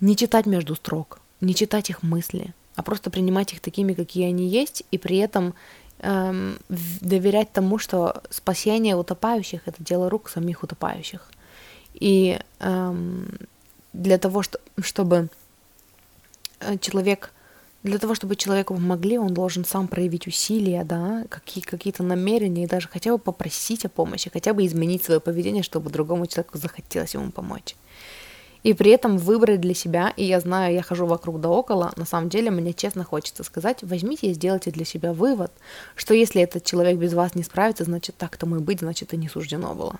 Не 0.00 0.16
читать 0.16 0.46
между 0.46 0.74
строк, 0.74 1.20
не 1.40 1.54
читать 1.54 1.90
их 1.90 2.02
мысли, 2.02 2.54
а 2.74 2.82
просто 2.82 3.10
принимать 3.10 3.52
их 3.52 3.60
такими, 3.60 3.94
какие 3.94 4.26
они 4.26 4.48
есть, 4.48 4.82
и 4.90 4.98
при 4.98 5.18
этом 5.18 5.54
эм, 5.98 6.58
доверять 6.68 7.52
тому, 7.52 7.78
что 7.78 8.22
спасение 8.30 8.96
утопающих 8.96 9.62
это 9.66 9.82
дело 9.82 10.10
рук 10.10 10.28
самих 10.28 10.62
утопающих. 10.62 11.30
И 11.94 12.38
эм, 12.60 13.28
для 13.92 14.18
того, 14.18 14.42
что, 14.42 14.58
чтобы 14.80 15.28
э, 16.60 16.78
человек 16.78 17.32
для 17.82 17.98
того, 17.98 18.14
чтобы 18.14 18.36
человеку 18.36 18.74
помогли, 18.74 19.18
он 19.18 19.34
должен 19.34 19.64
сам 19.64 19.88
проявить 19.88 20.26
усилия, 20.26 20.84
да, 20.84 21.24
какие, 21.28 21.64
какие-то 21.64 22.02
намерения 22.02 22.64
и 22.64 22.68
даже 22.68 22.88
хотя 22.88 23.10
бы 23.10 23.18
попросить 23.18 23.84
о 23.84 23.88
помощи, 23.88 24.30
хотя 24.32 24.54
бы 24.54 24.64
изменить 24.64 25.04
свое 25.04 25.20
поведение, 25.20 25.62
чтобы 25.64 25.90
другому 25.90 26.26
человеку 26.26 26.58
захотелось 26.58 27.14
ему 27.14 27.32
помочь. 27.32 27.74
И 28.62 28.74
при 28.74 28.92
этом 28.92 29.18
выбрать 29.18 29.60
для 29.60 29.74
себя, 29.74 30.12
и 30.16 30.24
я 30.24 30.38
знаю, 30.38 30.74
я 30.74 30.82
хожу 30.82 31.06
вокруг 31.06 31.40
да 31.40 31.48
около, 31.48 31.92
на 31.96 32.04
самом 32.04 32.28
деле 32.28 32.50
мне 32.50 32.72
честно 32.72 33.02
хочется 33.02 33.42
сказать, 33.42 33.82
возьмите 33.82 34.28
и 34.28 34.34
сделайте 34.34 34.70
для 34.70 34.84
себя 34.84 35.12
вывод, 35.12 35.50
что 35.96 36.14
если 36.14 36.42
этот 36.42 36.64
человек 36.64 36.96
без 36.96 37.12
вас 37.12 37.34
не 37.34 37.42
справится, 37.42 37.84
значит 37.84 38.16
так 38.16 38.36
тому 38.36 38.56
и 38.56 38.60
быть, 38.60 38.80
значит 38.80 39.12
и 39.14 39.16
не 39.16 39.28
суждено 39.28 39.74
было. 39.74 39.98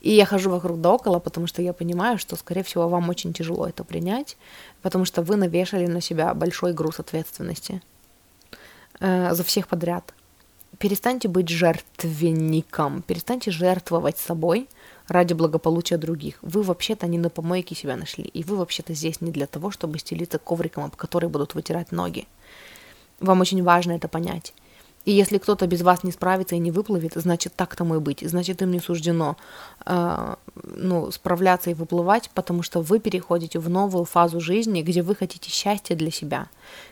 И 0.00 0.10
я 0.10 0.26
хожу 0.26 0.50
вокруг 0.50 0.80
да 0.80 0.90
около, 0.90 1.20
потому 1.20 1.46
что 1.46 1.62
я 1.62 1.72
понимаю, 1.72 2.18
что, 2.18 2.36
скорее 2.36 2.62
всего, 2.62 2.88
вам 2.88 3.08
очень 3.08 3.32
тяжело 3.32 3.66
это 3.66 3.82
принять, 3.82 4.36
потому 4.82 5.06
что 5.06 5.22
вы 5.22 5.36
навешали 5.36 5.86
на 5.86 6.02
себя 6.02 6.34
большой 6.34 6.74
груз 6.74 7.00
ответственности 7.00 7.80
э, 9.00 9.34
за 9.34 9.42
всех 9.42 9.68
подряд. 9.68 10.12
перестаньте 10.78 11.28
быть 11.28 11.48
жертвенником, 11.48 13.00
перестаньте 13.02 13.50
жертвовать 13.50 14.18
собой 14.18 14.68
ради 15.12 15.34
благополучия 15.34 15.98
других. 15.98 16.38
Вы 16.42 16.62
вообще-то 16.62 17.06
не 17.06 17.18
на 17.18 17.30
помойке 17.30 17.74
себя 17.74 17.96
нашли, 17.96 18.24
и 18.24 18.42
вы 18.42 18.56
вообще-то 18.56 18.94
здесь 18.94 19.20
не 19.20 19.30
для 19.30 19.46
того, 19.46 19.70
чтобы 19.70 19.98
стелиться 19.98 20.38
ковриком, 20.38 20.84
об 20.84 20.96
который 20.96 21.28
будут 21.28 21.54
вытирать 21.54 21.92
ноги. 21.92 22.26
Вам 23.20 23.40
очень 23.40 23.62
важно 23.62 23.92
это 23.92 24.08
понять. 24.08 24.54
И 25.04 25.10
если 25.10 25.38
кто-то 25.38 25.66
без 25.66 25.82
вас 25.82 26.04
не 26.04 26.12
справится 26.12 26.54
и 26.54 26.60
не 26.60 26.70
выплывет, 26.70 27.14
значит 27.14 27.54
так 27.56 27.74
тому 27.74 27.96
и 27.96 27.98
быть. 27.98 28.20
Значит 28.22 28.62
им 28.62 28.70
не 28.70 28.78
суждено 28.78 29.36
э, 29.84 30.34
ну, 30.62 31.10
справляться 31.10 31.70
и 31.70 31.74
выплывать, 31.74 32.30
потому 32.34 32.62
что 32.62 32.80
вы 32.80 33.00
переходите 33.00 33.58
в 33.58 33.68
новую 33.68 34.04
фазу 34.04 34.40
жизни, 34.40 34.82
где 34.82 35.02
вы 35.02 35.16
хотите 35.16 35.50
счастья 35.50 35.96
для 35.96 36.12
себя, 36.12 36.46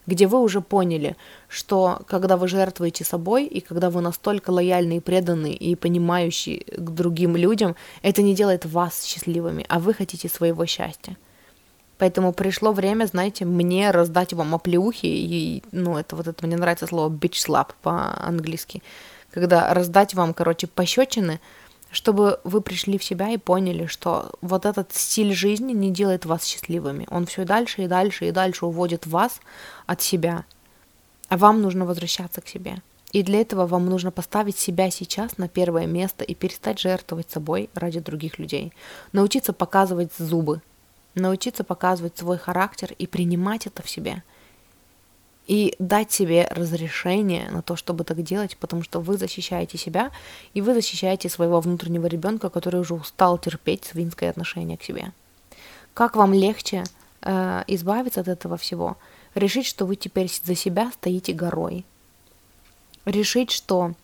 где 0.06 0.26
вы 0.26 0.40
уже 0.40 0.60
поняли, 0.60 1.16
что 1.48 2.00
когда 2.08 2.36
вы 2.36 2.48
жертвуете 2.48 3.04
собой 3.04 3.46
и 3.46 3.60
когда 3.60 3.90
вы 3.90 4.00
настолько 4.00 4.50
лояльны 4.50 4.96
и 4.96 5.00
преданы 5.00 5.52
и 5.52 5.76
понимающие 5.76 6.64
к 6.64 6.90
другим 6.90 7.36
людям, 7.36 7.76
это 8.02 8.22
не 8.22 8.34
делает 8.34 8.66
вас 8.66 9.04
счастливыми, 9.04 9.64
а 9.68 9.78
вы 9.78 9.94
хотите 9.94 10.28
своего 10.28 10.66
счастья. 10.66 11.16
Поэтому 12.00 12.32
пришло 12.32 12.72
время, 12.72 13.04
знаете, 13.04 13.44
мне 13.44 13.90
раздать 13.90 14.32
вам 14.32 14.54
оплеухи, 14.54 15.04
и, 15.04 15.62
ну, 15.70 15.98
это 15.98 16.16
вот 16.16 16.28
это, 16.28 16.46
мне 16.46 16.56
нравится 16.56 16.86
слово 16.86 17.10
bitch 17.10 17.46
slap 17.46 17.72
по-английски, 17.82 18.82
когда 19.30 19.74
раздать 19.74 20.14
вам, 20.14 20.32
короче, 20.32 20.66
пощечины, 20.66 21.40
чтобы 21.90 22.40
вы 22.42 22.62
пришли 22.62 22.96
в 22.96 23.04
себя 23.04 23.28
и 23.28 23.36
поняли, 23.36 23.84
что 23.84 24.32
вот 24.40 24.64
этот 24.64 24.94
стиль 24.94 25.34
жизни 25.34 25.74
не 25.74 25.90
делает 25.90 26.24
вас 26.24 26.46
счастливыми. 26.46 27.06
Он 27.10 27.26
все 27.26 27.44
дальше 27.44 27.82
и 27.82 27.86
дальше 27.86 28.28
и 28.28 28.32
дальше 28.32 28.64
уводит 28.64 29.06
вас 29.06 29.38
от 29.84 30.00
себя. 30.00 30.46
А 31.28 31.36
вам 31.36 31.60
нужно 31.60 31.84
возвращаться 31.84 32.40
к 32.40 32.48
себе. 32.48 32.76
И 33.12 33.22
для 33.22 33.42
этого 33.42 33.66
вам 33.66 33.84
нужно 33.86 34.10
поставить 34.10 34.56
себя 34.56 34.90
сейчас 34.90 35.36
на 35.36 35.48
первое 35.48 35.86
место 35.86 36.24
и 36.24 36.34
перестать 36.34 36.78
жертвовать 36.78 37.30
собой 37.30 37.68
ради 37.74 38.00
других 38.00 38.38
людей. 38.38 38.72
Научиться 39.12 39.52
показывать 39.52 40.12
зубы, 40.16 40.62
научиться 41.14 41.64
показывать 41.64 42.16
свой 42.16 42.38
характер 42.38 42.94
и 42.98 43.06
принимать 43.06 43.66
это 43.66 43.82
в 43.82 43.90
себе. 43.90 44.22
И 45.46 45.74
дать 45.78 46.12
себе 46.12 46.46
разрешение 46.50 47.50
на 47.50 47.62
то, 47.62 47.74
чтобы 47.74 48.04
так 48.04 48.22
делать, 48.22 48.56
потому 48.56 48.82
что 48.84 49.00
вы 49.00 49.16
защищаете 49.16 49.78
себя, 49.78 50.12
и 50.54 50.60
вы 50.60 50.74
защищаете 50.74 51.28
своего 51.28 51.60
внутреннего 51.60 52.06
ребенка, 52.06 52.50
который 52.50 52.80
уже 52.80 52.94
устал 52.94 53.36
терпеть 53.38 53.84
свинское 53.84 54.30
отношение 54.30 54.76
к 54.76 54.84
себе. 54.84 55.12
Как 55.92 56.14
вам 56.14 56.32
легче 56.32 56.84
э, 57.22 57.64
избавиться 57.66 58.20
от 58.20 58.28
этого 58.28 58.56
всего? 58.56 58.96
Решить, 59.34 59.66
что 59.66 59.86
вы 59.86 59.96
теперь 59.96 60.30
за 60.30 60.54
себя 60.54 60.90
стоите 60.92 61.32
горой. 61.32 61.84
Решить, 63.04 63.50
что 63.50 63.94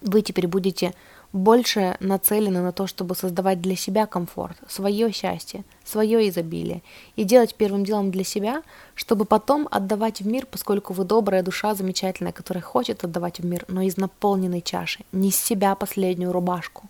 вы 0.00 0.22
теперь 0.22 0.48
будете 0.48 0.94
больше 1.32 1.96
нацелены 2.00 2.60
на 2.60 2.72
то, 2.72 2.86
чтобы 2.86 3.14
создавать 3.14 3.60
для 3.60 3.76
себя 3.76 4.06
комфорт, 4.06 4.56
свое 4.66 5.12
счастье, 5.12 5.64
свое 5.84 6.28
изобилие 6.28 6.82
и 7.16 7.24
делать 7.24 7.54
первым 7.54 7.84
делом 7.84 8.10
для 8.10 8.24
себя, 8.24 8.62
чтобы 8.94 9.24
потом 9.24 9.68
отдавать 9.70 10.20
в 10.20 10.26
мир, 10.26 10.46
поскольку 10.46 10.94
вы 10.94 11.04
добрая 11.04 11.42
душа, 11.42 11.74
замечательная, 11.74 12.32
которая 12.32 12.62
хочет 12.62 13.04
отдавать 13.04 13.40
в 13.40 13.44
мир, 13.44 13.64
но 13.68 13.82
из 13.82 13.96
наполненной 13.98 14.62
чаши, 14.62 15.00
не 15.12 15.28
из 15.28 15.36
себя 15.36 15.74
последнюю 15.74 16.32
рубашку. 16.32 16.88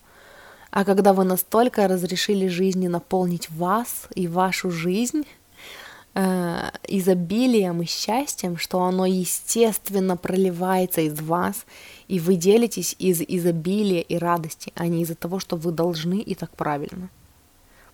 А 0.70 0.85
когда 0.85 1.12
вы 1.12 1.24
настолько 1.24 1.88
разрешили 1.88 2.46
жизни 2.46 2.88
наполнить 2.88 3.51
вас 3.51 4.07
и 4.14 4.29
вашу 4.29 4.70
жизнь, 4.70 5.24
э, 6.14 6.70
изобилием 6.87 7.83
и 7.83 7.87
счастьем, 7.87 8.57
что 8.59 8.83
оно 8.83 9.07
естественно 9.07 10.16
проливается 10.16 11.01
из 11.01 11.20
вас, 11.20 11.64
и 12.09 12.21
вы 12.21 12.37
делитесь 12.37 12.97
из 12.99 13.21
изобилия 13.21 14.01
и 14.01 14.16
радости, 14.16 14.73
а 14.75 14.87
не 14.87 15.03
из-за 15.03 15.14
того, 15.14 15.38
что 15.38 15.57
вы 15.57 15.73
должны 15.73 16.18
и 16.18 16.35
так 16.35 16.51
правильно. 16.51 17.11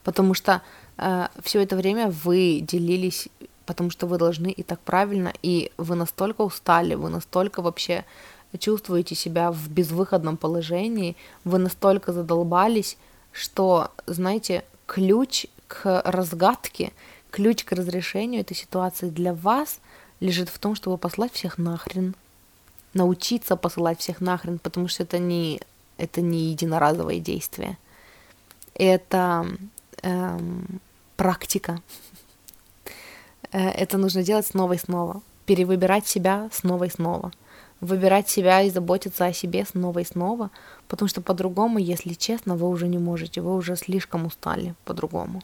Потому 0.04 0.34
что 0.34 0.62
э, 0.98 1.28
все 1.42 1.62
это 1.62 1.76
время 1.76 2.10
вы 2.10 2.60
делились, 2.60 3.28
потому 3.66 3.90
что 3.90 4.06
вы 4.06 4.18
должны 4.18 4.48
и 4.48 4.62
так 4.62 4.78
правильно, 4.80 5.32
и 5.42 5.72
вы 5.76 5.96
настолько 5.96 6.42
устали, 6.42 6.94
вы 6.94 7.10
настолько 7.10 7.60
вообще 7.60 8.04
чувствуете 8.58 9.16
себя 9.16 9.50
в 9.50 9.68
безвыходном 9.68 10.36
положении, 10.36 11.16
вы 11.42 11.58
настолько 11.58 12.12
задолбались, 12.12 12.96
что, 13.32 13.90
знаете, 14.06 14.64
ключ 14.86 15.46
к 15.66 16.02
разгадке, 16.04 16.92
ключ 17.32 17.64
к 17.64 17.72
разрешению 17.72 18.42
этой 18.42 18.56
ситуации 18.56 19.08
для 19.08 19.34
вас 19.34 19.80
лежит 20.20 20.50
в 20.50 20.58
том, 20.60 20.76
чтобы 20.76 20.98
послать 20.98 21.32
всех 21.32 21.58
нахрен 21.58 22.14
научиться 22.94 23.56
посылать 23.56 24.00
всех 24.00 24.20
нахрен, 24.20 24.58
потому 24.58 24.88
что 24.88 25.02
это 25.02 25.18
не, 25.18 25.60
это 25.98 26.20
не 26.20 26.50
единоразовое 26.50 27.18
действие. 27.18 27.76
Это 28.74 29.46
эм, 30.02 30.80
практика. 31.16 31.80
Э, 33.52 33.68
это 33.70 33.98
нужно 33.98 34.22
делать 34.22 34.46
снова 34.46 34.74
и 34.74 34.78
снова. 34.78 35.22
Перевыбирать 35.46 36.06
себя 36.06 36.48
снова 36.52 36.84
и 36.84 36.90
снова. 36.90 37.32
Выбирать 37.80 38.28
себя 38.28 38.62
и 38.62 38.70
заботиться 38.70 39.26
о 39.26 39.32
себе 39.32 39.64
снова 39.64 39.98
и 39.98 40.04
снова, 40.04 40.50
потому 40.88 41.08
что 41.08 41.20
по-другому, 41.20 41.78
если 41.78 42.14
честно, 42.14 42.56
вы 42.56 42.68
уже 42.68 42.88
не 42.88 42.98
можете, 42.98 43.40
вы 43.40 43.54
уже 43.54 43.76
слишком 43.76 44.26
устали 44.26 44.74
по-другому. 44.84 45.42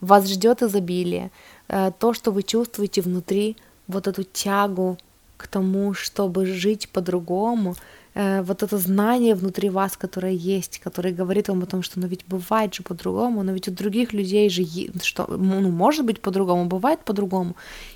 Вас 0.00 0.28
ждет 0.28 0.62
изобилие, 0.62 1.30
э, 1.68 1.92
то, 1.98 2.12
что 2.12 2.30
вы 2.30 2.42
чувствуете 2.42 3.00
внутри, 3.00 3.56
вот 3.88 4.06
эту 4.06 4.24
тягу 4.24 4.98
к 5.36 5.46
тому, 5.46 5.94
чтобы 5.94 6.46
жить 6.46 6.88
по-другому, 6.88 7.74
э, 8.14 8.42
вот 8.42 8.62
это 8.62 8.78
знание 8.78 9.34
внутри 9.34 9.70
вас, 9.70 9.96
которое 9.96 10.32
есть, 10.32 10.78
которое 10.78 11.14
говорит 11.14 11.48
вам 11.48 11.62
о 11.62 11.66
том, 11.66 11.82
что 11.82 12.00
ну 12.00 12.06
ведь 12.06 12.24
бывает 12.28 12.74
же 12.74 12.82
по-другому, 12.82 13.42
но 13.42 13.52
ведь 13.52 13.68
у 13.68 13.70
других 13.70 14.14
людей 14.14 14.50
же, 14.50 14.64
что, 15.02 15.26
ну, 15.28 15.70
может 15.70 16.04
быть 16.04 16.20
по-другому, 16.20 16.66
бывает 16.66 17.04
по-другому, 17.04 17.54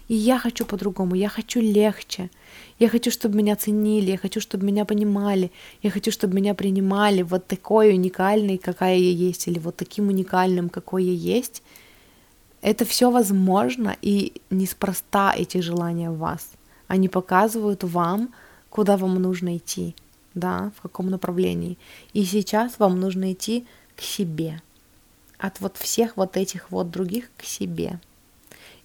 и 0.08 0.14
я 0.14 0.38
хочу 0.38 0.66
по-другому, 0.66 1.14
я 1.16 1.28
хочу 1.28 1.60
легче, 1.60 2.30
я 2.78 2.88
хочу, 2.88 3.10
чтобы 3.10 3.36
меня 3.38 3.56
ценили, 3.56 4.10
я 4.10 4.18
хочу, 4.18 4.40
чтобы 4.40 4.66
меня 4.66 4.84
понимали, 4.84 5.50
я 5.82 5.90
хочу, 5.90 6.10
чтобы 6.12 6.34
меня 6.34 6.54
принимали 6.54 7.22
вот 7.22 7.46
такой 7.46 7.90
уникальной, 7.94 8.58
какая 8.58 8.96
я 8.96 9.28
есть, 9.28 9.48
или 9.48 9.58
вот 9.58 9.76
таким 9.76 10.08
уникальным, 10.08 10.68
какой 10.68 11.04
я 11.04 11.36
есть. 11.38 11.62
Это 12.62 12.84
все 12.84 13.10
возможно, 13.10 13.96
и 14.02 14.32
неспроста 14.50 15.34
эти 15.34 15.62
желания 15.62 16.10
в 16.10 16.18
вас– 16.18 16.50
они 16.90 17.08
показывают 17.08 17.84
вам, 17.84 18.34
куда 18.68 18.96
вам 18.96 19.14
нужно 19.22 19.56
идти, 19.56 19.94
да, 20.34 20.72
в 20.76 20.82
каком 20.82 21.08
направлении. 21.08 21.78
И 22.14 22.24
сейчас 22.24 22.80
вам 22.80 22.98
нужно 22.98 23.32
идти 23.32 23.64
к 23.94 24.00
себе. 24.00 24.60
От 25.38 25.60
вот 25.60 25.76
всех 25.76 26.16
вот 26.16 26.36
этих 26.36 26.72
вот 26.72 26.90
других 26.90 27.30
к 27.36 27.44
себе. 27.44 28.00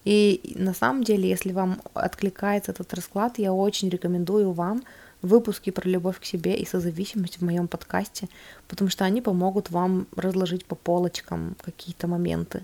И 0.04 0.54
на 0.54 0.72
самом 0.72 1.02
деле, 1.02 1.28
если 1.28 1.50
вам 1.50 1.82
откликается 1.94 2.70
этот 2.70 2.94
расклад, 2.94 3.40
я 3.40 3.52
очень 3.52 3.88
рекомендую 3.88 4.52
вам 4.52 4.84
выпуски 5.20 5.70
про 5.70 5.88
любовь 5.88 6.20
к 6.20 6.24
себе 6.24 6.56
и 6.56 6.64
созависимость 6.64 7.38
в 7.38 7.44
моем 7.44 7.66
подкасте, 7.66 8.28
потому 8.68 8.88
что 8.88 9.04
они 9.04 9.20
помогут 9.20 9.70
вам 9.70 10.06
разложить 10.14 10.64
по 10.64 10.76
полочкам 10.76 11.56
какие-то 11.60 12.06
моменты 12.06 12.62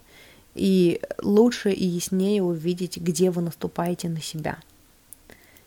и 0.54 1.00
лучше 1.20 1.72
и 1.72 1.84
яснее 1.84 2.44
увидеть, 2.44 2.98
где 2.98 3.32
вы 3.32 3.42
наступаете 3.42 4.08
на 4.08 4.20
себя– 4.20 4.58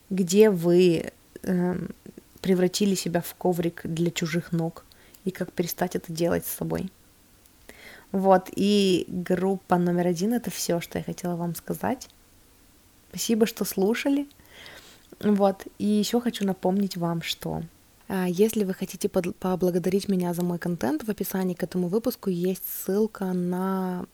где 0.10 0.50
вы 0.50 1.12
э, 1.44 1.88
превратили 2.42 2.96
себя 2.96 3.22
в 3.22 3.34
коврик 3.36 3.82
для 3.84 4.12
чужих 4.12 4.52
ног 4.52 4.86
и 5.24 5.32
как 5.32 5.52
перестать 5.52 5.96
это 5.96 6.12
делать 6.14 6.46
с 6.46 6.54
собой. 6.54 6.92
Вот, 8.12 8.50
и 8.56 9.06
группа 9.08 9.78
номер 9.78 10.08
один— 10.08 10.34
это 10.36 10.52
все, 10.52 10.80
что 10.80 11.00
я 11.00 11.04
хотела 11.04 11.36
вам 11.36 11.56
сказать. 11.56 12.10
Спасибо, 13.10 13.46
что 13.46 13.66
слушали. 13.66 14.28
Вот, 15.20 15.66
и 15.80 15.86
еще 15.86 16.22
хочу 16.22 16.46
напомнить 16.46 16.98
вам, 16.98 17.22
что 17.22 17.64
если 18.08 18.64
вы 18.64 18.74
хотите 18.74 19.10
поблагодарить 19.10 20.08
меня 20.08 20.34
за 20.34 20.44
мой 20.44 20.60
контент, 20.60 21.04
в 21.04 21.10
описании 21.10 21.56
к 21.56 21.64
этому 21.64 21.88
выпуску 21.88 22.30
есть 22.30 22.64
ссылка 22.70 23.26
на 23.34 24.06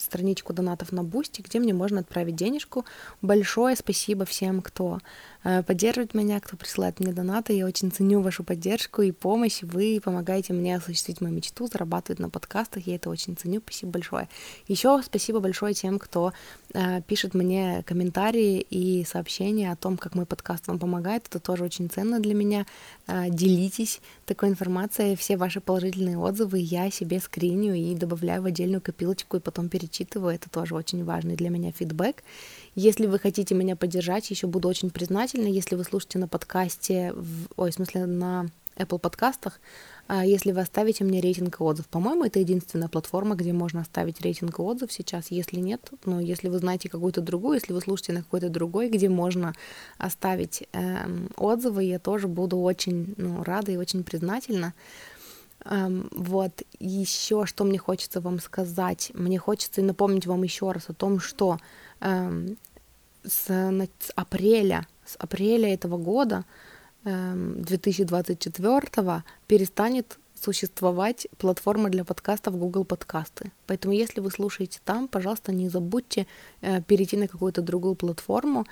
страничку 0.00 0.52
донатов 0.52 0.92
на 0.92 1.04
Boosty, 1.04 1.42
где 1.42 1.58
мне 1.58 1.74
можно 1.74 2.00
отправить 2.00 2.36
денежку. 2.36 2.84
Большое 3.20 3.76
спасибо 3.76 4.24
всем, 4.24 4.62
кто 4.62 5.00
э, 5.44 5.62
поддерживает 5.62 6.14
меня, 6.14 6.40
кто 6.40 6.56
присылает 6.56 7.00
мне 7.00 7.12
донаты. 7.12 7.52
Я 7.52 7.66
очень 7.66 7.90
ценю 7.90 8.20
вашу 8.20 8.44
поддержку 8.44 9.02
и 9.02 9.12
помощь. 9.12 9.62
Вы 9.62 10.00
помогаете 10.02 10.52
мне 10.52 10.76
осуществить 10.76 11.20
мою 11.20 11.34
мечту, 11.34 11.66
зарабатывать 11.66 12.18
на 12.18 12.30
подкастах. 12.30 12.86
Я 12.86 12.96
это 12.96 13.10
очень 13.10 13.36
ценю. 13.36 13.60
Спасибо 13.60 13.92
большое. 13.92 14.28
Еще 14.68 15.00
спасибо 15.04 15.40
большое 15.40 15.74
тем, 15.74 15.98
кто 15.98 16.32
э, 16.74 17.02
пишет 17.02 17.34
мне 17.34 17.82
комментарии 17.86 18.60
и 18.70 19.04
сообщения 19.04 19.72
о 19.72 19.76
том, 19.76 19.96
как 19.96 20.14
мой 20.14 20.26
подкаст 20.26 20.66
вам 20.68 20.78
помогает. 20.78 21.26
Это 21.28 21.40
тоже 21.40 21.64
очень 21.64 21.88
ценно 21.88 22.20
для 22.20 22.34
меня 22.34 22.66
э, 23.06 23.30
делитесь 23.30 24.00
такой 24.26 24.48
информацией, 24.48 25.16
все 25.16 25.36
ваши 25.36 25.60
положительные 25.60 26.18
отзывы 26.18 26.58
я 26.58 26.90
себе 26.90 27.20
скриню 27.20 27.74
и 27.74 27.94
добавляю 27.94 28.42
в 28.42 28.46
отдельную 28.46 28.80
копилочку 28.80 29.36
и 29.36 29.40
потом 29.40 29.68
перечитываю. 29.68 30.34
Это 30.34 30.48
тоже 30.50 30.74
очень 30.74 31.04
важный 31.04 31.36
для 31.36 31.50
меня 31.50 31.72
фидбэк. 31.72 32.22
Если 32.74 33.06
вы 33.06 33.18
хотите 33.18 33.54
меня 33.54 33.76
поддержать, 33.76 34.30
еще 34.30 34.46
буду 34.46 34.68
очень 34.68 34.90
признательна, 34.90 35.46
если 35.46 35.74
вы 35.74 35.84
слушаете 35.84 36.18
на 36.18 36.28
подкасте, 36.28 37.12
в, 37.14 37.48
ой, 37.56 37.70
в 37.70 37.74
смысле 37.74 38.06
на 38.06 38.46
Apple 38.76 38.98
подкастах, 38.98 39.60
а, 40.06 40.24
если 40.24 40.52
вы 40.52 40.60
оставите 40.60 41.04
мне 41.04 41.20
рейтинг 41.20 41.60
и 41.60 41.62
отзыв. 41.62 41.86
По-моему, 41.88 42.24
это 42.24 42.38
единственная 42.38 42.88
платформа, 42.88 43.34
где 43.34 43.52
можно 43.52 43.80
оставить 43.80 44.20
рейтинг 44.20 44.58
и 44.58 44.62
отзыв 44.62 44.92
сейчас. 44.92 45.30
Если 45.30 45.60
нет, 45.60 45.90
но 46.04 46.20
если 46.20 46.48
вы 46.48 46.58
знаете 46.58 46.88
какую-то 46.88 47.20
другую, 47.20 47.54
если 47.54 47.72
вы 47.72 47.80
слушаете 47.80 48.12
на 48.12 48.22
какой-то 48.22 48.48
другой, 48.48 48.88
где 48.88 49.08
можно 49.08 49.52
оставить 49.98 50.68
э, 50.72 51.06
отзывы, 51.36 51.84
я 51.84 51.98
тоже 51.98 52.28
буду 52.28 52.58
очень 52.58 53.14
ну, 53.16 53.42
рада 53.44 53.72
и 53.72 53.76
очень 53.76 54.04
признательна. 54.04 54.74
Um, 55.62 56.08
вот, 56.12 56.62
еще 56.78 57.44
что 57.44 57.64
мне 57.64 57.78
хочется 57.78 58.22
вам 58.22 58.40
сказать. 58.40 59.10
Мне 59.12 59.38
хочется 59.38 59.82
напомнить 59.82 60.26
вам 60.26 60.42
еще 60.42 60.72
раз 60.72 60.88
о 60.88 60.94
том, 60.94 61.20
что 61.20 61.58
с, 62.00 62.56
с 63.24 63.50
апреля, 64.14 64.86
с 65.04 65.16
апреля 65.16 65.72
этого 65.72 65.98
года 65.98 66.44
2024 67.04 69.22
перестанет 69.46 70.18
существовать 70.40 71.28
платформа 71.38 71.90
для 71.90 72.04
подкастов 72.04 72.58
Google 72.58 72.84
подкасты. 72.84 73.52
Поэтому 73.66 73.94
если 73.94 74.20
вы 74.20 74.30
слушаете 74.30 74.80
там, 74.84 75.08
пожалуйста, 75.08 75.52
не 75.52 75.68
забудьте 75.68 76.26
э, 76.62 76.80
перейти 76.82 77.16
на 77.16 77.28
какую-то 77.28 77.62
другую 77.62 77.94
платформу. 77.94 78.66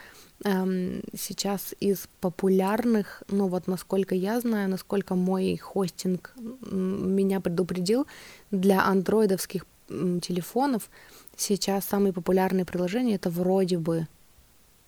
Эм, 0.45 1.03
сейчас 1.15 1.75
из 1.81 2.09
популярных, 2.21 3.23
ну 3.29 3.49
вот 3.49 3.67
насколько 3.67 4.15
я 4.15 4.41
знаю, 4.41 4.71
насколько 4.71 5.15
мой 5.15 5.57
хостинг 5.57 6.35
меня 6.71 7.41
предупредил, 7.41 8.07
для 8.51 8.85
андроидовских 8.85 9.67
телефонов 9.89 10.91
сейчас 11.37 11.85
самые 11.85 12.13
популярные 12.13 12.65
приложения 12.65 13.15
это 13.15 13.31
вроде 13.31 13.79
бы 13.79 14.07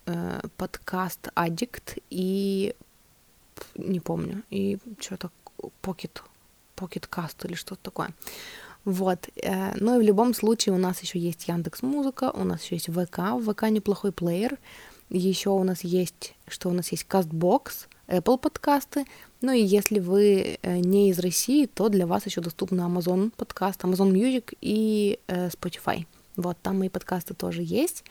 э, 0.06 0.40
подкаст 0.56 1.28
Addict 1.34 2.02
и 2.10 2.74
не 3.74 4.00
помню, 4.00 4.42
и 4.50 4.78
что-то 4.98 5.30
Pocket, 5.82 6.22
Pocket 6.76 7.08
Cast 7.08 7.46
или 7.46 7.54
что-то 7.54 7.82
такое. 7.82 8.10
Вот. 8.84 9.28
Э, 9.42 9.72
ну 9.76 9.96
и 9.96 10.02
в 10.02 10.06
любом 10.06 10.34
случае 10.34 10.74
у 10.74 10.78
нас 10.78 11.02
еще 11.02 11.18
есть 11.18 11.48
Яндекс 11.48 11.82
Музыка, 11.82 12.30
у 12.34 12.44
нас 12.44 12.62
еще 12.62 12.76
есть 12.76 12.88
ВК, 12.88 13.18
в 13.34 13.52
ВК 13.52 13.64
неплохой 13.64 14.12
плеер. 14.12 14.58
Еще 15.10 15.50
у 15.50 15.64
нас 15.64 15.82
есть, 15.82 16.34
что 16.46 16.68
у 16.68 16.72
нас 16.72 16.92
есть 16.92 17.06
Castbox, 17.08 17.88
Apple 18.06 18.38
подкасты. 18.38 19.04
Ну 19.40 19.52
и 19.52 19.62
если 19.62 20.00
вы 20.00 20.58
э, 20.60 20.78
не 20.78 21.10
из 21.10 21.18
России, 21.18 21.66
то 21.66 21.88
для 21.88 22.06
вас 22.06 22.26
еще 22.26 22.40
доступны 22.40 22.80
Amazon 22.82 23.32
подкаст, 23.36 23.82
Amazon 23.84 24.12
Music 24.12 24.56
и 24.60 25.18
э, 25.28 25.48
Spotify. 25.48 26.06
Вот, 26.36 26.58
там 26.62 26.78
мои 26.78 26.88
подкасты 26.88 27.34
тоже 27.34 27.62
есть. 27.62 28.04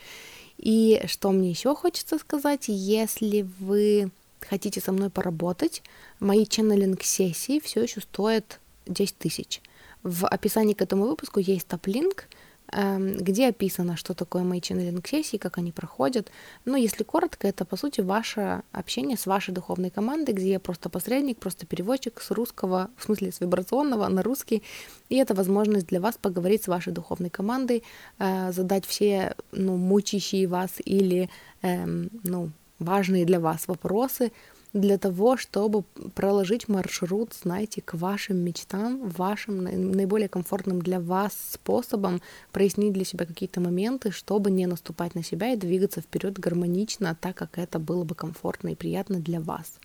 И 0.58 1.02
что 1.06 1.32
мне 1.32 1.52
еще 1.52 1.76
хочется 1.76 2.18
сказать, 2.18 2.66
если 2.68 3.48
вы 3.60 4.12
хотите 4.42 4.82
со 4.82 4.92
мной 4.92 5.10
поработать, 5.10 5.84
мои 6.20 6.46
ченнелинг-сессии 6.46 7.60
все 7.60 7.84
еще 7.84 8.02
стоят 8.02 8.60
10 8.88 9.18
тысяч. 9.18 9.62
В 10.02 10.28
описании 10.28 10.74
к 10.74 10.82
этому 10.82 11.06
выпуску 11.06 11.40
есть 11.40 11.68
топ-линк, 11.68 12.26
где 12.72 13.50
описано, 13.50 13.98
что 13.98 14.14
такое 14.14 14.44
мои 14.44 14.62
ченнелинг-сессии, 14.62 15.38
как 15.38 15.58
они 15.58 15.72
проходят. 15.72 16.32
Но 16.66 16.78
если 16.78 17.04
коротко, 17.04 17.48
это, 17.48 17.66
по 17.66 17.76
сути, 17.78 18.02
ваше 18.02 18.62
общение 18.72 19.18
с 19.18 19.26
вашей 19.26 19.54
духовной 19.54 19.90
командой, 19.90 20.34
где 20.34 20.52
я 20.52 20.60
просто 20.60 20.90
посредник, 20.90 21.38
просто 21.38 21.66
переводчик 21.66 22.22
с 22.22 22.32
русского, 22.32 22.90
в 22.98 23.04
смысле 23.04 23.32
с 23.32 23.40
вибрационного 23.40 24.08
на 24.08 24.24
русский. 24.24 24.64
И 25.10 25.16
это 25.16 25.34
возможность 25.34 25.88
для 25.88 26.00
вас 26.00 26.18
поговорить 26.18 26.64
с 26.64 26.68
вашей 26.68 26.94
духовной 26.94 27.30
командой, 27.30 27.84
э, 28.20 28.52
задать 28.52 28.86
все 28.86 29.36
ну, 29.52 29.78
мучащие 29.78 30.48
вас 30.48 30.72
или 30.86 31.30
эм, 31.62 32.10
ну, 32.24 32.52
важные 32.80 33.26
для 33.26 33.40
вас 33.40 33.68
вопросы 33.68 34.32
для 34.74 34.98
того, 34.98 35.38
чтобы 35.38 35.84
проложить 36.14 36.68
маршрут, 36.68 37.34
знаете, 37.34 37.82
к 37.82 37.96
вашим 37.96 38.38
мечтам, 38.38 39.10
вашим 39.10 39.64
наиболее 39.64 40.30
комфортным 40.30 40.82
для 40.82 41.00
вас 41.00 41.34
способом 41.52 42.22
прояснить 42.52 42.94
для 42.94 43.06
себя 43.06 43.26
какие-то 43.26 43.62
моменты, 43.62 44.12
чтобы 44.12 44.52
не 44.52 44.68
наступать 44.68 45.16
на 45.16 45.24
себя 45.24 45.54
и 45.54 45.58
двигаться 45.58 46.02
вперед 46.02 46.38
гармонично, 46.38 47.18
так 47.20 47.36
как 47.36 47.58
это 47.58 47.80
было 47.80 48.04
бы 48.04 48.16
комфортно 48.16 48.70
и 48.70 48.76
приятно 48.76 49.20
для 49.20 49.40
вас. 49.40 49.80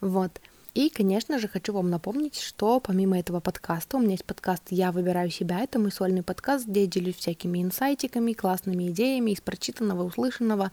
Вот. 0.00 0.40
И, 0.74 0.88
конечно 0.88 1.38
же, 1.38 1.46
хочу 1.46 1.72
вам 1.72 1.88
напомнить, 1.88 2.40
что 2.40 2.80
помимо 2.80 3.16
этого 3.16 3.38
подкаста, 3.38 3.96
у 3.96 4.00
меня 4.00 4.12
есть 4.12 4.24
подкаст 4.24 4.64
«Я 4.70 4.90
выбираю 4.90 5.30
себя». 5.30 5.60
Это 5.60 5.78
мой 5.78 5.92
сольный 5.92 6.24
подкаст, 6.24 6.66
где 6.66 6.80
я 6.80 6.86
делюсь 6.88 7.14
всякими 7.14 7.62
инсайтиками, 7.62 8.32
классными 8.32 8.88
идеями 8.88 9.30
из 9.30 9.40
прочитанного, 9.40 10.02
услышанного. 10.02 10.72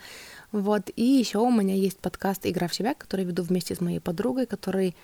Вот. 0.52 0.90
И 0.96 1.04
еще 1.04 1.38
у 1.38 1.52
меня 1.52 1.76
есть 1.76 2.00
подкаст 2.00 2.48
«Игра 2.48 2.68
в 2.68 2.74
себя», 2.74 2.96
который 2.96 3.26
веду 3.26 3.44
вместе 3.44 3.76
с 3.76 3.80
моей 3.80 4.00
подругой, 4.00 4.48
который 4.48 4.96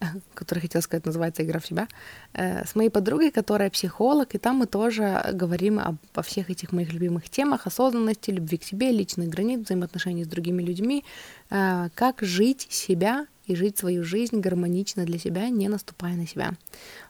который 0.34 0.60
хотел 0.60 0.80
сказать, 0.80 1.04
называется 1.04 1.42
«Игра 1.42 1.60
в 1.60 1.66
себя», 1.66 1.86
э, 2.32 2.64
с 2.64 2.74
моей 2.74 2.88
подругой, 2.88 3.30
которая 3.30 3.68
психолог, 3.68 4.34
и 4.34 4.38
там 4.38 4.56
мы 4.56 4.66
тоже 4.66 5.22
говорим 5.34 5.78
обо 5.78 6.22
всех 6.22 6.48
этих 6.48 6.72
моих 6.72 6.94
любимых 6.94 7.28
темах, 7.28 7.66
осознанности, 7.66 8.30
любви 8.30 8.56
к 8.56 8.64
себе, 8.64 8.90
личных 8.90 9.28
границ, 9.28 9.60
взаимоотношений 9.66 10.24
с 10.24 10.28
другими 10.28 10.62
людьми, 10.62 11.04
э, 11.50 11.88
как 11.94 12.22
жить 12.22 12.66
себя 12.70 13.26
и 13.46 13.54
жить 13.54 13.78
свою 13.78 14.04
жизнь 14.04 14.40
гармонично 14.40 15.04
для 15.04 15.18
себя, 15.18 15.48
не 15.48 15.68
наступая 15.68 16.14
на 16.14 16.26
себя. 16.26 16.52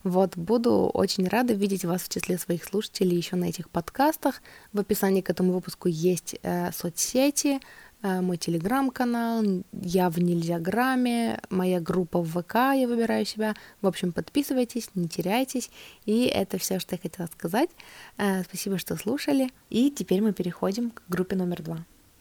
Вот, 0.05 0.37
буду 0.37 0.90
очень 0.92 1.27
рада 1.29 1.55
видеть 1.55 1.85
вас 1.85 2.03
в 2.03 2.09
числе 2.09 2.38
своих 2.38 2.64
слушателей 2.64 3.16
еще 3.16 3.37
на 3.37 3.46
этих 3.46 3.70
подкастах. 3.70 4.42
В 4.72 4.81
описании 4.81 5.22
к 5.22 5.31
этому 5.31 5.53
выпуску 5.53 5.88
есть 5.88 6.37
э, 6.42 6.70
соцсети, 6.72 7.61
э, 8.03 8.20
мой 8.20 8.37
телеграм-канал, 8.37 9.42
я 9.72 10.11
в 10.11 10.18
Нельзяграме, 10.18 11.40
моя 11.51 11.81
группа 11.81 12.20
в 12.20 12.29
ВК, 12.29 12.55
я 12.55 12.87
выбираю 12.87 13.25
себя. 13.25 13.55
В 13.81 13.87
общем, 13.87 14.12
подписывайтесь, 14.12 14.90
не 14.94 15.09
теряйтесь. 15.09 15.70
И 16.05 16.27
это 16.27 16.59
все, 16.59 16.79
что 16.79 16.94
я 16.94 17.01
хотела 17.01 17.27
сказать. 17.27 17.70
Э, 18.18 18.42
спасибо, 18.44 18.79
что 18.79 18.96
слушали. 18.96 19.51
И 19.70 19.90
теперь 19.90 20.20
мы 20.20 20.33
переходим 20.33 20.90
к 20.90 21.03
группе 21.09 21.37
номер 21.37 21.62
два. 21.62 21.79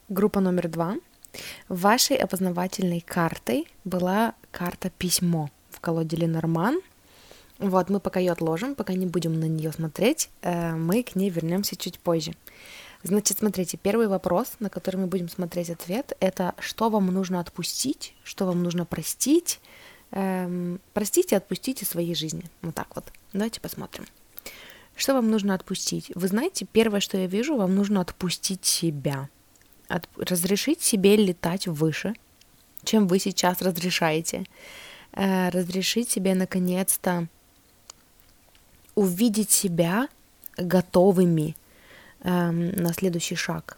Группа 0.07 0.39
номер 0.39 0.69
два 0.69 0.95
Вашей 1.69 2.17
опознавательной 2.17 3.01
картой 3.01 3.67
была 3.83 4.33
карта 4.51 4.89
письмо 4.89 5.49
в 5.69 5.79
колоде 5.79 6.17
Ленорман. 6.17 6.79
Вот, 7.57 7.89
мы 7.89 7.99
пока 7.99 8.19
ее 8.19 8.33
отложим, 8.33 8.75
пока 8.75 8.93
не 8.93 9.05
будем 9.05 9.39
на 9.39 9.45
нее 9.45 9.71
смотреть, 9.71 10.29
э, 10.41 10.75
мы 10.75 11.03
к 11.03 11.15
ней 11.15 11.29
вернемся 11.29 11.75
чуть 11.77 11.99
позже. 11.99 12.33
Значит, 13.03 13.37
смотрите, 13.37 13.77
первый 13.77 14.07
вопрос, 14.07 14.53
на 14.59 14.69
который 14.69 14.97
мы 14.97 15.07
будем 15.07 15.29
смотреть 15.29 15.69
ответ, 15.69 16.17
это 16.19 16.55
что 16.59 16.89
вам 16.89 17.05
нужно 17.07 17.39
отпустить, 17.39 18.15
что 18.23 18.45
вам 18.45 18.63
нужно 18.63 18.83
простить, 18.83 19.61
эм, 20.11 20.81
простите, 20.93 21.37
отпустите 21.37 21.85
своей 21.85 22.15
жизни. 22.15 22.45
Вот 22.63 22.73
так 22.73 22.87
вот. 22.95 23.05
Давайте 23.31 23.61
посмотрим. 23.61 24.05
Что 24.95 25.13
вам 25.13 25.29
нужно 25.29 25.53
отпустить? 25.53 26.11
Вы 26.15 26.27
знаете, 26.27 26.65
первое, 26.65 26.99
что 26.99 27.17
я 27.17 27.27
вижу, 27.27 27.55
вам 27.57 27.75
нужно 27.75 28.01
отпустить 28.01 28.65
себя 28.65 29.29
от, 29.87 30.07
разрешить 30.17 30.81
себе 30.81 31.15
летать 31.15 31.67
выше, 31.67 32.13
чем 32.83 33.07
вы 33.07 33.19
сейчас 33.19 33.61
разрешаете. 33.61 34.45
Э, 35.13 35.49
разрешить 35.49 36.09
себе 36.09 36.35
наконец-то 36.35 37.27
увидеть 38.95 39.51
себя 39.51 40.07
готовыми 40.57 41.55
э, 42.21 42.51
на 42.51 42.93
следующий 42.93 43.35
шаг. 43.35 43.77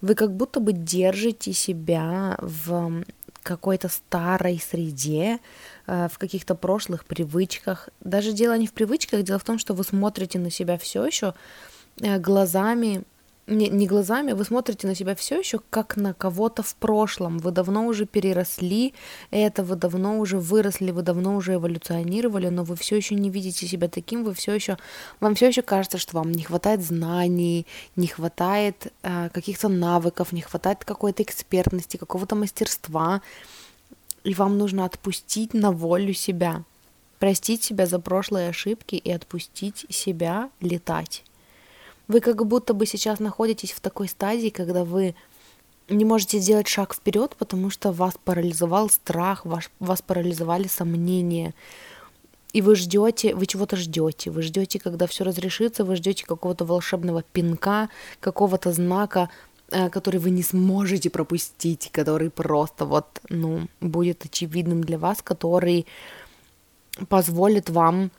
Вы 0.00 0.14
как 0.14 0.32
будто 0.36 0.60
бы 0.60 0.72
держите 0.72 1.52
себя 1.52 2.36
в 2.40 3.04
какой-то 3.42 3.88
старой 3.88 4.60
среде, 4.60 5.38
э, 5.86 6.08
в 6.12 6.18
каких-то 6.18 6.54
прошлых 6.54 7.04
привычках. 7.04 7.88
Даже 8.00 8.32
дело 8.32 8.58
не 8.58 8.66
в 8.66 8.72
привычках, 8.72 9.22
дело 9.22 9.38
в 9.38 9.44
том, 9.44 9.58
что 9.58 9.74
вы 9.74 9.84
смотрите 9.84 10.38
на 10.38 10.50
себя 10.50 10.76
все 10.76 11.04
еще 11.06 11.34
э, 12.00 12.18
глазами 12.18 13.02
не, 13.48 13.68
не 13.68 13.86
глазами, 13.86 14.32
вы 14.32 14.44
смотрите 14.44 14.86
на 14.86 14.94
себя 14.94 15.14
все 15.14 15.38
еще 15.38 15.60
как 15.70 15.96
на 15.96 16.14
кого-то 16.14 16.62
в 16.62 16.74
прошлом. 16.74 17.38
Вы 17.38 17.50
давно 17.50 17.86
уже 17.86 18.06
переросли 18.06 18.94
это, 19.30 19.62
вы 19.64 19.76
давно 19.76 20.18
уже 20.18 20.38
выросли, 20.38 20.90
вы 20.90 21.02
давно 21.02 21.36
уже 21.36 21.54
эволюционировали, 21.54 22.48
но 22.48 22.64
вы 22.64 22.76
все 22.76 22.96
еще 22.96 23.14
не 23.14 23.30
видите 23.30 23.66
себя 23.66 23.88
таким, 23.88 24.24
вы 24.24 24.34
все 24.34 24.52
еще, 24.52 24.76
вам 25.20 25.34
все 25.34 25.48
еще 25.48 25.62
кажется, 25.62 25.98
что 25.98 26.16
вам 26.16 26.32
не 26.32 26.42
хватает 26.42 26.82
знаний, 26.82 27.66
не 27.96 28.06
хватает 28.06 28.92
э, 29.02 29.30
каких-то 29.32 29.68
навыков, 29.68 30.32
не 30.32 30.42
хватает 30.42 30.84
какой-то 30.84 31.22
экспертности, 31.22 31.96
какого-то 31.96 32.34
мастерства, 32.34 33.22
и 34.24 34.34
вам 34.34 34.58
нужно 34.58 34.84
отпустить 34.84 35.54
на 35.54 35.72
волю 35.72 36.12
себя, 36.12 36.64
простить 37.18 37.62
себя 37.64 37.86
за 37.86 37.98
прошлые 37.98 38.50
ошибки 38.50 38.96
и 38.96 39.10
отпустить 39.10 39.86
себя 39.88 40.50
летать. 40.60 41.24
Вы 42.08 42.20
как 42.20 42.46
будто 42.46 42.72
бы 42.72 42.86
сейчас 42.86 43.20
находитесь 43.20 43.72
в 43.72 43.80
такой 43.80 44.08
стадии, 44.08 44.48
когда 44.48 44.84
вы 44.84 45.14
не 45.90 46.04
можете 46.04 46.38
сделать 46.38 46.66
шаг 46.66 46.94
вперед, 46.94 47.36
потому 47.38 47.70
что 47.70 47.92
вас 47.92 48.14
парализовал 48.22 48.90
страх, 48.90 49.44
вас, 49.44 49.70
вас 49.78 50.02
парализовали 50.02 50.68
сомнения. 50.68 51.54
И 52.54 52.62
вы 52.62 52.76
ждете, 52.76 53.34
вы 53.34 53.46
чего-то 53.46 53.76
ждете, 53.76 54.30
вы 54.30 54.42
ждете, 54.42 54.78
когда 54.78 55.06
все 55.06 55.24
разрешится, 55.24 55.84
вы 55.84 55.96
ждете 55.96 56.24
какого-то 56.24 56.64
волшебного 56.64 57.22
пинка, 57.22 57.90
какого-то 58.20 58.72
знака, 58.72 59.28
э, 59.70 59.90
который 59.90 60.18
вы 60.18 60.30
не 60.30 60.42
сможете 60.42 61.10
пропустить, 61.10 61.90
который 61.92 62.30
просто 62.30 62.86
вот, 62.86 63.20
ну, 63.28 63.68
будет 63.80 64.24
очевидным 64.24 64.82
для 64.82 64.98
вас, 64.98 65.20
который 65.20 65.86
позволит 67.08 67.68
вам 67.68 68.10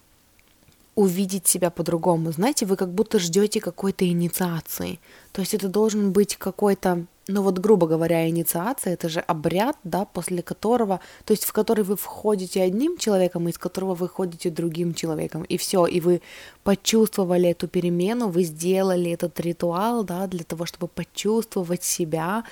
увидеть 0.99 1.47
себя 1.47 1.69
по-другому. 1.69 2.31
Знаете, 2.33 2.65
вы 2.65 2.75
как 2.75 2.89
будто 2.89 3.19
ждете 3.19 3.61
какой-то 3.61 4.05
инициации. 4.05 4.99
То 5.31 5.41
есть 5.41 5.53
это 5.53 5.69
должен 5.69 6.11
быть 6.11 6.35
какой-то, 6.35 7.05
ну 7.27 7.41
вот 7.41 7.57
грубо 7.59 7.87
говоря, 7.87 8.27
инициация, 8.27 8.93
это 8.95 9.07
же 9.07 9.21
обряд, 9.21 9.77
да, 9.85 10.03
после 10.03 10.41
которого, 10.41 10.99
то 11.23 11.31
есть 11.31 11.45
в 11.45 11.53
который 11.53 11.85
вы 11.85 11.95
входите 11.95 12.61
одним 12.61 12.97
человеком, 12.97 13.47
из 13.47 13.57
которого 13.57 13.95
вы 13.95 14.09
ходите 14.09 14.49
другим 14.49 14.93
человеком, 14.93 15.43
и 15.43 15.55
все, 15.55 15.85
и 15.85 16.01
вы 16.01 16.21
почувствовали 16.63 17.49
эту 17.49 17.69
перемену, 17.69 18.27
вы 18.27 18.43
сделали 18.43 19.11
этот 19.11 19.39
ритуал, 19.39 20.03
да, 20.03 20.27
для 20.27 20.43
того, 20.43 20.65
чтобы 20.65 20.89
почувствовать 20.89 21.83
себя 21.83 22.43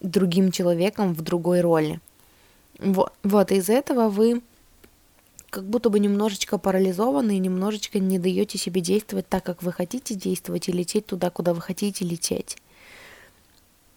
другим 0.00 0.50
человеком 0.50 1.14
в 1.14 1.20
другой 1.20 1.60
роли. 1.60 2.00
Вот, 2.80 3.12
вот 3.22 3.52
из 3.52 3.68
этого 3.68 4.08
вы 4.08 4.42
как 5.52 5.64
будто 5.64 5.90
бы 5.90 6.00
немножечко 6.00 6.56
парализованы 6.56 7.36
и 7.36 7.38
немножечко 7.38 7.98
не 7.98 8.18
даете 8.18 8.56
себе 8.56 8.80
действовать 8.80 9.28
так, 9.28 9.44
как 9.44 9.62
вы 9.62 9.70
хотите 9.70 10.14
действовать, 10.14 10.70
и 10.70 10.72
лететь 10.72 11.04
туда, 11.04 11.28
куда 11.28 11.52
вы 11.52 11.60
хотите 11.60 12.06
лететь. 12.06 12.56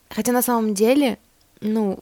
Хотя 0.09 0.33
на 0.33 0.41
самом 0.41 0.73
деле, 0.73 1.17
ну, 1.61 1.99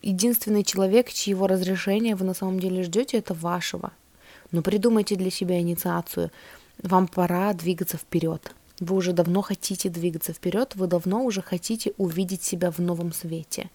единственный 0.00 0.64
человек, 0.64 1.12
чьего 1.12 1.48
разрешения 1.48 2.16
вы 2.16 2.24
на 2.24 2.32
самом 2.32 2.60
деле 2.60 2.82
ждете, 2.82 3.18
это 3.18 3.34
вашего. 3.34 3.92
Но 4.52 4.62
придумайте 4.62 5.16
для 5.16 5.30
себя 5.30 5.60
инициацию. 5.60 6.30
Вам 6.82 7.08
пора 7.08 7.52
двигаться 7.52 7.98
вперед. 7.98 8.54
Вы 8.80 8.96
уже 8.96 9.12
давно 9.12 9.42
хотите 9.42 9.90
двигаться 9.90 10.32
вперед, 10.32 10.76
вы 10.76 10.86
давно 10.86 11.22
уже 11.24 11.42
хотите 11.42 11.92
увидеть 11.98 12.42
себя 12.42 12.70
в 12.70 12.78
новом 12.78 13.12
свете, 13.12 13.68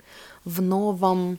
в 0.43 0.59
новом 0.59 1.37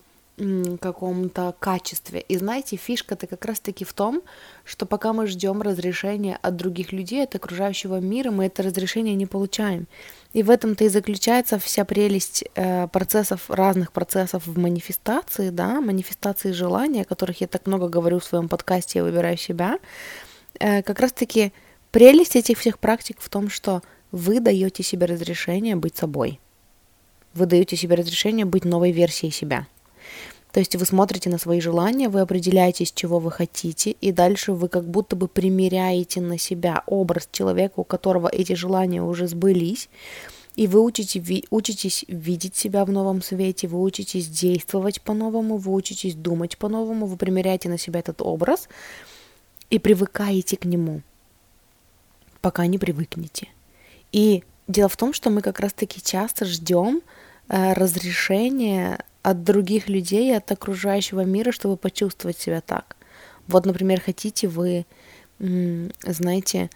каком-то 0.81 1.55
качестве. 1.59 2.21
И 2.21 2.37
знаете, 2.37 2.77
фишка-то 2.77 3.27
как 3.27 3.45
раз-таки 3.45 3.85
в 3.85 3.93
том, 3.93 4.23
что 4.65 4.87
пока 4.87 5.13
мы 5.13 5.27
ждем 5.27 5.63
разрешения 5.63 6.39
от 6.41 6.57
других 6.57 6.93
людей, 6.93 7.25
от 7.25 7.35
окружающего 7.35 8.01
мира, 8.01 8.31
мы 8.31 8.47
это 8.47 8.63
разрешение 8.63 9.15
не 9.15 9.27
получаем. 9.27 9.87
И 10.33 10.43
в 10.43 10.51
этом-то 10.51 10.85
и 10.85 10.89
заключается 10.89 11.59
вся 11.59 11.85
прелесть 11.85 12.45
э, 12.55 12.87
процессов, 12.89 13.51
разных 13.51 13.93
процессов 13.93 14.47
в 14.47 14.59
манифестации, 14.59 15.51
да, 15.51 15.81
манифестации 15.81 16.53
желания, 16.53 17.03
о 17.03 17.07
которых 17.07 17.41
я 17.41 17.47
так 17.47 17.67
много 17.67 17.89
говорю 17.89 18.19
в 18.19 18.25
своем 18.25 18.49
подкасте 18.49 19.01
«Я 19.01 19.05
выбираю 19.05 19.37
себя». 19.37 19.79
Э, 20.61 20.83
как 20.83 21.01
раз-таки 21.01 21.53
прелесть 21.91 22.37
этих 22.37 22.59
всех 22.59 22.79
практик 22.79 23.17
в 23.21 23.29
том, 23.29 23.49
что 23.49 23.83
вы 24.13 24.41
даете 24.41 24.83
себе 24.83 25.07
разрешение 25.07 25.77
быть 25.77 25.97
собой. 25.97 26.41
Вы 27.35 27.47
даете 27.47 27.77
себе 27.77 27.97
разрешение 27.97 28.45
быть 28.45 28.65
новой 28.65 28.93
версией 28.93 29.33
себя– 29.33 29.67
то 30.53 30.61
есть 30.61 30.75
вы 30.77 30.87
смотрите 30.87 31.29
на 31.29 31.39
свои 31.39 31.61
желания, 31.61 32.09
вы 32.09 32.21
определяетесь, 32.21 32.93
чего 32.93 33.19
вы 33.19 33.31
хотите, 33.31 33.91
и 33.91 34.13
дальше 34.13 34.53
вы 34.53 34.69
как 34.69 34.89
будто 34.89 35.15
бы 35.15 35.29
примеряете 35.29 36.21
на 36.21 36.39
себя 36.39 36.83
образ 36.87 37.29
человека, 37.31 37.75
у 37.81 37.85
которого 37.85 38.29
эти 38.29 38.55
желания 38.55 39.03
уже 39.03 39.29
сбылись, 39.29 39.89
и 40.57 40.67
вы 40.67 40.81
учите, 40.81 41.21
ви, 41.21 41.45
учитесь 41.51 42.05
видеть 42.09 42.57
себя 42.57 42.85
в 42.85 42.91
новом 42.91 43.23
свете, 43.23 43.69
вы 43.69 43.81
учитесь 43.81 44.27
действовать 44.27 45.03
по-новому, 45.03 45.57
вы 45.57 45.73
учитесь 45.73 46.15
думать 46.15 46.57
по-новому, 46.57 47.07
вы 47.07 47.17
примеряете 47.17 47.69
на 47.69 47.79
себя 47.79 48.01
этот 48.01 48.23
образ 48.23 48.69
и 49.71 49.79
привыкаете 49.79 50.57
к 50.57 50.65
нему, 50.65 51.03
пока 52.41 52.67
не 52.67 52.79
привыкнете. 52.79 53.49
И 54.11 54.43
дело 54.67 54.89
в 54.89 54.97
том, 54.97 55.13
что 55.13 55.31
мы 55.31 55.43
как 55.43 55.61
раз-таки 55.61 56.03
часто 56.03 56.45
ждем 56.45 57.03
э, 57.49 57.75
разрешения 57.75 58.99
от 59.31 59.45
других 59.45 59.89
людей, 59.89 60.35
от 60.37 60.51
окружающего 60.51 61.23
мира, 61.25 61.53
чтобы 61.53 61.77
почувствовать 61.77 62.39
себя 62.39 62.61
так. 62.61 62.97
Вот, 63.47 63.67
например, 63.67 64.01
хотите 64.01 64.49
вы, 64.49 64.87
знаете, 65.39 66.71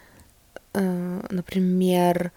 э, 0.75 1.21
например, 1.31 2.33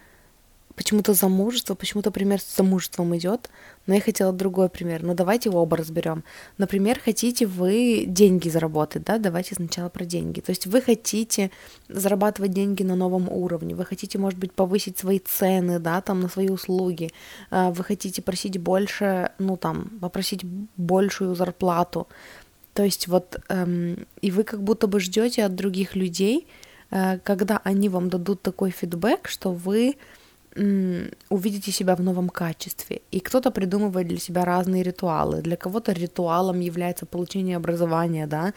почему-то 0.75 1.13
замужество, 1.13 1.75
почему-то 1.75 2.11
пример 2.11 2.41
с 2.41 2.55
замужеством 2.55 3.15
идет, 3.15 3.49
но 3.87 3.95
я 3.95 4.01
хотела 4.01 4.33
другой 4.33 4.69
пример. 4.69 5.01
Но 5.01 5.09
ну, 5.09 5.13
давайте 5.13 5.49
оба 5.49 5.77
разберем. 5.77 6.23
Например, 6.57 6.99
хотите 6.99 7.45
вы 7.45 8.05
деньги 8.07 8.49
заработать, 8.49 9.03
да, 9.03 9.17
давайте 9.17 9.55
сначала 9.55 9.89
про 9.89 10.05
деньги. 10.05 10.41
То 10.41 10.51
есть 10.51 10.67
вы 10.67 10.81
хотите 10.81 11.51
зарабатывать 11.87 12.51
деньги 12.51 12.83
на 12.83 12.95
новом 12.95 13.29
уровне, 13.29 13.75
вы 13.75 13.85
хотите, 13.85 14.17
может 14.17 14.39
быть, 14.39 14.51
повысить 14.51 14.97
свои 14.97 15.19
цены, 15.19 15.79
да, 15.79 16.01
там, 16.01 16.19
на 16.19 16.29
свои 16.29 16.49
услуги, 16.49 17.11
а, 17.51 17.71
вы 17.71 17.83
хотите 17.83 18.21
просить 18.21 18.57
больше, 18.57 19.31
ну, 19.39 19.57
там, 19.57 19.91
попросить 20.01 20.43
большую 20.77 21.35
зарплату. 21.35 22.07
То 22.73 22.83
есть 22.83 23.07
вот, 23.07 23.37
эм, 23.47 24.05
и 24.21 24.31
вы 24.31 24.43
как 24.43 24.61
будто 24.61 24.87
бы 24.87 24.99
ждете 24.99 25.45
от 25.45 25.55
других 25.55 25.95
людей, 25.95 26.45
э, 26.91 27.19
когда 27.19 27.61
они 27.63 27.87
вам 27.87 28.09
дадут 28.09 28.41
такой 28.41 28.71
фидбэк, 28.71 29.29
что 29.29 29.53
вы 29.53 29.95
увидите 30.55 31.71
себя 31.71 31.95
в 31.95 32.01
новом 32.01 32.29
качестве. 32.29 33.01
И 33.11 33.19
кто-то 33.19 33.51
придумывает 33.51 34.07
для 34.07 34.19
себя 34.19 34.45
разные 34.45 34.83
ритуалы. 34.83 35.41
Для 35.41 35.57
кого-то 35.57 35.91
ритуалом 35.91 36.61
является 36.61 37.05
получение 37.05 37.57
образования, 37.57 38.27
да, 38.27 38.53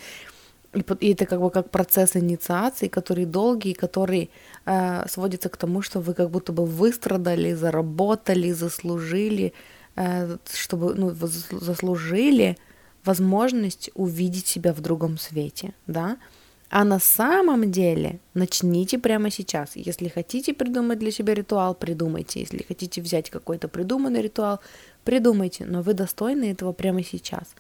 и, 0.75 0.85
и 1.01 1.13
это 1.13 1.27
как 1.27 1.41
бы 1.41 1.51
как 1.51 1.71
процесс 1.71 2.17
инициации, 2.17 2.89
который 2.89 3.25
долгий, 3.25 3.75
который 3.75 4.31
э, 4.67 5.09
сводится 5.09 5.49
к 5.49 5.57
тому, 5.57 5.83
что 5.83 6.01
вы 6.01 6.15
как 6.15 6.31
будто 6.31 6.53
бы 6.53 6.67
выстрадали, 6.67 7.55
заработали, 7.55 8.53
заслужили, 8.53 9.53
э, 9.97 10.37
чтобы, 10.53 10.95
ну, 10.95 11.11
заслужили 11.11 12.57
возможность 13.05 13.91
увидеть 13.95 14.47
себя 14.47 14.73
в 14.73 14.81
другом 14.81 15.19
свете, 15.19 15.73
да, 15.87 16.19
а 16.71 16.85
на 16.85 16.99
самом 16.99 17.71
деле 17.71 18.21
начните 18.35 18.99
прямо 18.99 19.31
сейчас. 19.31 19.71
Если 19.75 20.09
хотите 20.09 20.53
придумать 20.53 20.99
для 20.99 21.11
себя 21.11 21.35
ритуал, 21.35 21.75
придумайте. 21.75 22.41
Если 22.41 22.63
хотите 22.63 23.01
взять 23.01 23.31
какой-то 23.31 23.69
придуманный 23.69 24.21
ритуал, 24.21 24.61
придумайте. 25.05 25.65
Но 25.65 25.81
вы 25.81 25.95
достойны 25.95 26.51
этого 26.51 26.73
прямо 26.73 27.03
сейчас. 27.03 27.55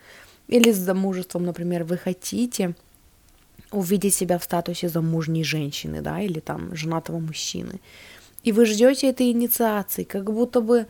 Или 0.47 0.73
с 0.73 0.77
замужеством, 0.77 1.45
например, 1.45 1.85
вы 1.85 1.97
хотите 1.97 2.75
увидеть 3.71 4.15
себя 4.15 4.39
в 4.39 4.45
статусе 4.45 4.89
замужней 4.89 5.45
женщины, 5.45 6.01
да, 6.03 6.21
или 6.21 6.41
там 6.41 6.75
женатого 6.75 7.19
мужчины. 7.19 7.81
И 8.43 8.53
вы 8.53 8.67
ждете 8.67 9.11
этой 9.11 9.31
инициации, 9.31 10.05
как 10.05 10.33
будто 10.33 10.61
бы, 10.61 10.87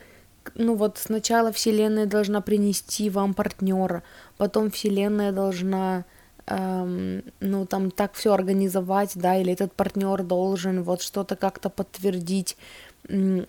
ну 0.55 0.75
вот 0.75 0.99
сначала 0.99 1.51
Вселенная 1.53 2.07
должна 2.07 2.41
принести 2.41 3.11
вам 3.11 3.35
партнера, 3.35 4.03
потом 4.37 4.71
Вселенная 4.71 5.33
должна 5.33 6.05
эм, 6.49 7.23
ну, 7.41 7.67
там 7.67 7.91
так 7.91 8.15
все 8.15 8.33
организовать, 8.33 9.13
да, 9.15 9.37
или 9.37 9.53
этот 9.53 9.73
партнер 9.73 10.23
должен 10.23 10.83
вот 10.83 11.03
что-то 11.03 11.37
как-то 11.37 11.71
подтвердить, 11.71 12.57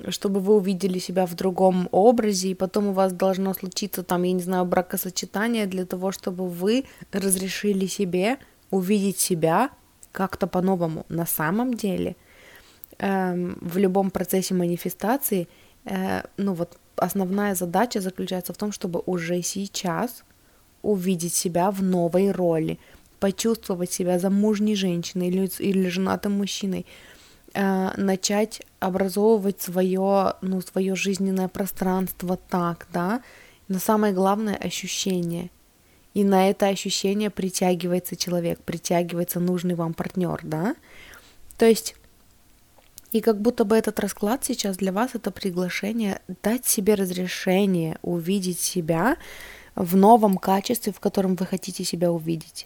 чтобы 0.09 0.39
вы 0.39 0.55
увидели 0.55 0.99
себя 0.99 1.25
в 1.25 1.35
другом 1.35 1.89
образе, 1.91 2.49
и 2.49 2.55
потом 2.55 2.88
у 2.88 2.93
вас 2.93 3.12
должно 3.13 3.53
случиться 3.53 4.03
там, 4.03 4.23
я 4.23 4.33
не 4.33 4.41
знаю, 4.41 4.65
бракосочетание 4.65 5.65
для 5.65 5.85
того, 5.85 6.12
чтобы 6.12 6.47
вы 6.47 6.85
разрешили 7.12 7.88
себе 7.88 8.38
увидеть 8.71 9.19
себя 9.19 9.69
как-то 10.12 10.47
по-новому. 10.47 11.05
На 11.09 11.25
самом 11.25 11.73
деле, 11.73 12.15
эм, 12.99 13.57
в 13.62 13.77
любом 13.77 14.12
процессе 14.12 14.53
манифестации, 14.53 15.47
э, 15.85 16.23
ну 16.38 16.53
вот 16.53 16.77
основная 16.95 17.55
задача 17.55 18.01
заключается 18.01 18.53
в 18.53 18.57
том, 18.57 18.71
чтобы 18.71 19.01
уже 19.05 19.41
сейчас 19.41 20.23
увидеть 20.82 21.34
себя 21.34 21.72
в 21.72 21.82
новой 21.82 22.32
роли, 22.32 22.80
почувствовать 23.20 23.92
себя 23.92 24.20
замужней 24.20 24.76
женщиной 24.76 25.28
или, 25.28 25.50
или 25.60 25.89
женатым 25.89 26.34
мужчиной, 26.34 26.86
э, 27.54 27.92
начать 27.98 28.62
образовывать 28.80 29.62
свое, 29.62 30.36
ну, 30.42 30.62
свое 30.62 30.96
жизненное 30.96 31.48
пространство 31.48 32.38
так, 32.38 32.88
да, 32.94 33.22
но 33.68 33.80
самое 33.80 34.13
главное 34.13 34.56
ощущение. 34.56 35.50
И 36.13 36.24
на 36.24 36.50
это 36.50 36.68
ощущение 36.68 37.30
притягивается 37.30 38.15
человек, 38.15 38.60
притягивается 38.62 39.39
нужный 39.39 39.76
вам 39.76 39.94
партнер, 39.94 40.40
да. 40.44 40.75
То 41.58 41.65
есть 41.65 41.96
и 43.12 43.21
как 43.21 43.42
будто 43.42 43.65
бы 43.65 43.75
этот 43.75 44.00
расклад 44.00 44.46
сейчас 44.46 44.77
для 44.77 44.92
вас 44.92 45.12
это 45.13 45.32
приглашение 45.32 46.21
дать 46.44 46.65
себе 46.65 46.94
разрешение 46.94 47.98
увидеть 48.02 48.60
себя 48.60 49.17
в 49.80 49.96
новом 49.96 50.38
качестве, 50.38 50.92
в 50.92 51.00
котором 51.00 51.36
вы 51.36 51.46
хотите 51.46 51.84
себя 51.86 52.12
увидеть. 52.12 52.65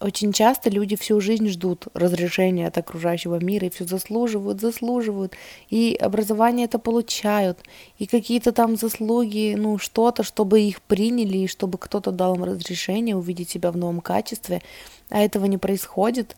Очень 0.00 0.32
часто 0.32 0.70
люди 0.70 0.96
всю 0.96 1.20
жизнь 1.20 1.48
ждут 1.48 1.86
разрешения 1.94 2.66
от 2.66 2.76
окружающего 2.76 3.36
мира 3.38 3.66
и 3.66 3.70
все 3.70 3.84
заслуживают, 3.84 4.60
заслуживают, 4.60 5.34
и 5.70 5.94
образование 5.94 6.64
это 6.64 6.80
получают, 6.80 7.60
и 7.98 8.06
какие-то 8.06 8.50
там 8.50 8.76
заслуги, 8.76 9.54
ну 9.56 9.78
что-то, 9.78 10.24
чтобы 10.24 10.62
их 10.62 10.82
приняли, 10.82 11.38
и 11.38 11.46
чтобы 11.46 11.78
кто-то 11.78 12.10
дал 12.10 12.34
им 12.34 12.42
разрешение 12.42 13.14
увидеть 13.14 13.50
себя 13.50 13.70
в 13.70 13.76
новом 13.76 14.00
качестве, 14.00 14.62
а 15.08 15.20
этого 15.20 15.44
не 15.44 15.58
происходит, 15.58 16.34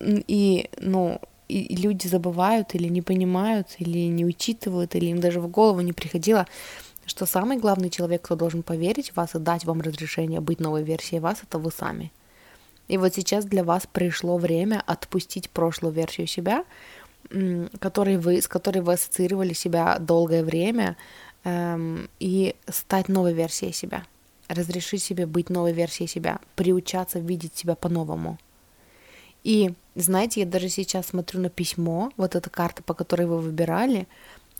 и, 0.00 0.68
ну, 0.76 1.20
и 1.48 1.76
люди 1.76 2.06
забывают 2.06 2.74
или 2.74 2.88
не 2.88 3.00
понимают, 3.00 3.68
или 3.78 4.08
не 4.08 4.26
учитывают, 4.26 4.94
или 4.94 5.06
им 5.06 5.20
даже 5.20 5.40
в 5.40 5.48
голову 5.48 5.80
не 5.80 5.94
приходило, 5.94 6.46
что 7.10 7.26
самый 7.26 7.58
главный 7.58 7.90
человек, 7.90 8.22
кто 8.22 8.36
должен 8.36 8.62
поверить 8.62 9.10
в 9.10 9.16
вас 9.16 9.34
и 9.34 9.38
дать 9.38 9.64
вам 9.64 9.80
разрешение 9.80 10.40
быть 10.40 10.60
новой 10.60 10.84
версией 10.84 11.20
вас, 11.20 11.42
это 11.42 11.58
вы 11.58 11.70
сами. 11.70 12.12
И 12.88 12.96
вот 12.96 13.14
сейчас 13.14 13.44
для 13.44 13.64
вас 13.64 13.86
пришло 13.92 14.38
время 14.38 14.82
отпустить 14.86 15.50
прошлую 15.50 15.92
версию 15.92 16.26
себя, 16.28 16.64
который 17.78 18.16
вы, 18.16 18.40
с 18.40 18.48
которой 18.48 18.80
вы 18.80 18.94
ассоциировали 18.94 19.52
себя 19.52 19.98
долгое 19.98 20.42
время, 20.44 20.96
эм, 21.44 22.08
и 22.20 22.54
стать 22.68 23.08
новой 23.08 23.34
версией 23.34 23.72
себя. 23.72 24.04
Разрешить 24.48 25.02
себе 25.02 25.26
быть 25.26 25.50
новой 25.50 25.72
версией 25.72 26.08
себя, 26.08 26.40
приучаться 26.56 27.18
видеть 27.18 27.56
себя 27.56 27.74
по-новому. 27.74 28.38
И 29.42 29.72
знаете, 29.94 30.40
я 30.40 30.46
даже 30.46 30.68
сейчас 30.68 31.06
смотрю 31.06 31.40
на 31.40 31.50
письмо, 31.50 32.10
вот 32.16 32.34
эта 32.36 32.50
карта, 32.50 32.82
по 32.82 32.94
которой 32.94 33.26
вы 33.26 33.38
выбирали, 33.38 34.06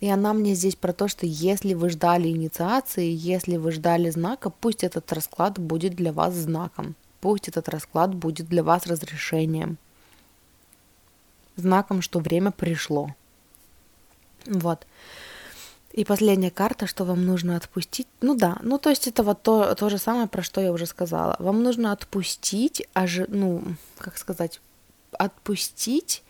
и 0.01 0.09
она 0.09 0.33
мне 0.33 0.55
здесь 0.55 0.77
про 0.77 0.93
то, 0.95 1.09
что 1.09 1.27
если 1.27 1.75
вы 1.75 1.91
ждали 1.91 2.29
инициации, 2.29 3.11
если 3.11 3.59
вы 3.59 3.71
ждали 3.71 4.09
знака, 4.09 4.49
пусть 4.49 4.83
этот 4.83 5.13
расклад 5.13 5.59
будет 5.59 5.95
для 5.95 6.13
вас 6.13 6.35
знаком. 6.35 6.95
Пусть 7.21 7.49
этот 7.49 7.69
расклад 7.69 8.15
будет 8.15 8.49
для 8.49 8.63
вас 8.63 8.87
разрешением, 8.87 9.77
знаком, 11.57 12.01
что 12.01 12.19
время 12.19 12.51
пришло. 12.51 13.15
Вот. 14.47 14.87
И 15.93 16.07
последняя 16.07 16.51
карта, 16.51 16.87
что 16.87 17.05
вам 17.05 17.27
нужно 17.27 17.57
отпустить. 17.57 18.07
Ну 18.23 18.35
да, 18.35 18.57
ну 18.63 18.79
то 18.79 18.89
есть 18.89 19.07
это 19.07 19.23
вот 19.23 19.43
то, 19.43 19.75
то 19.75 19.91
же 19.91 19.99
самое, 19.99 20.29
про 20.29 20.43
что 20.43 20.63
я 20.63 20.73
уже 20.73 20.87
сказала. 20.87 21.37
Вам 21.39 21.63
нужно 21.63 21.93
отпустить, 21.93 22.87
аж, 22.95 23.21
ну, 23.29 23.63
как 23.99 24.17
сказать, 24.17 24.63
отпустить 25.13 26.23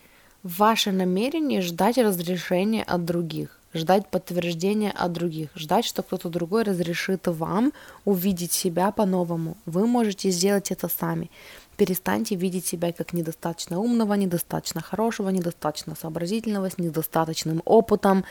ваше 0.43 0.91
намерение 0.91 1.61
ждать 1.61 1.99
разрешения 1.99 2.83
от 2.83 3.05
других 3.05 3.60
ждать 3.75 4.09
подтверждения 4.09 4.91
от 4.91 5.13
других, 5.13 5.51
ждать, 5.55 5.85
что 5.85 6.03
кто-то 6.03 6.29
другой 6.29 6.65
разрешит 6.65 7.27
вам 7.27 7.73
увидеть 8.05 8.53
себя 8.53 8.91
по-новому. 8.91 9.57
Вы 9.67 9.87
можете 9.87 10.31
сделать 10.31 10.71
это 10.71 10.89
сами. 10.89 11.31
Перестаньте 11.77 12.35
видеть 12.35 12.67
себя 12.67 12.93
как 12.93 13.13
недостаточно 13.13 13.79
умного, 13.79 14.15
недостаточно 14.15 14.83
хорошего, 14.83 15.31
недостаточно 15.31 15.95
сообразительного, 15.95 16.69
с 16.69 16.79
недостаточным 16.79 17.63
опытом 17.65 18.25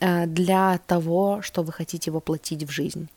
э, 0.00 0.26
для 0.26 0.78
того, 0.86 1.42
что 1.42 1.62
вы 1.62 1.72
хотите 1.72 2.10
воплотить 2.10 2.62
в 2.62 2.70
жизнь. 2.70 3.08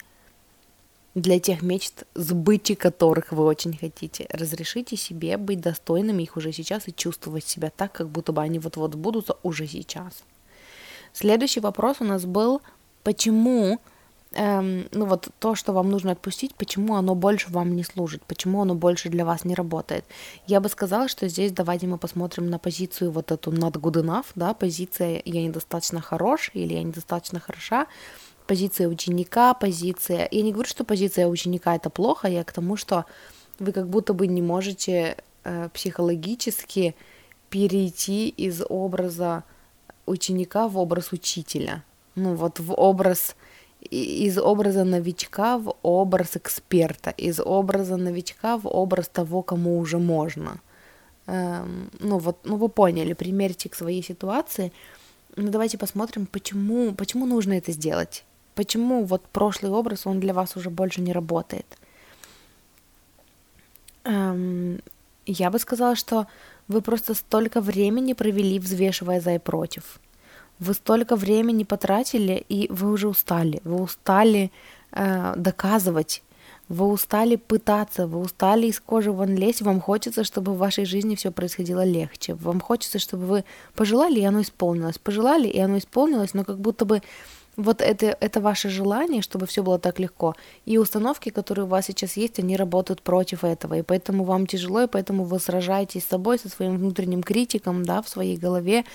Для 1.13 1.39
тех 1.39 1.63
мечт, 1.63 2.03
сбытия 2.13 2.75
которых 2.75 3.31
вы 3.31 3.43
очень 3.43 3.75
хотите. 3.75 4.27
Разрешите 4.29 4.95
себе 4.95 5.37
быть 5.37 5.61
достойными 5.61 6.23
их 6.23 6.37
уже 6.37 6.51
сейчас 6.51 6.87
и 6.87 6.93
чувствовать 6.93 7.43
себя 7.43 7.71
так, 7.75 7.91
как 7.91 8.09
будто 8.09 8.31
бы 8.31 8.41
они 8.41 8.59
вот-вот 8.59 8.95
будут 8.95 9.31
уже 9.41 9.67
сейчас. 9.67 10.23
Следующий 11.19 11.61
вопрос 11.61 11.97
у 11.99 12.03
нас 12.03 12.25
был, 12.25 12.61
почему, 13.03 13.79
эм, 14.33 14.87
ну 14.91 15.07
вот 15.07 15.29
то, 15.39 15.55
что 15.55 15.73
вам 15.73 15.89
нужно 15.89 16.11
отпустить, 16.11 16.53
почему 16.53 16.93
оно 16.93 17.15
больше 17.15 17.49
вам 17.49 17.75
не 17.75 17.83
служит, 17.83 18.21
почему 18.27 18.61
оно 18.61 18.75
больше 18.75 19.09
для 19.09 19.25
вас 19.25 19.43
не 19.43 19.55
работает. 19.55 20.05
Я 20.45 20.59
бы 20.59 20.69
сказала, 20.69 21.07
что 21.07 21.27
здесь 21.27 21.51
давайте 21.51 21.87
мы 21.87 21.97
посмотрим 21.97 22.51
на 22.51 22.59
позицию 22.59 23.09
вот 23.09 23.31
эту 23.31 23.51
not 23.51 23.71
good 23.71 24.03
enough, 24.03 24.27
да, 24.35 24.53
позиция 24.53 25.19
я 25.25 25.41
недостаточно 25.41 26.01
хорош 26.01 26.51
или 26.53 26.75
я 26.75 26.83
недостаточно 26.83 27.39
хороша, 27.39 27.87
позиция 28.45 28.87
ученика, 28.87 29.55
позиция... 29.55 30.27
Я 30.29 30.43
не 30.43 30.51
говорю, 30.51 30.69
что 30.69 30.83
позиция 30.83 31.25
ученика 31.27 31.75
это 31.75 31.89
плохо, 31.89 32.27
я 32.27 32.43
к 32.43 32.51
тому, 32.51 32.77
что 32.77 33.05
вы 33.57 33.71
как 33.71 33.89
будто 33.89 34.13
бы 34.13 34.27
не 34.27 34.43
можете 34.43 35.17
э, 35.43 35.69
психологически 35.73 36.95
перейти 37.49 38.29
из 38.29 38.61
образа 38.69 39.45
ученика 40.07 40.67
в 40.67 40.77
образ 40.77 41.11
учителя. 41.11 41.83
Ну 42.15 42.33
вот 42.33 42.59
в 42.59 42.73
образ 42.73 43.35
из 43.81 44.37
образа 44.37 44.83
новичка 44.83 45.57
в 45.57 45.75
образ 45.83 46.35
эксперта, 46.35 47.11
из 47.11 47.39
образа 47.39 47.95
новичка 47.95 48.57
в 48.57 48.67
образ 48.67 49.07
того, 49.07 49.43
кому 49.43 49.79
уже 49.79 49.97
можно. 49.99 50.59
Эм, 51.27 51.89
ну 51.99 52.17
вот, 52.17 52.37
ну 52.43 52.57
вы 52.57 52.69
поняли, 52.69 53.13
примерьте 53.13 53.69
к 53.69 53.75
своей 53.75 54.03
ситуации. 54.03 54.71
Ну 55.35 55.49
давайте 55.49 55.77
посмотрим, 55.77 56.25
почему, 56.25 56.93
почему 56.93 57.25
нужно 57.25 57.53
это 57.53 57.71
сделать. 57.71 58.23
Почему 58.55 59.03
вот 59.03 59.21
прошлый 59.27 59.71
образ, 59.71 60.07
он 60.07 60.19
для 60.19 60.33
вас 60.33 60.55
уже 60.55 60.69
больше 60.69 61.01
не 61.01 61.13
работает. 61.13 61.65
Эм, 64.03 64.79
я 65.25 65.51
бы 65.51 65.59
сказала, 65.59 65.95
что 65.95 66.27
вы 66.67 66.81
просто 66.81 67.13
столько 67.13 67.61
времени 67.61 68.13
провели, 68.13 68.59
взвешивая 68.59 69.21
за 69.21 69.35
и 69.35 69.39
против. 69.39 69.99
Вы 70.59 70.73
столько 70.73 71.15
времени 71.15 71.63
потратили, 71.63 72.43
и 72.49 72.67
вы 72.71 72.91
уже 72.91 73.07
устали. 73.07 73.61
Вы 73.63 73.81
устали 73.81 74.51
э, 74.91 75.33
доказывать. 75.35 76.23
Вы 76.69 76.87
устали 76.87 77.37
пытаться, 77.37 78.07
вы 78.07 78.19
устали 78.19 78.67
из 78.67 78.79
кожи 78.81 79.09
вон 79.09 79.35
лезть, 79.35 79.61
вам 79.61 79.79
хочется, 79.79 80.25
чтобы 80.25 80.53
в 80.53 80.57
вашей 80.57 80.83
жизни 80.83 81.15
все 81.15 81.31
происходило 81.31 81.85
легче. 81.85 82.33
Вам 82.33 82.59
хочется, 82.59 82.99
чтобы 82.99 83.25
вы 83.25 83.43
пожелали, 83.73 84.19
и 84.19 84.25
оно 84.25 84.41
исполнилось. 84.41 84.97
Пожелали, 84.97 85.47
и 85.47 85.59
оно 85.59 85.77
исполнилось, 85.77 86.33
но 86.33 86.43
как 86.43 86.59
будто 86.59 86.83
бы 86.83 87.01
вот 87.57 87.81
это, 87.81 88.15
это 88.19 88.39
ваше 88.39 88.69
желание, 88.69 89.23
чтобы 89.23 89.47
все 89.47 89.63
было 89.63 89.79
так 89.79 89.99
легко. 89.99 90.35
И 90.65 90.77
установки, 90.77 91.29
которые 91.29 91.65
у 91.65 91.67
вас 91.67 91.87
сейчас 91.87 92.15
есть, 92.15 92.39
они 92.39 92.55
работают 92.55 93.01
против 93.01 93.43
этого. 93.43 93.73
И 93.73 93.81
поэтому 93.81 94.23
вам 94.23 94.45
тяжело, 94.45 94.83
и 94.83 94.87
поэтому 94.87 95.23
вы 95.23 95.39
сражаетесь 95.39 96.03
с 96.03 96.07
собой, 96.07 96.37
со 96.37 96.49
своим 96.49 96.77
внутренним 96.77 97.23
критиком, 97.23 97.83
да, 97.83 98.03
в 98.03 98.09
своей 98.09 98.37
голове, 98.37 98.85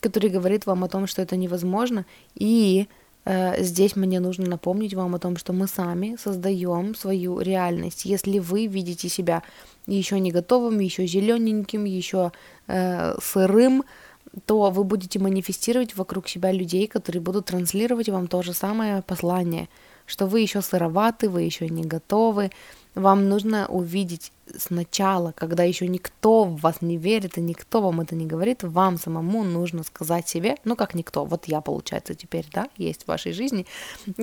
который 0.00 0.30
говорит 0.30 0.66
вам 0.66 0.84
о 0.84 0.88
том, 0.88 1.08
что 1.08 1.20
это 1.20 1.36
невозможно. 1.36 2.06
И 2.36 2.86
э, 3.24 3.60
здесь 3.62 3.96
мне 3.96 4.20
нужно 4.20 4.46
напомнить 4.46 4.94
вам 4.94 5.16
о 5.16 5.18
том, 5.18 5.36
что 5.36 5.52
мы 5.52 5.66
сами 5.66 6.16
создаем 6.16 6.94
свою 6.94 7.40
реальность. 7.40 8.04
Если 8.04 8.38
вы 8.38 8.66
видите 8.66 9.08
себя 9.08 9.42
еще 9.88 10.20
не 10.20 10.30
готовым, 10.30 10.78
еще 10.78 11.06
зелененьким, 11.06 11.84
еще 11.84 12.30
э, 12.68 13.16
сырым, 13.20 13.82
то 14.44 14.70
вы 14.70 14.84
будете 14.84 15.18
манифестировать 15.18 15.96
вокруг 15.96 16.28
себя 16.28 16.52
людей, 16.52 16.86
которые 16.86 17.22
будут 17.22 17.46
транслировать 17.46 18.08
вам 18.08 18.26
то 18.26 18.42
же 18.42 18.52
самое 18.52 19.02
послание, 19.02 19.68
что 20.04 20.26
вы 20.26 20.40
еще 20.40 20.60
сыроваты, 20.62 21.28
вы 21.28 21.42
еще 21.42 21.68
не 21.68 21.82
готовы. 21.82 22.50
Вам 22.94 23.28
нужно 23.28 23.66
увидеть 23.66 24.32
сначала, 24.56 25.32
когда 25.32 25.64
еще 25.64 25.88
никто 25.88 26.44
в 26.44 26.60
вас 26.60 26.80
не 26.80 26.96
верит 26.96 27.36
и 27.36 27.40
никто 27.40 27.80
вам 27.80 28.00
это 28.00 28.14
не 28.14 28.26
говорит, 28.26 28.62
вам 28.62 28.98
самому 28.98 29.42
нужно 29.42 29.82
сказать 29.82 30.28
себе, 30.28 30.56
ну 30.64 30.76
как 30.76 30.94
никто, 30.94 31.24
вот 31.24 31.46
я, 31.46 31.60
получается, 31.60 32.14
теперь, 32.14 32.46
да, 32.52 32.68
есть 32.76 33.04
в 33.04 33.08
вашей 33.08 33.32
жизни, 33.32 33.66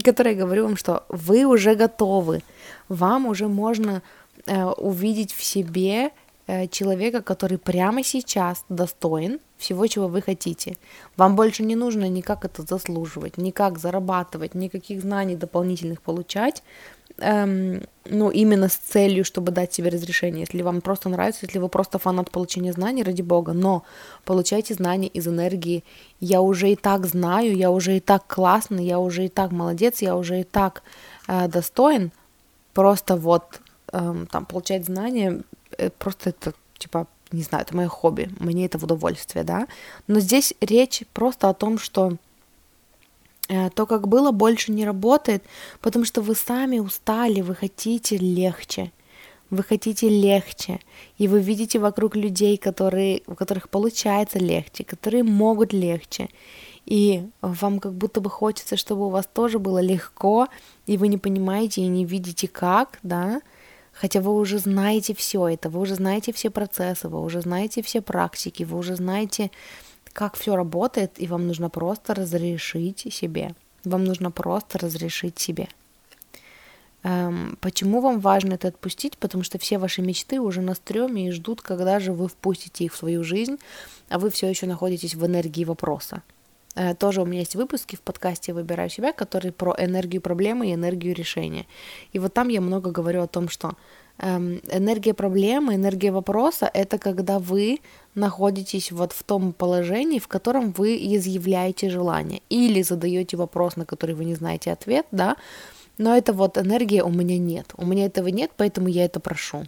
которая 0.03 0.33
говорю 0.33 0.63
вам, 0.63 0.77
что 0.77 1.03
вы 1.09 1.45
уже 1.45 1.75
готовы, 1.75 2.41
вам 2.87 3.25
уже 3.27 3.47
можно 3.47 4.01
э, 4.47 4.63
увидеть 4.63 5.33
в 5.33 5.43
себе 5.43 6.11
Э, 6.45 6.67
человека, 6.67 7.21
который 7.21 7.57
прямо 7.57 8.03
сейчас 8.03 8.65
достоин 8.67 9.39
всего, 9.63 9.87
чего 9.87 10.07
вы 10.07 10.21
хотите. 10.21 10.77
Вам 11.17 11.35
больше 11.35 11.63
не 11.63 11.75
нужно 11.75 12.09
никак 12.09 12.45
это 12.45 12.61
заслуживать, 12.61 13.37
никак 13.37 13.79
зарабатывать, 13.79 14.55
никаких 14.55 15.01
знаний 15.01 15.35
дополнительных 15.35 16.01
получать, 16.01 16.63
эм, 17.17 17.81
ну, 18.05 18.29
именно 18.31 18.67
с 18.67 18.75
целью, 18.75 19.23
чтобы 19.25 19.51
дать 19.51 19.73
себе 19.73 19.89
разрешение. 19.89 20.41
Если 20.41 20.61
вам 20.63 20.81
просто 20.81 21.09
нравится, 21.09 21.45
если 21.45 21.59
вы 21.59 21.69
просто 21.69 21.97
фанат 21.97 22.29
получения 22.31 22.73
знаний, 22.73 23.03
ради 23.03 23.21
бога, 23.21 23.53
но 23.53 23.83
получайте 24.25 24.73
знания 24.73 25.07
из 25.07 25.27
энергии. 25.27 25.83
Я 26.19 26.41
уже 26.41 26.71
и 26.71 26.75
так 26.75 27.05
знаю, 27.05 27.55
я 27.55 27.71
уже 27.71 27.97
и 27.97 27.99
так 27.99 28.27
классный, 28.27 28.85
я 28.85 28.99
уже 28.99 29.25
и 29.25 29.29
так 29.29 29.51
молодец, 29.51 30.01
я 30.01 30.15
уже 30.15 30.41
и 30.41 30.43
так 30.43 30.83
э, 31.27 31.47
достоин. 31.47 32.11
Просто 32.73 33.15
вот 33.15 33.61
эм, 33.91 34.27
там 34.27 34.45
получать 34.45 34.85
знания 34.85 35.43
Э, 35.77 35.89
просто 35.89 36.29
это, 36.29 36.53
типа, 36.77 37.07
не 37.33 37.43
знаю, 37.43 37.63
это 37.63 37.75
мое 37.75 37.87
хобби, 37.87 38.29
мне 38.39 38.65
это 38.65 38.77
в 38.77 38.83
удовольствие, 38.83 39.43
да. 39.43 39.67
Но 40.07 40.19
здесь 40.19 40.53
речь 40.61 41.03
просто 41.13 41.49
о 41.49 41.53
том, 41.53 41.77
что 41.77 42.17
э, 43.49 43.69
то, 43.71 43.85
как 43.85 44.07
было, 44.07 44.31
больше 44.31 44.71
не 44.71 44.85
работает, 44.85 45.43
потому 45.81 46.05
что 46.05 46.21
вы 46.21 46.35
сами 46.35 46.79
устали, 46.79 47.41
вы 47.41 47.55
хотите 47.55 48.17
легче, 48.17 48.91
вы 49.49 49.63
хотите 49.63 50.09
легче, 50.09 50.79
и 51.17 51.27
вы 51.27 51.41
видите 51.41 51.79
вокруг 51.79 52.15
людей, 52.15 52.57
которые, 52.57 53.23
у 53.27 53.35
которых 53.35 53.69
получается 53.69 54.39
легче, 54.39 54.83
которые 54.83 55.23
могут 55.23 55.73
легче, 55.73 56.29
и 56.85 57.27
вам 57.41 57.79
как 57.79 57.93
будто 57.93 58.21
бы 58.21 58.29
хочется, 58.29 58.77
чтобы 58.77 59.07
у 59.07 59.09
вас 59.09 59.27
тоже 59.31 59.57
было 59.57 59.79
легко, 59.79 60.47
и 60.85 60.97
вы 60.97 61.07
не 61.07 61.17
понимаете 61.17 61.81
и 61.81 61.87
не 61.87 62.05
видите 62.05 62.47
как, 62.47 62.99
да, 63.03 63.41
Хотя 63.93 64.21
вы 64.21 64.35
уже 64.35 64.57
знаете 64.57 65.13
все 65.13 65.47
это, 65.47 65.69
вы 65.69 65.79
уже 65.79 65.95
знаете 65.95 66.33
все 66.33 66.49
процессы, 66.49 67.07
вы 67.07 67.21
уже 67.21 67.41
знаете 67.41 67.81
все 67.81 68.01
практики, 68.01 68.63
вы 68.63 68.77
уже 68.77 68.95
знаете, 68.95 69.51
как 70.11 70.35
все 70.35 70.55
работает, 70.55 71.11
и 71.17 71.27
вам 71.27 71.47
нужно 71.47 71.69
просто 71.69 72.13
разрешить 72.13 73.13
себе. 73.13 73.55
Вам 73.85 74.03
нужно 74.03 74.31
просто 74.31 74.79
разрешить 74.79 75.39
себе. 75.39 75.67
Эм, 77.03 77.57
почему 77.59 77.99
вам 77.99 78.19
важно 78.19 78.53
это 78.53 78.69
отпустить? 78.69 79.17
Потому 79.17 79.43
что 79.43 79.59
все 79.59 79.77
ваши 79.77 80.01
мечты 80.01 80.39
уже 80.39 80.61
на 80.61 80.73
стреме 80.73 81.27
и 81.27 81.31
ждут, 81.31 81.61
когда 81.61 81.99
же 81.99 82.13
вы 82.13 82.27
впустите 82.29 82.85
их 82.85 82.93
в 82.93 82.97
свою 82.97 83.23
жизнь, 83.23 83.57
а 84.09 84.19
вы 84.19 84.29
все 84.29 84.49
еще 84.49 84.67
находитесь 84.67 85.15
в 85.15 85.25
энергии 85.25 85.65
вопроса. 85.65 86.23
Э, 86.75 86.95
тоже 86.95 87.21
у 87.21 87.25
меня 87.25 87.39
есть 87.39 87.55
выпуски 87.55 87.95
в 87.95 88.01
подкасте 88.01 88.53
«Выбираю 88.53 88.89
себя», 88.89 89.11
которые 89.11 89.51
про 89.51 89.75
энергию 89.77 90.21
проблемы 90.21 90.69
и 90.69 90.73
энергию 90.73 91.13
решения. 91.15 91.65
И 92.13 92.19
вот 92.19 92.33
там 92.33 92.49
я 92.49 92.61
много 92.61 92.91
говорю 92.91 93.21
о 93.21 93.27
том, 93.27 93.49
что 93.49 93.73
эм, 94.17 94.59
энергия 94.71 95.13
проблемы, 95.13 95.75
энергия 95.75 96.11
вопроса— 96.11 96.69
это 96.73 96.97
когда 96.97 97.39
вы 97.39 97.79
находитесь 98.15 98.91
вот 98.91 99.11
в 99.11 99.23
том 99.23 99.53
положении, 99.53 100.19
в 100.19 100.27
котором 100.27 100.71
вы 100.71 100.97
изъявляете 101.15 101.89
желание 101.89 102.41
или 102.49 102.81
задаете 102.81 103.37
вопрос, 103.37 103.75
на 103.75 103.85
который 103.85 104.15
вы 104.15 104.25
не 104.25 104.35
знаете 104.35 104.71
ответ, 104.71 105.05
да, 105.11 105.35
но 105.99 106.15
это 106.15 106.33
вот 106.33 106.57
энергия 106.57 107.03
у 107.03 107.09
меня 107.09 107.37
нет. 107.37 107.73
У 107.77 107.85
меня 107.85 108.05
этого 108.05 108.29
нет, 108.29 108.51
поэтому 108.57 108.87
я 108.87 109.05
это 109.05 109.19
прошу. 109.19 109.65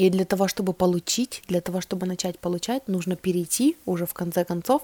И 0.00 0.08
для 0.08 0.24
того, 0.24 0.48
чтобы 0.48 0.72
получить, 0.72 1.42
для 1.46 1.60
того, 1.60 1.82
чтобы 1.82 2.06
начать 2.06 2.38
получать, 2.38 2.88
нужно 2.88 3.16
перейти 3.16 3.76
уже 3.84 4.06
в 4.06 4.14
конце 4.14 4.46
концов 4.46 4.80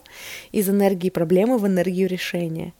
из 0.52 0.68
энергии 0.68 1.08
проблемы 1.08 1.56
в 1.56 1.66
энергию 1.66 2.06
решения. 2.06 2.74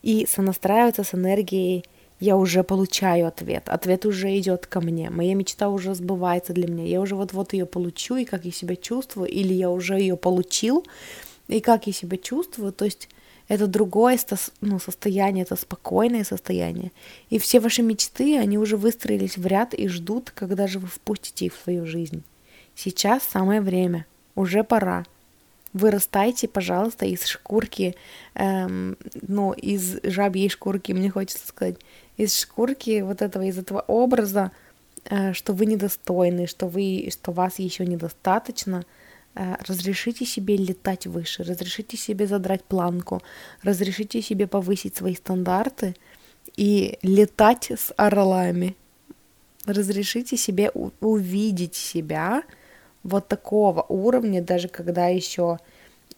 И 0.00 0.24
сонастраиваться 0.24 1.02
с 1.02 1.14
энергией 1.14 1.84
я 2.20 2.36
уже 2.36 2.62
получаю 2.62 3.26
ответ, 3.26 3.68
ответ 3.68 4.06
уже 4.06 4.38
идет 4.38 4.68
ко 4.68 4.80
мне, 4.80 5.10
моя 5.10 5.34
мечта 5.34 5.68
уже 5.68 5.96
сбывается 5.96 6.52
для 6.52 6.68
меня, 6.68 6.84
я 6.84 7.00
уже 7.00 7.16
вот-вот 7.16 7.54
ее 7.54 7.66
получу, 7.66 8.14
и 8.18 8.24
как 8.24 8.44
я 8.44 8.52
себя 8.52 8.76
чувствую, 8.76 9.28
или 9.28 9.52
я 9.52 9.68
уже 9.68 9.98
ее 9.98 10.16
получил, 10.16 10.86
и 11.48 11.58
как 11.58 11.88
я 11.88 11.92
себя 11.92 12.18
чувствую, 12.18 12.72
то 12.72 12.84
есть 12.84 13.08
это 13.48 13.66
другое 13.66 14.18
ну, 14.60 14.78
состояние, 14.78 15.42
это 15.42 15.56
спокойное 15.56 16.24
состояние. 16.24 16.92
И 17.28 17.38
все 17.38 17.60
ваши 17.60 17.82
мечты, 17.82 18.38
они 18.38 18.56
уже 18.58 18.76
выстроились 18.76 19.36
в 19.36 19.46
ряд 19.46 19.74
и 19.74 19.88
ждут, 19.88 20.30
когда 20.30 20.66
же 20.66 20.78
вы 20.78 20.88
впустите 20.88 21.46
их 21.46 21.54
в 21.54 21.62
свою 21.62 21.86
жизнь. 21.86 22.22
Сейчас 22.74 23.22
самое 23.22 23.60
время, 23.60 24.06
уже 24.34 24.64
пора. 24.64 25.04
Вырастайте, 25.74 26.48
пожалуйста, 26.48 27.04
из 27.04 27.26
шкурки, 27.26 27.96
эм, 28.34 28.96
ну, 29.22 29.52
из 29.52 29.98
жабьей 30.04 30.48
шкурки, 30.48 30.92
мне 30.92 31.10
хочется 31.10 31.46
сказать, 31.46 31.76
из 32.16 32.38
шкурки 32.38 33.02
вот 33.02 33.22
этого, 33.22 33.42
из 33.42 33.58
этого 33.58 33.80
образа, 33.80 34.52
э, 35.04 35.32
что 35.32 35.52
вы 35.52 35.66
недостойны, 35.66 36.46
что 36.46 36.66
вы, 36.66 37.08
что 37.10 37.32
вас 37.32 37.58
еще 37.58 37.84
недостаточно– 37.84 38.84
разрешите 39.34 40.24
себе 40.24 40.56
летать 40.56 41.06
выше, 41.06 41.42
разрешите 41.42 41.96
себе 41.96 42.26
задрать 42.26 42.64
планку, 42.64 43.22
разрешите 43.62 44.22
себе 44.22 44.46
повысить 44.46 44.96
свои 44.96 45.14
стандарты 45.14 45.96
и 46.56 46.98
летать 47.02 47.70
с 47.70 47.92
орлами. 47.96 48.76
Разрешите 49.66 50.36
себе 50.36 50.70
увидеть 51.00 51.74
себя 51.74 52.42
вот 53.02 53.28
такого 53.28 53.82
уровня, 53.88 54.42
даже 54.42 54.68
когда 54.68 55.06
еще 55.06 55.58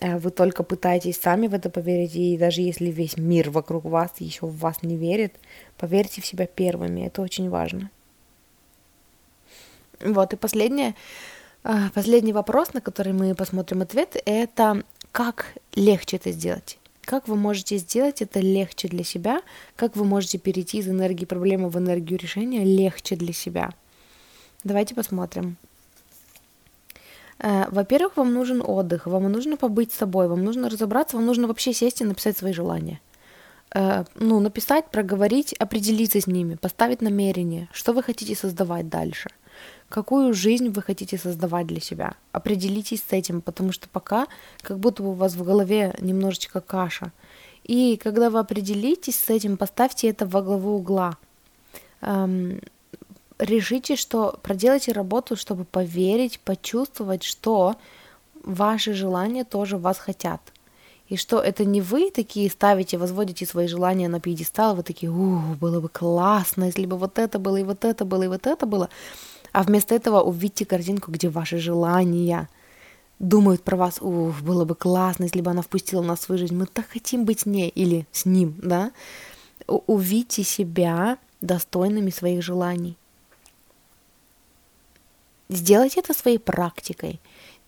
э, 0.01 0.19
вы 0.19 0.31
только 0.31 0.63
пытаетесь 0.63 1.21
сами 1.21 1.47
в 1.47 1.55
это 1.55 1.71
поверить, 1.71 2.17
и 2.17 2.37
даже 2.37 2.61
если 2.61 2.87
весь 2.87 3.17
мир 3.17 3.51
вокруг 3.51 3.85
вас 3.85 4.11
еще 4.19 4.47
в 4.47 4.59
вас 4.59 4.83
не 4.83 4.97
верит, 4.97 5.35
поверьте 5.77 6.21
в 6.21 6.27
себя 6.27 6.47
первыми, 6.47 7.07
это 7.07 7.23
очень 7.23 7.49
важно. 7.49 7.91
Вот, 10.01 10.33
и 10.33 10.37
последнее, 10.37 10.95
последний 11.95 12.33
вопрос, 12.33 12.75
на 12.75 12.81
который 12.81 13.13
мы 13.13 13.35
посмотрим 13.35 13.83
ответ, 13.83 14.17
это 14.25 14.85
как 15.11 15.55
легче 15.75 16.17
это 16.17 16.31
сделать? 16.31 16.79
Как 17.05 17.29
вы 17.29 17.37
можете 17.37 17.79
сделать 17.79 18.23
это 18.23 18.41
легче 18.41 18.89
для 18.89 19.05
себя? 19.05 19.41
Как 19.77 19.97
вы 19.97 20.05
можете 20.05 20.39
перейти 20.39 20.79
из 20.79 20.89
энергии 20.89 21.25
проблемы 21.25 21.69
в 21.69 21.79
энергию 21.79 22.19
решения 22.19 22.65
легче 22.65 23.17
для 23.17 23.33
себя? 23.33 23.71
Давайте 24.65 24.95
посмотрим. 24.95 25.57
А, 27.39 27.69
во-первых, 27.71 28.17
вам 28.17 28.33
нужен 28.33 28.63
отдых, 28.65 29.07
вам 29.07 29.31
нужно 29.31 29.57
побыть 29.57 29.93
с 29.93 29.97
собой, 29.97 30.29
вам 30.29 30.45
нужно 30.45 30.69
разобраться, 30.69 31.17
вам 31.17 31.27
нужно 31.27 31.47
вообще 31.47 31.73
сесть 31.73 32.01
и 32.01 32.05
написать 32.05 32.37
свои 32.37 32.53
желания. 32.53 33.01
А, 33.73 34.05
ну, 34.15 34.41
написать, 34.41 34.91
проговорить, 34.91 35.53
определиться 35.55 36.21
с 36.21 36.27
ними, 36.27 36.55
поставить 36.55 37.03
намерение, 37.03 37.69
что 37.73 37.93
вы 37.93 38.03
хотите 38.03 38.35
создавать 38.37 38.89
дальше– 38.89 39.31
какую 39.89 40.35
жизнь 40.35 40.69
вы 40.71 40.83
хотите 40.83 41.19
создавать 41.19 41.67
для 41.67 41.81
себя. 41.81 42.15
Определитесь 42.33 43.03
с 43.03 43.13
этим, 43.13 43.41
потому 43.41 43.73
что 43.73 43.89
пока 43.89 44.27
как 44.63 44.79
будто 44.79 45.03
бы 45.03 45.11
у 45.11 45.15
вас 45.15 45.35
в 45.35 45.45
голове 45.45 45.95
немножечко 46.01 46.61
каша. 46.61 47.13
И 47.65 47.97
когда 47.97 48.31
вы 48.31 48.39
определитесь 48.39 49.19
с 49.19 49.31
этим, 49.31 49.57
поставьте 49.57 50.09
это 50.09 50.27
во 50.27 50.43
главу 50.43 50.77
угла. 50.77 51.17
Эм, 52.01 52.61
решите, 53.39 53.97
что 53.97 54.39
проделайте 54.43 54.93
работу, 54.93 55.37
чтобы 55.37 55.65
поверить, 55.65 56.41
почувствовать, 56.41 57.23
что 57.23 57.77
ваши 58.45 58.95
желания 58.95 59.45
тоже 59.45 59.77
вас 59.77 59.99
хотят. 59.99 60.41
И 61.09 61.17
что 61.17 61.39
это 61.39 61.65
не 61.65 61.81
вы 61.81 62.11
такие 62.11 62.51
ставите, 62.51 62.99
возводите 62.99 63.47
свои 63.47 63.69
желания 63.69 64.09
на 64.09 64.21
пьедестал, 64.21 64.75
вы 64.75 64.83
такие, 64.83 65.11
ух, 65.11 65.57
было 65.61 65.81
бы 65.81 65.89
классно, 65.89 66.65
если 66.65 66.85
бы 66.85 66.97
вот 66.97 67.19
это 67.19 67.39
было, 67.39 67.57
и 67.57 67.63
вот 67.63 67.85
это 67.85 68.05
было, 68.05 68.25
и 68.25 68.29
вот 68.29 68.47
это 68.47 68.67
было. 68.67 68.89
А 69.57 69.63
вместо 69.63 69.95
этого 69.95 70.21
увидите 70.21 70.67
картинку, 70.67 71.11
где 71.11 71.31
ваши 71.31 71.57
желания 71.57 72.51
думают 73.19 73.63
про 73.63 73.75
вас, 73.79 74.03
ух, 74.03 74.43
было 74.43 74.67
бы 74.67 74.75
классно, 74.75 75.25
если 75.25 75.41
бы 75.41 75.51
она 75.51 75.63
впустила 75.63 76.03
нас 76.03 76.19
в 76.19 76.23
свою 76.25 76.39
жизнь, 76.39 76.55
мы 76.55 76.67
так 76.67 76.87
хотим 76.87 77.25
быть 77.25 77.41
с 77.41 77.47
ней 77.47 77.71
или 77.71 78.07
с 78.13 78.27
ним, 78.27 78.55
да? 78.59 78.93
Увидьте 79.67 80.45
себя 80.45 81.17
достойными 81.41 82.11
своих 82.11 82.43
желаний. 82.43 82.99
Сделайте 85.49 86.01
это 86.01 86.13
своей 86.13 86.39
практикой. 86.39 87.19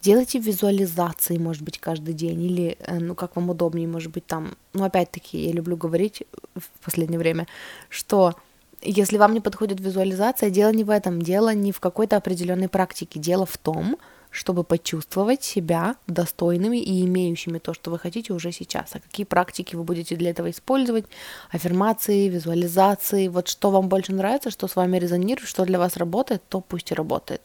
Делайте 0.02 0.40
визуализации, 0.40 1.38
может 1.38 1.62
быть, 1.62 1.78
каждый 1.78 2.12
день, 2.12 2.42
или, 2.42 2.76
э, 2.80 2.98
ну, 2.98 3.14
как 3.14 3.34
вам 3.36 3.48
удобнее, 3.48 3.88
может 3.88 4.12
быть, 4.12 4.26
там, 4.26 4.58
ну, 4.74 4.84
опять-таки, 4.84 5.38
я 5.38 5.52
люблю 5.52 5.78
говорить 5.78 6.24
в 6.54 6.84
последнее 6.84 7.18
время, 7.18 7.46
что 7.88 8.34
если 8.82 9.18
вам 9.18 9.34
не 9.34 9.40
подходит 9.40 9.80
визуализация, 9.80 10.50
дело 10.50 10.70
не 10.70 10.84
в 10.84 10.90
этом, 10.90 11.20
дело 11.20 11.54
не 11.54 11.72
в 11.72 11.80
какой-то 11.80 12.16
определенной 12.16 12.68
практике, 12.68 13.18
дело 13.18 13.46
в 13.46 13.56
том, 13.58 13.96
чтобы 14.30 14.62
почувствовать 14.62 15.42
себя 15.42 15.96
достойными 16.06 16.78
и 16.78 17.04
имеющими 17.04 17.58
то, 17.58 17.74
что 17.74 17.90
вы 17.90 17.98
хотите 17.98 18.32
уже 18.32 18.52
сейчас. 18.52 18.94
А 18.94 19.00
какие 19.00 19.24
практики 19.24 19.74
вы 19.74 19.84
будете 19.84 20.16
для 20.16 20.30
этого 20.30 20.50
использовать? 20.50 21.06
Аффирмации, 21.50 22.28
визуализации, 22.28 23.28
вот 23.28 23.48
что 23.48 23.70
вам 23.70 23.88
больше 23.88 24.12
нравится, 24.12 24.50
что 24.50 24.68
с 24.68 24.76
вами 24.76 24.98
резонирует, 24.98 25.48
что 25.48 25.64
для 25.64 25.78
вас 25.78 25.96
работает, 25.96 26.42
то 26.48 26.60
пусть 26.60 26.90
и 26.90 26.94
работает. 26.94 27.42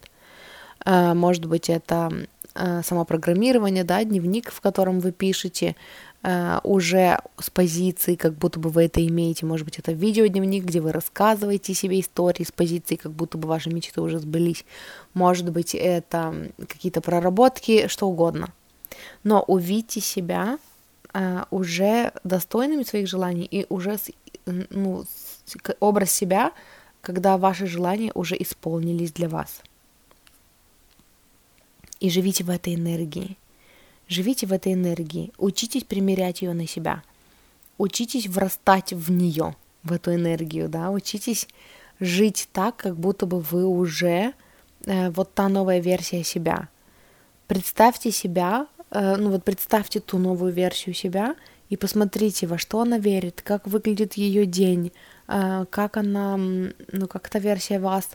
Э, 0.84 1.14
может 1.14 1.46
быть, 1.46 1.70
это 1.70 2.12
э, 2.54 2.82
самопрограммирование, 2.82 3.84
да, 3.84 4.04
дневник, 4.04 4.52
в 4.52 4.60
котором 4.60 5.00
вы 5.00 5.12
пишете, 5.12 5.76
уже 6.62 7.18
с 7.38 7.50
позиции, 7.50 8.14
как 8.14 8.32
будто 8.34 8.58
бы 8.58 8.70
вы 8.70 8.84
это 8.84 9.06
имеете. 9.06 9.44
Может 9.44 9.66
быть, 9.66 9.78
это 9.78 9.92
видеодневник, 9.92 10.64
где 10.64 10.80
вы 10.80 10.90
рассказываете 10.90 11.74
себе 11.74 12.00
истории 12.00 12.44
с 12.44 12.52
позиции, 12.52 12.96
как 12.96 13.12
будто 13.12 13.36
бы 13.36 13.46
ваши 13.46 13.68
мечты 13.68 14.00
уже 14.00 14.18
сбылись. 14.18 14.64
Может 15.12 15.50
быть, 15.50 15.74
это 15.74 16.50
какие-то 16.66 17.02
проработки, 17.02 17.88
что 17.88 18.08
угодно. 18.08 18.54
Но 19.22 19.42
увидьте 19.42 20.00
себя 20.00 20.58
э, 21.12 21.44
уже 21.50 22.12
достойными 22.24 22.84
своих 22.84 23.06
желаний 23.06 23.46
и 23.50 23.66
уже 23.68 23.98
ну, 24.46 25.04
образ 25.80 26.10
себя, 26.10 26.52
когда 27.00 27.36
ваши 27.36 27.66
желания 27.66 28.12
уже 28.14 28.36
исполнились 28.38 29.12
для 29.12 29.28
вас. 29.28 29.60
И 32.00 32.10
живите 32.10 32.44
в 32.44 32.50
этой 32.50 32.74
энергии. 32.74 33.36
Живите 34.08 34.46
в 34.46 34.52
этой 34.52 34.74
энергии, 34.74 35.32
учитесь 35.38 35.84
примерять 35.84 36.42
ее 36.42 36.52
на 36.52 36.66
себя, 36.66 37.02
учитесь 37.78 38.26
врастать 38.26 38.92
в 38.92 39.10
нее, 39.10 39.56
в 39.82 39.92
эту 39.92 40.14
энергию, 40.14 40.68
да, 40.68 40.90
учитесь 40.90 41.48
жить 42.00 42.48
так, 42.52 42.76
как 42.76 42.96
будто 42.96 43.24
бы 43.26 43.40
вы 43.40 43.64
уже 43.64 44.34
э, 44.84 45.10
вот 45.10 45.32
та 45.34 45.48
новая 45.48 45.80
версия 45.80 46.22
себя. 46.22 46.68
Представьте 47.46 48.10
себя, 48.10 48.66
э, 48.90 49.16
ну 49.16 49.30
вот 49.30 49.44
представьте 49.44 50.00
ту 50.00 50.18
новую 50.18 50.52
версию 50.52 50.94
себя 50.94 51.34
и 51.70 51.76
посмотрите, 51.76 52.46
во 52.46 52.58
что 52.58 52.80
она 52.80 52.98
верит, 52.98 53.40
как 53.42 53.66
выглядит 53.66 54.14
ее 54.14 54.44
день, 54.44 54.92
э, 55.28 55.64
как 55.70 55.96
она, 55.96 56.36
ну 56.36 57.08
как 57.08 57.26
эта 57.28 57.38
версия 57.38 57.78
вас 57.78 58.10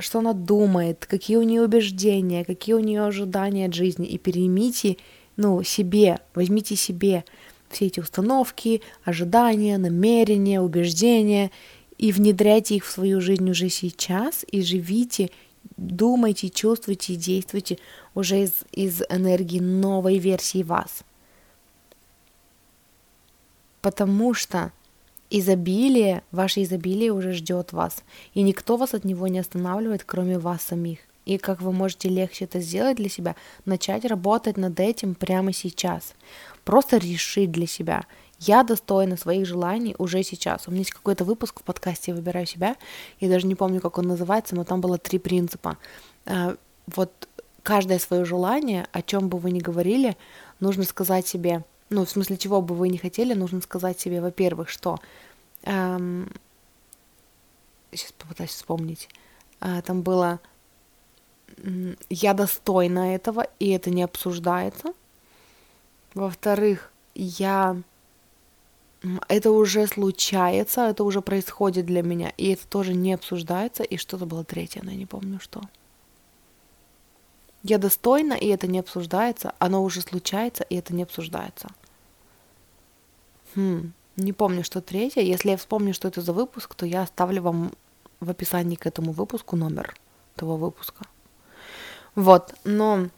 что 0.00 0.20
она 0.20 0.32
думает, 0.34 1.06
какие 1.06 1.36
у 1.36 1.42
нее 1.42 1.62
убеждения, 1.62 2.44
какие 2.44 2.74
у 2.74 2.80
нее 2.80 3.04
ожидания 3.04 3.66
от 3.66 3.74
жизни, 3.74 4.06
и 4.06 4.18
переймите, 4.18 4.98
ну, 5.36 5.62
себе, 5.62 6.20
возьмите 6.34 6.76
себе 6.76 7.24
все 7.68 7.86
эти 7.86 8.00
установки, 8.00 8.82
ожидания, 9.04 9.78
намерения, 9.78 10.60
убеждения, 10.60 11.50
и 11.96 12.12
внедряйте 12.12 12.76
их 12.76 12.86
в 12.86 12.90
свою 12.90 13.20
жизнь 13.20 13.50
уже 13.50 13.68
сейчас, 13.68 14.44
и 14.50 14.62
живите, 14.62 15.30
думайте, 15.76 16.48
чувствуйте 16.48 17.14
и 17.14 17.16
действуйте 17.16 17.78
уже 18.14 18.42
из, 18.42 18.52
из 18.72 19.02
энергии 19.08 19.58
новой 19.58 20.18
версии 20.18 20.62
вас. 20.62 21.02
Потому 23.80 24.34
что 24.34 24.72
изобилие, 25.30 26.22
ваше 26.30 26.62
изобилие 26.62 27.12
уже 27.12 27.32
ждет 27.32 27.72
вас, 27.72 28.02
и 28.34 28.42
никто 28.42 28.76
вас 28.76 28.94
от 28.94 29.04
него 29.04 29.28
не 29.28 29.38
останавливает, 29.38 30.04
кроме 30.04 30.38
вас 30.38 30.62
самих. 30.62 31.00
И 31.28 31.36
как 31.36 31.60
вы 31.60 31.72
можете 31.72 32.08
легче 32.08 32.46
это 32.46 32.58
сделать 32.58 32.96
для 32.96 33.10
себя, 33.10 33.36
начать 33.66 34.06
работать 34.06 34.56
над 34.56 34.80
этим 34.80 35.14
прямо 35.14 35.52
сейчас. 35.52 36.14
Просто 36.64 36.96
решить 36.96 37.52
для 37.52 37.66
себя. 37.66 38.06
Я 38.38 38.62
достойна 38.62 39.18
своих 39.18 39.46
желаний 39.46 39.94
уже 39.98 40.22
сейчас. 40.22 40.66
У 40.66 40.70
меня 40.70 40.80
есть 40.80 40.92
какой-то 40.92 41.24
выпуск 41.24 41.60
в 41.60 41.64
подкасте 41.64 42.14
«Выбираю 42.14 42.46
себя». 42.46 42.76
Я 43.20 43.28
даже 43.28 43.46
не 43.46 43.54
помню, 43.54 43.82
как 43.82 43.98
он 43.98 44.06
называется, 44.06 44.54
но 44.54 44.64
там 44.64 44.80
было 44.80 44.96
три 44.96 45.18
принципа. 45.18 45.76
А, 46.24 46.56
вот 46.86 47.28
каждое 47.62 47.98
свое 47.98 48.24
желание, 48.24 48.86
о 48.92 49.02
чем 49.02 49.28
бы 49.28 49.36
вы 49.36 49.50
ни 49.50 49.58
говорили, 49.58 50.16
нужно 50.60 50.84
сказать 50.84 51.26
себе, 51.26 51.62
ну, 51.90 52.04
в 52.04 52.10
смысле, 52.10 52.36
чего 52.36 52.60
бы 52.60 52.74
вы 52.74 52.88
ни 52.88 52.96
хотели, 52.96 53.34
нужно 53.34 53.60
сказать 53.60 53.98
себе, 54.00 54.20
во-первых, 54.20 54.68
что... 54.68 54.98
Эм, 55.62 56.30
сейчас 57.92 58.12
попытаюсь 58.12 58.50
вспомнить. 58.50 59.08
Э, 59.60 59.82
там 59.82 60.02
было 60.02 60.40
«я 62.10 62.34
достойна 62.34 63.14
этого, 63.14 63.46
и 63.58 63.70
это 63.70 63.90
не 63.90 64.02
обсуждается». 64.02 64.92
Во-вторых, 66.14 66.92
я 67.14 67.76
это 69.28 69.50
уже 69.50 69.86
случается, 69.86 70.88
это 70.88 71.04
уже 71.04 71.20
происходит 71.20 71.86
для 71.86 72.02
меня, 72.02 72.32
и 72.36 72.48
это 72.52 72.66
тоже 72.66 72.94
не 72.94 73.12
обсуждается, 73.12 73.82
и 73.84 73.96
что-то 73.96 74.26
было 74.26 74.44
третье, 74.44 74.80
но 74.82 74.90
я 74.90 74.96
не 74.96 75.06
помню 75.06 75.38
что. 75.40 75.62
Я 77.62 77.78
достойна, 77.78 78.34
и 78.34 78.46
это 78.46 78.66
не 78.66 78.78
обсуждается, 78.78 79.54
оно 79.58 79.82
уже 79.82 80.00
случается, 80.00 80.64
и 80.64 80.76
это 80.76 80.94
не 80.94 81.02
обсуждается. 81.02 81.68
Хм, 83.54 83.92
не 84.16 84.32
помню, 84.32 84.64
что 84.64 84.80
третье. 84.80 85.22
Если 85.22 85.50
я 85.50 85.56
вспомню, 85.56 85.94
что 85.94 86.08
это 86.08 86.20
за 86.20 86.32
выпуск, 86.32 86.74
то 86.74 86.86
я 86.86 87.02
оставлю 87.02 87.42
вам 87.42 87.72
в 88.20 88.30
описании 88.30 88.76
к 88.76 88.86
этому 88.86 89.12
выпуску 89.12 89.56
номер 89.56 89.96
того 90.34 90.56
выпуска. 90.56 91.04
Вот, 92.14 92.54
но 92.64 93.08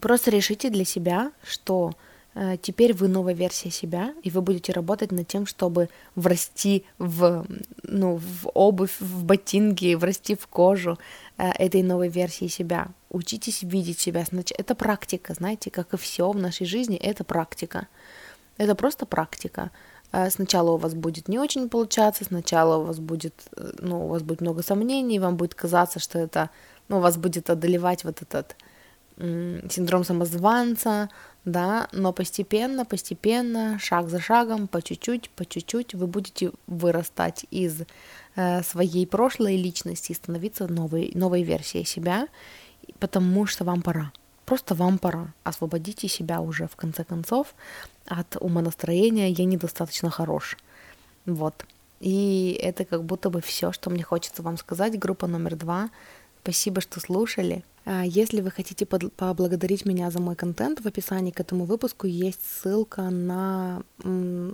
просто 0.00 0.30
решите 0.30 0.68
для 0.70 0.84
себя, 0.84 1.32
что 1.42 1.92
теперь 2.62 2.94
вы 2.94 3.08
новая 3.08 3.34
версия 3.34 3.70
себя, 3.70 4.14
и 4.22 4.30
вы 4.30 4.40
будете 4.40 4.72
работать 4.72 5.12
над 5.12 5.26
тем, 5.28 5.46
чтобы 5.46 5.88
врасти 6.14 6.84
в, 6.98 7.46
ну, 7.82 8.16
в 8.16 8.48
обувь, 8.54 9.00
в 9.00 9.24
ботинки, 9.24 9.94
врасти 9.94 10.34
в 10.34 10.46
кожу 10.46 10.98
э, 11.36 11.50
этой 11.58 11.82
новой 11.82 12.08
версии 12.08 12.48
себя. 12.48 12.88
Учитесь 13.10 13.62
видеть 13.62 14.00
себя. 14.00 14.24
Это 14.56 14.74
практика, 14.74 15.34
знаете, 15.34 15.70
как 15.70 15.92
и 15.92 15.98
все 15.98 16.30
в 16.30 16.38
нашей 16.38 16.66
жизни, 16.66 16.96
это 16.96 17.22
практика. 17.22 17.86
Это 18.56 18.74
просто 18.74 19.04
практика. 19.04 19.70
Э, 20.10 20.30
сначала 20.30 20.70
у 20.70 20.76
вас 20.78 20.94
будет 20.94 21.28
не 21.28 21.38
очень 21.38 21.68
получаться, 21.68 22.24
сначала 22.24 22.78
у 22.78 22.84
вас 22.84 22.98
будет, 22.98 23.34
ну, 23.78 24.06
у 24.06 24.08
вас 24.08 24.22
будет 24.22 24.40
много 24.40 24.62
сомнений, 24.62 25.18
вам 25.18 25.36
будет 25.36 25.54
казаться, 25.54 25.98
что 25.98 26.18
это, 26.18 26.48
ну, 26.88 26.96
у 26.96 27.00
вас 27.00 27.18
будет 27.18 27.50
одолевать 27.50 28.04
вот 28.04 28.22
этот 28.22 28.56
синдром 29.18 30.04
самозванца, 30.04 31.10
да, 31.44 31.88
но 31.92 32.12
постепенно, 32.12 32.84
постепенно, 32.84 33.78
шаг 33.80 34.08
за 34.08 34.20
шагом, 34.20 34.68
по 34.68 34.80
чуть-чуть, 34.80 35.30
по 35.30 35.44
чуть-чуть 35.44 35.94
вы 35.94 36.06
будете 36.06 36.52
вырастать 36.66 37.46
из 37.50 37.82
э, 38.36 38.62
своей 38.62 39.06
прошлой 39.06 39.56
личности 39.56 40.12
и 40.12 40.14
становиться 40.14 40.68
новой, 40.68 41.10
новой 41.14 41.42
версией 41.42 41.84
себя, 41.84 42.28
потому 43.00 43.46
что 43.46 43.64
вам 43.64 43.82
пора. 43.82 44.12
Просто 44.44 44.74
вам 44.74 44.98
пора. 44.98 45.32
Освободите 45.42 46.08
себя 46.08 46.40
уже 46.40 46.68
в 46.68 46.76
конце 46.76 47.04
концов 47.04 47.54
от 48.06 48.36
умонастроения 48.40 49.28
«я 49.28 49.44
недостаточно 49.44 50.10
хорош». 50.10 50.56
Вот. 51.26 51.64
И 52.00 52.58
это 52.60 52.84
как 52.84 53.04
будто 53.04 53.30
бы 53.30 53.40
все, 53.40 53.72
что 53.72 53.90
мне 53.90 54.02
хочется 54.02 54.42
вам 54.42 54.56
сказать. 54.56 54.98
Группа 54.98 55.26
номер 55.26 55.56
два. 55.56 55.90
Спасибо, 56.42 56.80
что 56.80 57.00
слушали. 57.00 57.64
А, 57.84 58.04
если 58.04 58.40
вы 58.40 58.50
хотите 58.50 58.86
поблагодарить 58.86 59.84
меня 59.84 60.10
за 60.10 60.20
мой 60.20 60.36
контент, 60.36 60.80
в 60.80 60.86
описании 60.86 61.32
к 61.32 61.40
этому 61.40 61.64
выпуску 61.64 62.06
есть 62.06 62.40
ссылка 62.46 63.02
на 63.02 63.82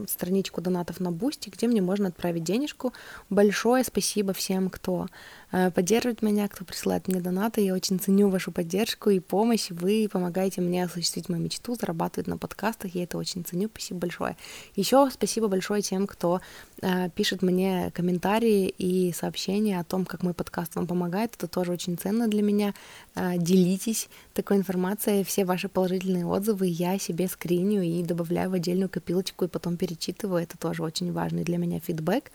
страничку 0.09 0.61
донатов 0.61 1.01
на 1.01 1.13
Boosty, 1.13 1.51
где 1.51 1.67
мне 1.67 1.83
можно 1.83 2.09
отправить 2.09 2.45
денежку. 2.45 2.93
Большое 3.29 3.85
спасибо 3.85 4.33
всем, 4.33 4.71
кто 4.71 5.09
э, 5.53 5.71
поддерживает 5.71 6.23
меня, 6.23 6.49
кто 6.49 6.65
присылает 6.65 7.09
мне 7.09 7.21
донаты. 7.21 7.61
Я 7.61 7.75
очень 7.75 7.99
ценю 7.99 8.29
вашу 8.29 8.53
поддержку 8.53 9.11
и 9.11 9.21
помощь. 9.21 9.71
Вы 9.71 10.09
помогаете 10.11 10.61
мне 10.61 10.85
осуществить 10.85 11.29
мою 11.29 11.43
мечту, 11.43 11.75
зарабатывать 11.75 12.27
на 12.27 12.39
подкастах. 12.39 12.95
Я 12.95 13.05
это 13.05 13.19
очень 13.19 13.45
ценю. 13.45 13.69
Спасибо 13.69 14.01
большое. 14.01 14.37
Еще 14.77 15.09
спасибо 15.13 15.49
большое 15.49 15.83
тем, 15.83 16.07
кто 16.07 16.41
э, 16.83 17.11
пишет 17.11 17.43
мне 17.43 17.91
комментарии 17.95 18.69
и 18.79 19.13
сообщения 19.13 19.81
о 19.81 19.85
том, 19.85 20.05
как 20.05 20.23
мой 20.23 20.35
подкаст 20.35 20.75
вам 20.75 20.87
помогает. 20.87 21.35
Это 21.37 21.49
тоже 21.49 21.73
очень 21.73 21.97
ценно 21.99 22.29
для 22.29 22.43
меня 22.43 22.75
а, 23.15 23.37
делитесь 23.37 24.09
такой 24.33 24.59
информацией, 24.59 25.25
все 25.25 25.45
ваши 25.45 25.69
положительные 25.69 26.25
отзывы 26.25 26.67
я 26.67 26.99
себе 26.99 27.27
скриню 27.27 27.83
и 27.83 28.03
добавляю 28.03 28.51
в 28.51 28.55
отдельную 28.55 28.89
копилочку 28.89 29.45
и 29.45 29.49
потом 29.49 29.77
перечитываю. 29.77 30.43
Это 30.43 30.57
тоже 30.57 30.83
очень 30.83 31.13
важный 31.13 31.43
для 31.43 31.59
меня 31.59 31.81
фидбэк. 31.81 32.31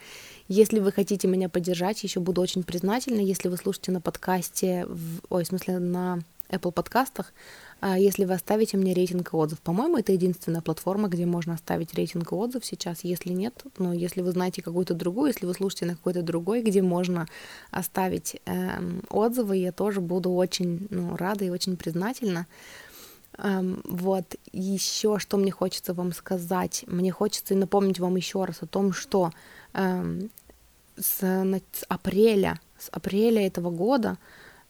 Если 0.47 0.79
вы 0.79 0.91
хотите 0.91 1.27
меня 1.27 1.49
поддержать, 1.49 2.03
еще 2.03 2.19
буду 2.19 2.41
очень 2.41 2.63
признательна, 2.63 3.21
если 3.21 3.47
вы 3.47 3.57
слушаете 3.57 3.91
на 3.91 4.01
подкасте, 4.01 4.85
в, 4.87 5.21
ой, 5.29 5.43
в 5.43 5.47
смысле 5.47 5.79
на 5.79 6.19
Apple 6.49 6.71
подкастах, 6.71 7.33
а, 7.79 7.97
если 7.97 8.25
вы 8.25 8.33
оставите 8.33 8.77
мне 8.77 8.93
рейтинг 8.93 9.33
и 9.33 9.35
отзыв. 9.35 9.59
По-моему, 9.59 9.97
это 9.97 10.11
единственная 10.11 10.61
платформа, 10.61 11.07
где 11.07 11.25
можно 11.25 11.53
оставить 11.53 11.93
рейтинг 11.93 12.31
и 12.31 12.35
отзыв 12.35 12.65
сейчас. 12.65 13.03
Если 13.03 13.31
нет, 13.31 13.63
но 13.77 13.85
ну, 13.85 13.93
если 13.93 14.21
вы 14.21 14.31
знаете 14.31 14.61
какую-то 14.61 14.93
другую, 14.93 15.27
если 15.27 15.45
вы 15.45 15.53
слушаете 15.53 15.85
на 15.85 15.95
какой-то 15.95 16.21
другой, 16.21 16.61
где 16.61 16.81
можно 16.81 17.27
оставить 17.71 18.41
эм, 18.45 19.03
отзывы, 19.09 19.57
я 19.57 19.71
тоже 19.71 20.01
буду 20.01 20.31
очень 20.31 20.87
ну, 20.89 21.17
рада 21.17 21.45
и 21.45 21.49
очень 21.49 21.77
признательна. 21.77 22.47
Um, 23.35 23.81
вот, 23.85 24.35
еще 24.51 25.17
что 25.17 25.37
мне 25.37 25.51
хочется 25.51 25.95
вам 25.95 26.13
сказать. 26.13 26.83
Мне 26.85 27.11
хочется 27.11 27.55
напомнить 27.55 27.99
вам 27.99 28.15
еще 28.15 28.45
раз 28.45 28.61
о 28.61 28.67
том, 28.67 28.93
что 28.93 29.31
с, 29.73 30.21
с 30.97 31.83
апреля, 31.87 32.59
с 32.77 32.89
апреля 32.91 33.45
этого 33.45 33.71
года 33.71 34.17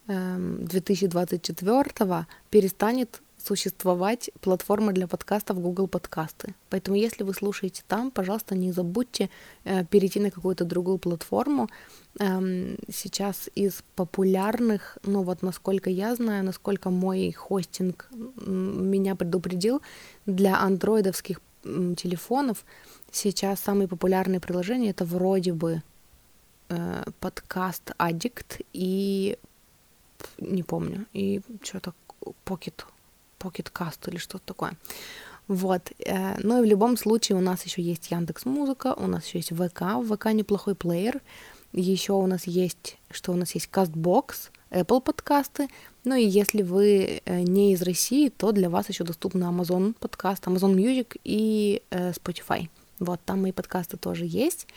2024 0.08 1.84
эм, 2.00 2.26
перестанет 2.50 3.22
существовать 3.44 4.32
платформа 4.42 4.94
для 4.94 5.08
подкастов 5.08 5.60
Google 5.60 5.88
Подкасты. 5.88 6.56
Поэтому, 6.70 6.96
если 6.98 7.24
вы 7.24 7.34
слушаете 7.34 7.84
там, 7.88 8.10
пожалуйста, 8.12 8.56
не 8.56 8.72
забудьте 8.72 9.30
э, 9.66 9.84
перейти 9.86 10.20
на 10.20 10.32
какую-то 10.32 10.64
другую 10.66 10.98
платформу. 10.98 11.70
Эм, 12.20 12.78
сейчас 12.90 13.50
из 13.56 13.84
популярных, 13.96 14.98
ну 15.04 15.24
вот 15.24 15.42
насколько 15.42 15.90
я 15.90 16.16
знаю, 16.16 16.44
насколько 16.46 16.90
мой 16.90 17.32
хостинг 17.32 18.10
меня 18.46 19.16
предупредил, 19.16 19.82
для 20.26 20.60
андроидовских 20.60 21.42
телефонов 21.64 22.66
сейчас 23.16 23.60
самые 23.60 23.88
популярные 23.88 24.40
приложения 24.40 24.90
это 24.90 25.06
вроде 25.06 25.54
бы 25.54 25.82
э, 26.70 27.04
подкаст 27.20 27.92
Addict 27.98 28.66
и 28.74 29.38
не 30.38 30.64
помню, 30.64 31.06
и 31.14 31.42
что-то 31.62 31.94
Pocket, 32.46 32.86
Pocket 33.40 33.72
Cast 33.72 34.10
или 34.10 34.18
что-то 34.18 34.46
такое. 34.46 34.74
Вот. 35.48 35.92
Э, 36.06 36.36
ну 36.40 36.60
и 36.60 36.66
в 36.66 36.70
любом 36.70 36.98
случае 36.98 37.38
у 37.38 37.42
нас 37.42 37.66
еще 37.66 37.82
есть 37.82 38.12
Яндекс 38.12 38.46
Музыка, 38.46 38.94
у 38.98 39.08
нас 39.08 39.26
еще 39.26 39.40
есть 39.40 39.52
ВК, 39.52 39.82
в 39.98 40.16
ВК 40.16 40.28
неплохой 40.34 40.76
плеер. 40.76 41.22
Еще 41.74 42.14
у 42.14 42.28
нас 42.28 42.46
есть, 42.46 42.98
что 43.10 43.32
у 43.32 43.36
нас 43.36 43.56
есть 43.56 43.70
Castbox, 43.72 44.52
Apple 44.70 45.02
подкасты. 45.02 45.70
Ну 46.04 46.16
и 46.16 46.24
если 46.24 46.62
вы 46.62 47.22
э, 47.26 47.42
не 47.42 47.74
из 47.74 47.82
России, 47.82 48.30
то 48.30 48.52
для 48.52 48.70
вас 48.70 48.90
еще 48.90 49.04
доступны 49.04 49.44
Amazon 49.44 49.96
подкаст, 50.00 50.46
Amazon 50.46 50.76
Music 50.76 51.20
и 51.24 51.82
э, 51.90 52.12
Spotify. 52.12 52.70
Вот, 53.04 53.20
там 53.26 53.42
мои 53.42 53.52
подкасты 53.52 53.98
тоже 53.98 54.26
есть. 54.26 54.68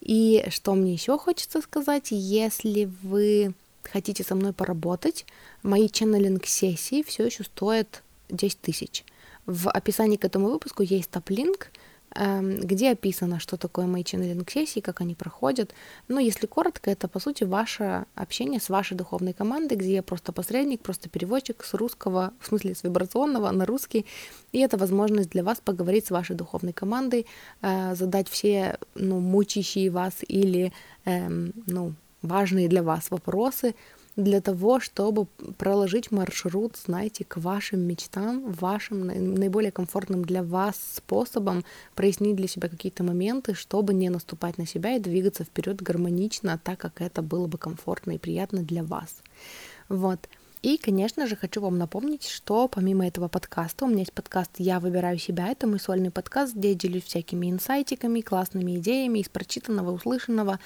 И 0.00 0.44
что 0.50 0.74
мне 0.74 0.92
еще 0.92 1.16
хочется 1.16 1.60
сказать, 1.60 2.08
если 2.10 2.90
вы 3.02 3.54
хотите 3.84 4.24
со 4.24 4.34
мной 4.34 4.52
поработать, 4.52 5.24
мои 5.62 5.88
ченнелинг-сессии 5.88 7.02
все 7.02 7.26
еще 7.26 7.44
стоят 7.44 8.02
10 8.28 8.60
тысяч. 8.60 9.04
В 9.46 9.70
описании 9.70 10.16
к 10.16 10.24
этому 10.24 10.50
выпуску 10.50 10.82
есть 10.82 11.10
топ-линк, 11.10 11.70
где 12.14 12.92
описано, 12.92 13.40
что 13.40 13.56
такое 13.56 13.86
мои 13.86 14.04
ченнелинг-сессии, 14.04 14.80
как 14.80 15.00
они 15.00 15.14
проходят. 15.14 15.74
Но 16.08 16.20
если 16.20 16.46
коротко, 16.46 16.90
это, 16.90 17.08
по 17.08 17.18
сути, 17.20 17.44
ваше 17.44 18.04
общение 18.14 18.60
с 18.60 18.68
вашей 18.68 18.96
духовной 18.96 19.32
командой, 19.32 19.76
где 19.76 19.94
я 19.94 20.02
просто 20.02 20.32
посредник, 20.32 20.80
просто 20.80 21.08
переводчик 21.08 21.64
с 21.64 21.74
русского, 21.74 22.32
в 22.40 22.46
смысле 22.46 22.74
с 22.74 22.82
вибрационного 22.82 23.50
на 23.50 23.66
русский. 23.66 24.06
И 24.52 24.58
это 24.58 24.76
возможность 24.76 25.30
для 25.30 25.42
вас 25.42 25.60
поговорить 25.60 26.06
с 26.06 26.10
вашей 26.10 26.36
духовной 26.36 26.72
командой, 26.72 27.26
э, 27.62 27.94
задать 27.94 28.28
все 28.28 28.78
ну, 28.94 29.20
мучащие 29.20 29.90
вас 29.90 30.14
или 30.28 30.72
эм, 31.04 31.52
ну, 31.66 31.94
важные 32.22 32.68
для 32.68 32.82
вас 32.82 33.10
вопросы, 33.10 33.74
для 34.16 34.40
того, 34.40 34.80
чтобы 34.80 35.26
проложить 35.56 36.10
маршрут, 36.10 36.76
знаете, 36.76 37.24
к 37.24 37.38
вашим 37.38 37.80
мечтам, 37.80 38.52
вашим 38.52 39.06
наиболее 39.06 39.72
комфортным 39.72 40.24
для 40.24 40.42
вас 40.42 40.76
способом 40.94 41.64
прояснить 41.94 42.36
для 42.36 42.48
себя 42.48 42.68
какие-то 42.68 43.04
моменты, 43.04 43.54
чтобы 43.54 43.94
не 43.94 44.10
наступать 44.10 44.58
на 44.58 44.66
себя 44.66 44.96
и 44.96 45.00
двигаться 45.00 45.44
вперед 45.44 45.80
гармонично, 45.80 46.60
так 46.62 46.78
как 46.78 47.00
это 47.00 47.22
было 47.22 47.46
бы 47.46 47.58
комфортно 47.58 48.12
и 48.12 48.18
приятно 48.18 48.62
для 48.62 48.82
вас. 48.82 49.22
Вот. 49.88 50.28
И, 50.62 50.76
конечно 50.76 51.26
же, 51.26 51.34
хочу 51.34 51.60
вам 51.60 51.76
напомнить, 51.76 52.28
что 52.28 52.68
помимо 52.68 53.04
этого 53.04 53.26
подкаста, 53.26 53.84
у 53.84 53.88
меня 53.88 54.00
есть 54.00 54.12
подкаст 54.12 54.52
«Я 54.58 54.78
выбираю 54.78 55.18
себя». 55.18 55.48
Это 55.48 55.66
мой 55.66 55.80
сольный 55.80 56.12
подкаст, 56.12 56.54
где 56.54 56.68
я 56.68 56.74
делюсь 56.76 57.02
всякими 57.02 57.50
инсайтиками, 57.50 58.20
классными 58.20 58.76
идеями 58.76 59.18
из 59.18 59.28
прочитанного, 59.28 59.90
услышанного. 59.90 60.60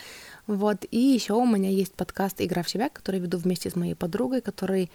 Вот. 0.46 0.84
И 0.90 0.98
еще 0.98 1.32
у 1.32 1.46
меня 1.46 1.70
есть 1.70 1.94
подкаст 1.94 2.42
«Игра 2.42 2.62
в 2.62 2.68
себя», 2.68 2.90
который 2.90 3.20
веду 3.20 3.38
вместе 3.38 3.70
с 3.70 3.74
моей 3.74 3.94
подругой, 3.94 4.42
который 4.42 4.90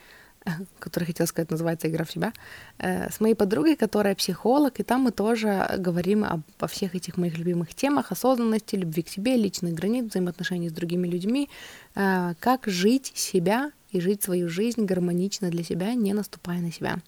который 0.79 1.05
хотел 1.05 1.27
сказать, 1.27 1.51
называется 1.51 1.87
«Игра 1.87 2.05
в 2.05 2.11
себя», 2.11 2.33
э, 2.79 3.09
с 3.11 3.19
моей 3.19 3.35
подругой, 3.35 3.75
которая 3.75 4.15
психолог, 4.15 4.79
и 4.79 4.83
там 4.83 5.01
мы 5.01 5.11
тоже 5.11 5.67
говорим 5.77 6.23
обо 6.23 6.67
всех 6.67 6.95
этих 6.95 7.17
моих 7.17 7.37
любимых 7.37 7.73
темах, 7.73 8.11
осознанности, 8.11 8.75
любви 8.75 9.03
к 9.03 9.09
себе, 9.09 9.35
личных 9.35 9.73
границ, 9.73 10.05
взаимоотношений 10.09 10.69
с 10.69 10.73
другими 10.73 11.07
людьми, 11.07 11.49
э, 11.95 12.33
как 12.39 12.67
жить 12.67 13.11
себя 13.15 13.71
и 13.91 13.99
жить 13.99 14.23
свою 14.23 14.49
жизнь 14.49 14.85
гармонично 14.85 15.49
для 15.49 15.63
себя, 15.63 15.93
не 15.93 16.13
наступая 16.13 16.59
на 16.59 16.71
себя. 16.71 16.99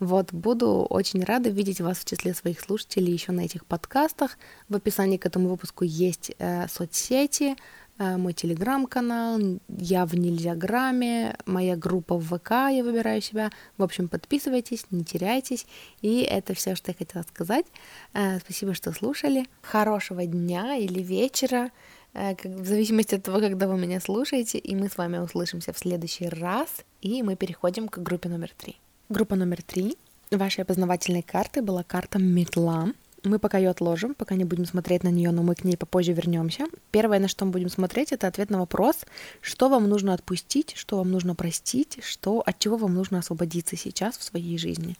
Вот, 0.00 0.32
буду 0.32 0.86
очень 0.88 1.22
рада 1.24 1.50
видеть 1.50 1.80
вас 1.80 1.98
в 1.98 2.04
числе 2.04 2.34
своих 2.34 2.60
слушателей 2.60 3.12
еще 3.12 3.32
на 3.32 3.42
этих 3.42 3.66
подкастах. 3.66 4.38
В 4.68 4.76
описании 4.76 5.18
к 5.18 5.26
этому 5.26 5.48
выпуску 5.48 5.84
есть 5.84 6.32
э, 6.38 6.66
соцсети, 6.68 7.56
мой 7.98 8.32
телеграм-канал, 8.32 9.38
я 9.68 10.06
в 10.06 10.14
Нельзяграме, 10.14 11.36
моя 11.46 11.76
группа 11.76 12.16
в 12.16 12.36
ВК, 12.36 12.50
я 12.50 12.82
выбираю 12.82 13.20
себя. 13.20 13.50
В 13.76 13.82
общем, 13.82 14.08
подписывайтесь, 14.08 14.86
не 14.90 15.04
теряйтесь. 15.04 15.66
И 16.00 16.22
это 16.22 16.54
все, 16.54 16.74
что 16.74 16.90
я 16.90 16.96
хотела 16.96 17.22
сказать. 17.22 17.66
Э, 18.14 18.38
спасибо, 18.40 18.74
что 18.74 18.92
слушали. 18.92 19.46
Хорошего 19.62 20.24
дня 20.26 20.76
или 20.76 21.00
вечера. 21.00 21.70
Э, 22.14 22.34
в 22.44 22.66
зависимости 22.66 23.14
от 23.14 23.22
того, 23.22 23.38
когда 23.38 23.68
вы 23.68 23.78
меня 23.78 24.00
слушаете, 24.00 24.58
и 24.58 24.74
мы 24.74 24.88
с 24.88 24.96
вами 24.96 25.18
услышимся 25.18 25.72
в 25.72 25.78
следующий 25.78 26.28
раз, 26.28 26.68
и 27.00 27.22
мы 27.22 27.36
переходим 27.36 27.88
к 27.88 27.98
группе 27.98 28.28
номер 28.28 28.50
три. 28.56 28.76
Группа 29.08 29.36
номер 29.36 29.62
три 29.62 29.96
вашей 30.30 30.62
опознавательной 30.62 31.22
карты 31.22 31.62
была 31.62 31.82
карта 31.82 32.18
метла. 32.18 32.88
Мы 33.24 33.38
пока 33.38 33.58
ее 33.58 33.70
отложим, 33.70 34.14
пока 34.14 34.34
не 34.34 34.44
будем 34.44 34.66
смотреть 34.66 35.04
на 35.04 35.08
нее, 35.08 35.30
но 35.30 35.42
мы 35.42 35.54
к 35.54 35.62
ней 35.62 35.76
попозже 35.76 36.12
вернемся. 36.12 36.66
Первое, 36.90 37.20
на 37.20 37.28
что 37.28 37.44
мы 37.44 37.52
будем 37.52 37.68
смотреть, 37.68 38.10
это 38.12 38.26
ответ 38.26 38.50
на 38.50 38.58
вопрос, 38.58 39.06
что 39.40 39.68
вам 39.68 39.88
нужно 39.88 40.12
отпустить, 40.12 40.72
что 40.74 40.96
вам 40.96 41.12
нужно 41.12 41.36
простить, 41.36 42.00
что, 42.02 42.42
от 42.44 42.58
чего 42.58 42.76
вам 42.76 42.94
нужно 42.94 43.20
освободиться 43.20 43.76
сейчас 43.76 44.18
в 44.18 44.24
своей 44.24 44.58
жизни. 44.58 44.96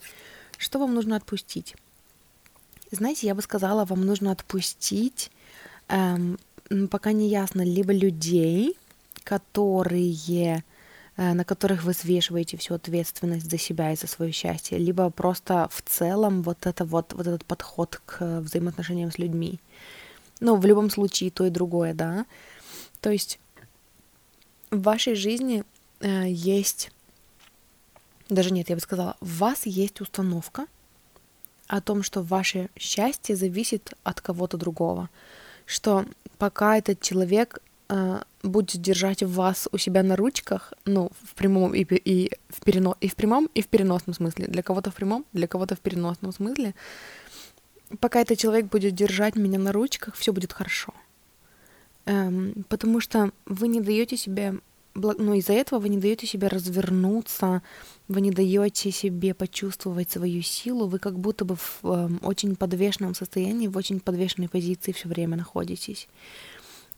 Что 0.57 0.79
вам 0.79 0.95
нужно 0.95 1.17
отпустить? 1.17 1.75
Знаете, 2.93 3.27
я 3.27 3.35
бы 3.35 3.43
сказала, 3.43 3.85
вам 3.85 4.07
нужно 4.07 4.31
отпустить 4.31 5.33
эм, 5.89 6.39
пока 6.91 7.13
не 7.13 7.29
ясно, 7.29 7.63
либо 7.63 7.93
людей, 7.93 8.77
которые 9.25 10.63
на 11.17 11.45
которых 11.45 11.85
вы 11.85 11.93
свешиваете 11.93 12.57
всю 12.57 12.75
ответственность 12.75 13.51
за 13.51 13.59
себя 13.59 13.93
и 13.93 13.97
за 13.97 14.07
свое 14.07 14.33
счастье, 14.33 14.79
либо 14.79 15.11
просто 15.11 15.69
в 15.71 15.83
целом 15.83 16.43
вот 16.43 16.67
это 16.67 16.85
вот, 16.85 17.13
вот 17.13 17.27
этот 17.27 17.45
подход 17.45 18.01
к 18.07 18.41
взаимоотношениям 18.41 19.11
с 19.11 19.19
людьми. 19.19 19.61
Ну, 20.41 20.57
в 20.57 20.67
любом 20.67 20.91
случае, 20.91 21.31
то 21.31 21.47
и 21.47 21.51
другое, 21.51 21.95
да. 21.95 22.27
То 23.01 23.11
есть 23.11 23.39
в 24.71 24.83
вашей 24.83 25.15
жизни 25.15 25.65
э, 26.01 26.25
есть, 26.29 26.91
даже 28.29 28.51
нет, 28.51 28.71
я 28.71 28.77
бы 28.77 28.81
сказала, 28.81 29.17
в 29.21 29.39
вас 29.39 29.67
есть 29.67 30.01
установка 30.01 30.67
о 31.69 31.81
том, 31.81 32.03
что 32.03 32.23
ваше 32.23 32.71
счастье 32.79 33.37
зависит 33.37 33.93
от 34.03 34.21
кого-то 34.21 34.57
другого 34.57 35.09
что 35.67 36.05
пока 36.39 36.79
этот 36.79 37.01
человек 37.01 37.59
э, 37.59 37.61
будет 38.43 38.81
держать 38.81 39.23
вас 39.23 39.69
у 39.73 39.79
себя 39.79 40.03
на 40.03 40.17
ручках, 40.17 40.73
ну, 40.85 41.11
в 41.23 41.35
прямом 41.35 41.75
и, 41.75 41.83
и, 41.83 42.31
в 42.49 42.65
перено, 42.65 42.97
и 43.01 43.09
в 43.09 43.15
прямом, 43.15 43.49
и 43.55 43.63
в 43.63 43.69
переносном 43.69 44.15
смысле. 44.15 44.47
Для 44.47 44.63
кого-то 44.63 44.91
в 44.91 44.95
прямом, 44.95 45.25
для 45.33 45.47
кого-то 45.47 45.77
в 45.77 45.81
переносном 45.81 46.33
смысле. 46.33 46.75
Пока 48.01 48.21
этот 48.21 48.39
человек 48.39 48.67
будет 48.67 48.95
держать 48.95 49.37
меня 49.37 49.59
на 49.59 49.73
ручках, 49.73 50.15
все 50.17 50.33
будет 50.33 50.53
хорошо. 50.53 50.95
Эм, 52.07 52.65
потому 52.69 53.01
что 53.01 53.31
вы 53.47 53.69
не 53.69 53.81
даете 53.81 54.17
себе 54.17 54.55
ну, 54.95 55.35
из-за 55.35 55.55
этого 55.55 55.79
вы 55.79 55.89
не 55.89 55.99
даете 55.99 56.27
себе 56.27 56.49
развернуться, 56.49 57.63
вы 58.09 58.21
не 58.21 58.31
даете 58.31 58.91
себе 58.91 59.33
почувствовать 59.33 60.11
свою 60.11 60.43
силу, 60.43 60.87
вы 60.87 60.99
как 60.99 61.19
будто 61.19 61.45
бы 61.45 61.57
в 61.57 61.81
э, 61.85 62.09
очень 62.23 62.57
подвешенном 62.57 63.15
состоянии, 63.15 63.69
в 63.69 63.77
очень 63.77 64.01
подвешенной 64.01 64.49
позиции 64.49 64.93
все 64.93 65.09
время 65.09 65.37
находитесь. 65.37 66.09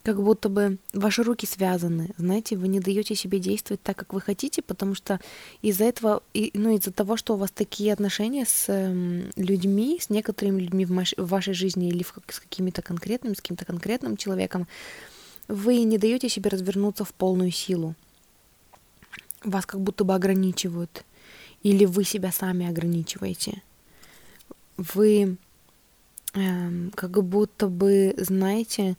Как 0.04 0.22
будто 0.22 0.50
бы 0.50 0.76
ваши 0.92 1.22
руки 1.22 1.46
связаны, 1.46 2.10
знаете, 2.18 2.56
вы 2.56 2.68
не 2.68 2.78
даете 2.78 3.14
себе 3.14 3.38
действовать 3.38 3.82
так, 3.82 3.96
как 3.96 4.12
вы 4.12 4.20
хотите, 4.20 4.60
потому 4.60 4.94
что 4.94 5.18
из-за 5.62 5.84
этого, 5.84 6.22
и, 6.34 6.50
ну, 6.52 6.76
из-за 6.76 6.92
того, 6.92 7.16
что 7.16 7.32
у 7.32 7.36
вас 7.38 7.50
такие 7.50 7.90
отношения 7.90 8.44
с 8.44 8.66
э, 8.68 9.30
людьми, 9.36 9.98
с 9.98 10.10
некоторыми 10.10 10.60
людьми 10.60 10.84
в, 10.84 10.90
маш- 10.90 11.14
в 11.16 11.26
вашей 11.26 11.54
жизни 11.54 11.88
или 11.88 12.02
в, 12.02 12.14
с 12.28 12.38
какими-то 12.38 12.82
конкретными, 12.82 13.32
с 13.32 13.40
каким-то 13.40 13.64
конкретным 13.64 14.18
человеком, 14.18 14.68
вы 15.48 15.82
не 15.84 15.96
даете 15.96 16.28
себе 16.28 16.50
развернуться 16.50 17.06
в 17.06 17.14
полную 17.14 17.50
силу. 17.50 17.94
Вас 19.42 19.64
как 19.64 19.80
будто 19.80 20.04
бы 20.04 20.14
ограничивают. 20.14 21.02
Или 21.62 21.86
вы 21.86 22.04
себя 22.04 22.30
сами 22.30 22.68
ограничиваете. 22.68 23.62
Вы 24.76 25.38
э, 26.34 26.90
как 26.94 27.24
будто 27.24 27.68
бы, 27.68 28.14
знаете, 28.18 28.98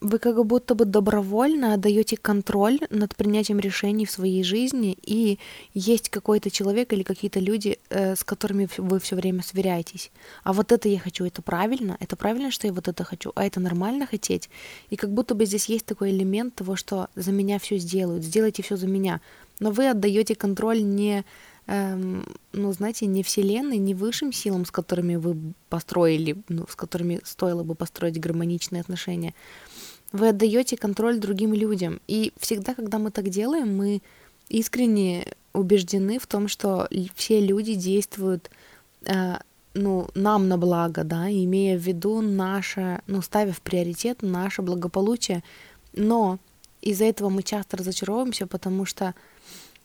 вы 0.00 0.18
как 0.18 0.44
будто 0.44 0.74
бы 0.74 0.84
добровольно 0.84 1.74
отдаете 1.74 2.16
контроль 2.16 2.78
над 2.90 3.16
принятием 3.16 3.58
решений 3.58 4.06
в 4.06 4.10
своей 4.10 4.44
жизни, 4.44 4.96
и 5.02 5.38
есть 5.74 6.08
какой-то 6.08 6.50
человек 6.50 6.92
или 6.92 7.02
какие-то 7.02 7.40
люди, 7.40 7.78
э, 7.90 8.14
с 8.14 8.22
которыми 8.22 8.68
вы 8.76 9.00
все 9.00 9.16
время 9.16 9.42
сверяетесь. 9.42 10.10
А 10.44 10.52
вот 10.52 10.72
это 10.72 10.88
я 10.88 10.98
хочу, 10.98 11.24
это 11.24 11.42
правильно, 11.42 11.96
это 12.00 12.16
правильно, 12.16 12.50
что 12.50 12.66
я 12.66 12.72
вот 12.72 12.88
это 12.88 13.04
хочу, 13.04 13.32
а 13.34 13.44
это 13.44 13.60
нормально 13.60 14.06
хотеть. 14.06 14.48
И 14.90 14.96
как 14.96 15.10
будто 15.10 15.34
бы 15.34 15.46
здесь 15.46 15.68
есть 15.68 15.86
такой 15.86 16.10
элемент 16.10 16.54
того, 16.54 16.76
что 16.76 17.08
за 17.16 17.32
меня 17.32 17.58
все 17.58 17.78
сделают, 17.78 18.24
сделайте 18.24 18.62
все 18.62 18.76
за 18.76 18.86
меня. 18.86 19.20
Но 19.60 19.72
вы 19.72 19.88
отдаете 19.88 20.36
контроль 20.36 20.82
не 20.82 21.24
эм, 21.68 22.24
ну, 22.52 22.72
знаете, 22.72 23.06
не 23.06 23.22
Вселенной, 23.22 23.76
не 23.76 23.94
высшим 23.94 24.32
силам, 24.32 24.64
с 24.64 24.70
которыми 24.70 25.16
вы 25.16 25.36
построили, 25.68 26.36
ну, 26.48 26.66
с 26.68 26.74
которыми 26.74 27.20
стоило 27.24 27.62
бы 27.62 27.74
построить 27.74 28.18
гармоничные 28.18 28.80
отношения, 28.80 29.34
вы 30.12 30.28
отдаете 30.28 30.76
контроль 30.76 31.18
другим 31.18 31.54
людям. 31.54 32.00
И 32.06 32.32
всегда, 32.38 32.74
когда 32.74 32.98
мы 32.98 33.10
так 33.10 33.28
делаем, 33.28 33.76
мы 33.76 34.02
искренне 34.48 35.26
убеждены 35.52 36.18
в 36.18 36.26
том, 36.26 36.48
что 36.48 36.88
все 37.14 37.40
люди 37.40 37.74
действуют 37.74 38.50
э, 39.06 39.36
ну, 39.74 40.08
нам 40.14 40.48
на 40.48 40.56
благо, 40.56 41.04
да, 41.04 41.30
имея 41.30 41.78
в 41.78 41.82
виду 41.82 42.20
наше, 42.20 43.00
ну, 43.06 43.22
ставя 43.22 43.52
в 43.52 43.60
приоритет 43.60 44.22
наше 44.22 44.62
благополучие. 44.62 45.42
Но 45.92 46.38
из-за 46.80 47.04
этого 47.04 47.28
мы 47.28 47.42
часто 47.42 47.76
разочаровываемся, 47.76 48.46
потому 48.46 48.84
что 48.84 49.14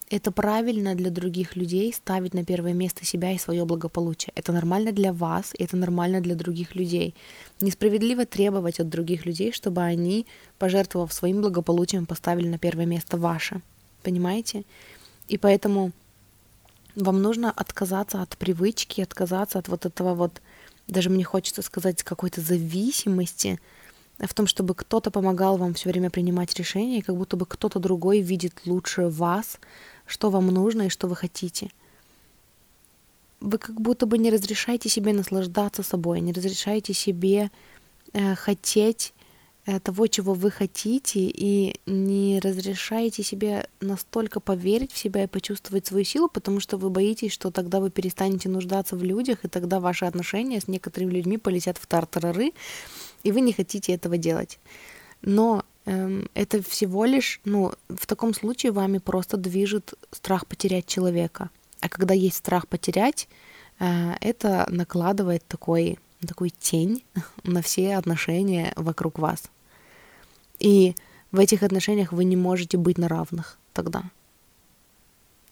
это 0.09 0.31
правильно 0.31 0.95
для 0.95 1.09
других 1.09 1.55
людей 1.55 1.93
ставить 1.93 2.33
на 2.33 2.43
первое 2.43 2.73
место 2.73 3.05
себя 3.05 3.31
и 3.31 3.37
свое 3.37 3.65
благополучие. 3.65 4.31
Это 4.35 4.51
нормально 4.51 4.91
для 4.91 5.13
вас, 5.13 5.53
и 5.57 5.63
это 5.63 5.77
нормально 5.77 6.21
для 6.21 6.35
других 6.35 6.75
людей. 6.75 7.15
Несправедливо 7.61 8.25
требовать 8.25 8.79
от 8.79 8.89
других 8.89 9.25
людей, 9.25 9.51
чтобы 9.51 9.81
они, 9.81 10.25
пожертвовав 10.59 11.13
своим 11.13 11.41
благополучием, 11.41 12.05
поставили 12.05 12.47
на 12.47 12.57
первое 12.57 12.85
место 12.85 13.17
ваше. 13.17 13.61
Понимаете? 14.03 14.63
И 15.27 15.37
поэтому 15.37 15.91
вам 16.95 17.21
нужно 17.21 17.51
отказаться 17.51 18.21
от 18.21 18.37
привычки, 18.37 19.01
отказаться 19.01 19.59
от 19.59 19.67
вот 19.67 19.85
этого 19.85 20.13
вот, 20.13 20.41
даже 20.87 21.09
мне 21.09 21.23
хочется 21.23 21.61
сказать, 21.61 22.03
какой-то 22.03 22.41
зависимости 22.41 23.59
в 24.19 24.33
том, 24.33 24.47
чтобы 24.47 24.75
кто-то 24.75 25.09
помогал 25.11 25.57
вам 25.57 25.73
все 25.73 25.89
время 25.89 26.09
принимать 26.09 26.53
решения, 26.55 26.99
и 26.99 27.01
как 27.01 27.15
будто 27.15 27.35
бы 27.35 27.45
кто-то 27.45 27.79
другой 27.79 28.21
видит 28.21 28.61
лучше 28.65 29.07
вас, 29.07 29.59
что 30.05 30.29
вам 30.29 30.47
нужно 30.47 30.83
и 30.83 30.89
что 30.89 31.07
вы 31.07 31.15
хотите. 31.15 31.69
вы 33.39 33.57
как 33.57 33.79
будто 33.81 34.05
бы 34.05 34.17
не 34.17 34.31
разрешаете 34.31 34.89
себе 34.89 35.13
наслаждаться 35.13 35.83
собой, 35.83 36.21
не 36.21 36.31
разрешаете 36.31 36.93
себе 36.93 37.51
э, 38.13 38.35
хотеть 38.35 39.13
э, 39.65 39.79
того, 39.79 40.07
чего 40.07 40.33
вы 40.33 40.49
хотите, 40.49 41.19
и 41.19 41.79
не 41.85 42.39
разрешаете 42.39 43.23
себе 43.23 43.67
настолько 43.81 44.39
поверить 44.39 44.93
в 44.93 44.97
себя 44.97 45.23
и 45.23 45.27
почувствовать 45.27 45.85
свою 45.87 46.05
силу, 46.05 46.29
потому 46.29 46.59
что 46.61 46.77
вы 46.77 46.89
боитесь, 46.89 47.33
что 47.33 47.51
тогда 47.51 47.79
вы 47.79 47.89
перестанете 47.89 48.49
нуждаться 48.49 48.95
в 48.95 49.03
людях, 49.03 49.43
и 49.43 49.49
тогда 49.49 49.79
ваши 49.79 50.05
отношения 50.05 50.59
с 50.61 50.67
некоторыми 50.69 51.11
людьми 51.11 51.37
полетят 51.37 51.77
в 51.77 51.85
тартарары, 51.85 52.53
и 53.23 53.31
вы 53.31 53.41
не 53.41 53.53
хотите 53.53 53.93
этого 53.93 54.17
делать. 54.17 54.59
Но 55.21 55.63
это 55.85 56.61
всего 56.63 57.05
лишь, 57.05 57.41
ну, 57.43 57.73
в 57.89 58.05
таком 58.05 58.33
случае 58.33 58.71
вами 58.71 58.99
просто 58.99 59.37
движет 59.37 59.93
страх 60.11 60.47
потерять 60.47 60.85
человека. 60.85 61.49
А 61.81 61.89
когда 61.89 62.13
есть 62.13 62.37
страх 62.37 62.67
потерять, 62.67 63.27
э, 63.79 64.13
это 64.21 64.65
накладывает 64.69 65.45
такой, 65.45 65.99
такой 66.25 66.51
тень 66.51 67.03
на 67.43 67.61
все 67.61 67.97
отношения 67.97 68.71
вокруг 68.77 69.19
вас. 69.19 69.43
И 70.59 70.95
в 71.31 71.39
этих 71.39 71.63
отношениях 71.63 72.13
вы 72.13 72.23
не 72.23 72.37
можете 72.37 72.77
быть 72.77 72.97
на 72.97 73.09
равных 73.09 73.57
тогда. 73.73 74.03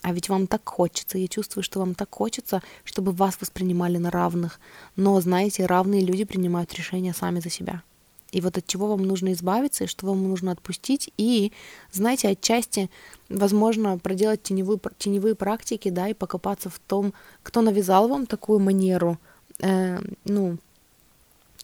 А 0.04 0.14
ведь 0.14 0.30
вам 0.30 0.48
так 0.48 0.68
хочется, 0.68 1.18
я 1.18 1.28
чувствую, 1.28 1.64
что 1.64 1.80
вам 1.80 1.94
так 1.94 2.10
хочется, 2.10 2.64
чтобы 2.86 3.12
вас 3.12 3.38
воспринимали 3.40 3.98
на 3.98 4.10
равных. 4.10 4.60
Но, 4.96 5.20
знаете, 5.20 5.66
равные 5.66 6.02
люди 6.02 6.24
принимают 6.24 6.74
решения 6.74 7.14
сами 7.14 7.40
за 7.40 7.50
себя 7.50 7.84
и 8.32 8.42
вот 8.42 8.58
от 8.58 8.66
чего 8.66 8.88
вам 8.88 9.04
нужно 9.04 9.34
избавиться, 9.34 9.84
и 9.84 9.88
что 9.88 10.08
вам 10.08 10.28
нужно 10.28 10.52
отпустить, 10.52 11.12
и, 11.18 11.52
знаете, 11.92 12.30
отчасти, 12.30 12.90
возможно, 13.30 13.98
проделать 13.98 14.42
теневые, 14.44 14.80
теневые 14.98 15.36
практики, 15.36 15.90
да, 15.90 16.08
и 16.08 16.14
покопаться 16.14 16.70
в 16.70 16.80
том, 16.80 17.14
кто 17.44 17.62
навязал 17.62 18.08
вам 18.08 18.26
такую 18.26 18.60
манеру, 18.60 19.18
э, 19.60 20.00
ну, 20.26 20.58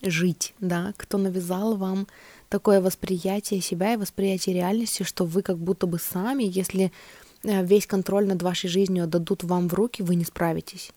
жить, 0.01 0.53
да, 0.59 0.93
кто 0.97 1.18
навязал 1.18 1.76
вам 1.76 2.07
такое 2.49 2.82
восприятие 2.82 3.61
себя 3.61 3.93
и 3.93 3.97
восприятие 3.97 4.55
реальности, 4.55 5.03
что 5.03 5.26
вы 5.26 5.41
как 5.41 5.57
будто 5.57 5.88
бы 5.88 5.99
сами, 5.99 6.43
если 6.43 6.91
э, 7.43 7.65
весь 7.65 7.88
контроль 7.88 8.28
над 8.28 8.43
вашей 8.43 8.70
жизнью 8.70 9.05
отдадут 9.05 9.43
вам 9.43 9.70
в 9.70 9.74
руки, 9.74 10.03
вы 10.03 10.15
не 10.15 10.26
справитесь. 10.26 10.91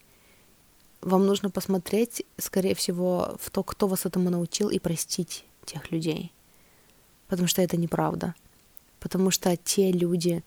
Вам 1.00 1.26
нужно 1.26 1.48
посмотреть, 1.48 2.24
скорее 2.38 2.74
всего, 2.74 3.36
в 3.40 3.50
то, 3.50 3.62
кто 3.62 3.86
вас 3.86 4.04
этому 4.04 4.28
научил, 4.28 4.68
и 4.68 4.78
простить 4.78 5.44
тех 5.64 5.90
людей. 5.90 6.32
Потому 7.28 7.48
что 7.48 7.62
это 7.62 7.76
неправда. 7.76 8.34
Потому 8.98 9.30
что 9.30 9.56
те 9.56 9.92
люди, 9.92 10.42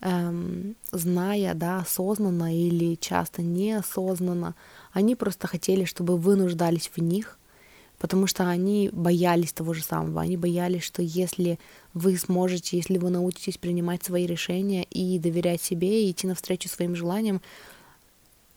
эм, 0.00 0.76
зная, 0.92 1.54
да, 1.54 1.78
осознанно 1.78 2.54
или 2.54 2.96
часто 2.96 3.42
неосознанно, 3.42 4.54
они 4.92 5.16
просто 5.16 5.46
хотели, 5.46 5.84
чтобы 5.84 6.18
вы 6.18 6.36
нуждались 6.36 6.90
в 6.94 7.00
них, 7.00 7.38
потому 7.98 8.26
что 8.26 8.48
они 8.48 8.90
боялись 8.92 9.52
того 9.52 9.72
же 9.72 9.82
самого. 9.82 10.20
Они 10.20 10.36
боялись, 10.36 10.82
что 10.82 11.00
если 11.02 11.58
вы 11.94 12.18
сможете, 12.18 12.76
если 12.76 12.98
вы 12.98 13.10
научитесь 13.10 13.56
принимать 13.56 14.04
свои 14.04 14.26
решения 14.26 14.84
и 14.84 15.18
доверять 15.18 15.62
себе, 15.62 16.04
и 16.04 16.10
идти 16.10 16.26
навстречу 16.26 16.68
своим 16.68 16.94
желаниям, 16.94 17.40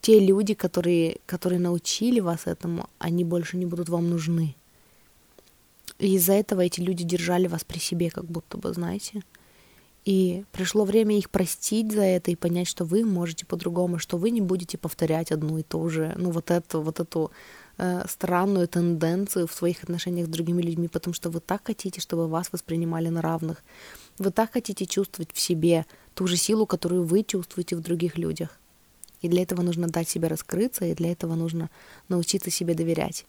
те 0.02 0.20
люди, 0.20 0.54
которые, 0.54 1.18
которые 1.26 1.60
научили 1.60 2.20
вас 2.20 2.42
этому, 2.46 2.90
они 3.00 3.24
больше 3.24 3.58
не 3.58 3.66
будут 3.66 3.90
вам 3.90 4.10
нужны. 4.10 4.56
И 6.00 6.16
из-за 6.16 6.34
этого 6.34 6.62
эти 6.62 6.80
люди 6.80 7.04
держали 7.04 7.48
вас 7.48 7.64
при 7.64 7.80
себе, 7.80 8.10
как 8.10 8.26
будто 8.26 8.58
бы, 8.58 8.74
знаете. 8.74 9.24
И 10.06 10.46
пришло 10.54 10.86
время 10.86 11.18
их 11.18 11.30
простить 11.30 11.92
за 11.92 12.04
это 12.04 12.32
и 12.32 12.36
понять, 12.36 12.68
что 12.68 12.86
вы 12.86 13.04
можете 13.04 13.46
по-другому, 13.46 14.00
что 14.00 14.18
вы 14.18 14.30
не 14.30 14.40
будете 14.40 14.78
повторять 14.78 15.34
одну 15.34 15.58
и 15.58 15.64
ту 15.64 15.90
же, 15.90 16.14
ну 16.18 16.32
вот 16.32 16.50
эту, 16.50 16.82
вот 16.82 17.02
эту 17.02 17.32
э, 17.78 18.06
странную 18.08 18.70
тенденцию 18.70 19.48
в 19.48 19.54
своих 19.54 19.84
отношениях 19.84 20.28
с 20.28 20.30
другими 20.30 20.62
людьми, 20.62 20.88
потому 20.88 21.14
что 21.14 21.30
вы 21.30 21.42
так 21.42 21.66
хотите, 21.66 22.00
чтобы 22.00 22.30
вас 22.30 22.54
воспринимали 22.54 23.10
на 23.10 23.22
равных. 23.22 23.64
Вы 24.18 24.32
так 24.32 24.54
хотите 24.54 24.86
чувствовать 24.86 25.32
в 25.34 25.42
себе 25.42 25.86
ту 26.14 26.26
же 26.26 26.38
силу, 26.38 26.66
которую 26.66 27.04
вы 27.04 27.24
чувствуете 27.24 27.76
в 27.76 27.82
других 27.82 28.18
людях. 28.18 28.58
И 29.22 29.28
для 29.28 29.42
этого 29.42 29.62
нужно 29.62 29.88
дать 29.88 30.08
себе 30.08 30.30
раскрыться, 30.30 30.86
и 30.86 30.96
для 30.96 31.12
этого 31.12 31.36
нужно 31.36 31.70
научиться 32.08 32.50
себе 32.50 32.76
доверять. 32.76 33.26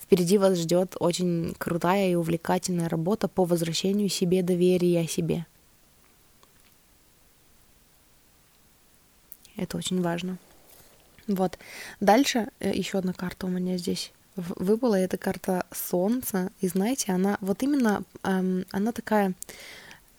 Впереди 0.00 0.38
вас 0.38 0.58
ждет 0.58 0.96
очень 1.00 1.54
крутая 1.58 2.10
и 2.10 2.14
увлекательная 2.14 2.88
работа 2.88 3.26
по 3.26 3.44
возвращению 3.44 4.08
себе 4.08 4.42
доверия 4.42 5.06
себе. 5.08 5.46
Это 9.56 9.76
очень 9.76 10.02
важно. 10.02 10.38
Вот. 11.26 11.58
Дальше 12.00 12.48
э, 12.60 12.72
еще 12.74 12.98
одна 12.98 13.12
карта 13.12 13.46
у 13.46 13.48
меня 13.48 13.78
здесь 13.78 14.12
выпала. 14.36 14.96
Это 14.96 15.16
карта 15.16 15.64
Солнца. 15.72 16.50
И 16.60 16.68
знаете, 16.68 17.12
она 17.12 17.38
вот 17.40 17.62
именно, 17.62 18.02
эм, 18.24 18.66
она 18.72 18.92
такая 18.92 19.32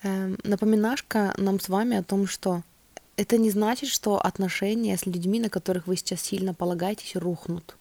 эм, 0.03 0.37
напоминашка 0.43 1.33
нам 1.37 1.59
с 1.59 1.69
вами 1.69 1.97
о 1.97 2.03
том, 2.03 2.27
что 2.27 2.63
это 3.17 3.37
не 3.37 3.51
значит, 3.51 3.89
что 3.89 4.19
отношения 4.19 4.97
с 4.97 5.05
людьми, 5.05 5.39
на 5.39 5.49
которых 5.49 5.87
вы 5.87 5.95
сейчас 5.95 6.21
сильно 6.21 6.53
полагаетесь, 6.53 7.15
рухнут 7.15 7.75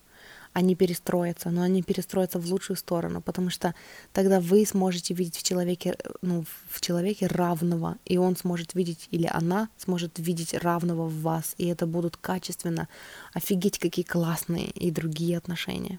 они 0.55 0.77
перестроятся, 0.77 1.51
но 1.51 1.63
они 1.63 1.83
перестроятся 1.83 2.39
в 2.39 2.47
лучшую 2.47 2.77
сторону, 2.77 3.21
потому 3.21 3.51
что 3.51 3.75
тогда 4.13 4.41
вы 4.41 4.65
сможете 4.65 5.13
видеть 5.13 5.37
в 5.37 5.43
человеке, 5.43 5.97
ну, 6.23 6.45
в 6.71 6.81
человеке 6.81 7.27
равного, 7.27 7.97
и 8.05 8.17
он 8.19 8.37
сможет 8.37 8.75
видеть, 8.75 9.09
или 9.11 9.29
она 9.31 9.69
сможет 9.77 10.13
видеть 10.19 10.55
равного 10.55 11.09
в 11.09 11.21
вас, 11.23 11.55
и 11.59 11.67
это 11.67 11.87
будут 11.87 12.17
качественно, 12.17 12.89
офигеть, 13.33 13.79
какие 13.79 14.05
классные 14.05 14.71
и 14.71 14.91
другие 14.93 15.37
отношения. 15.37 15.99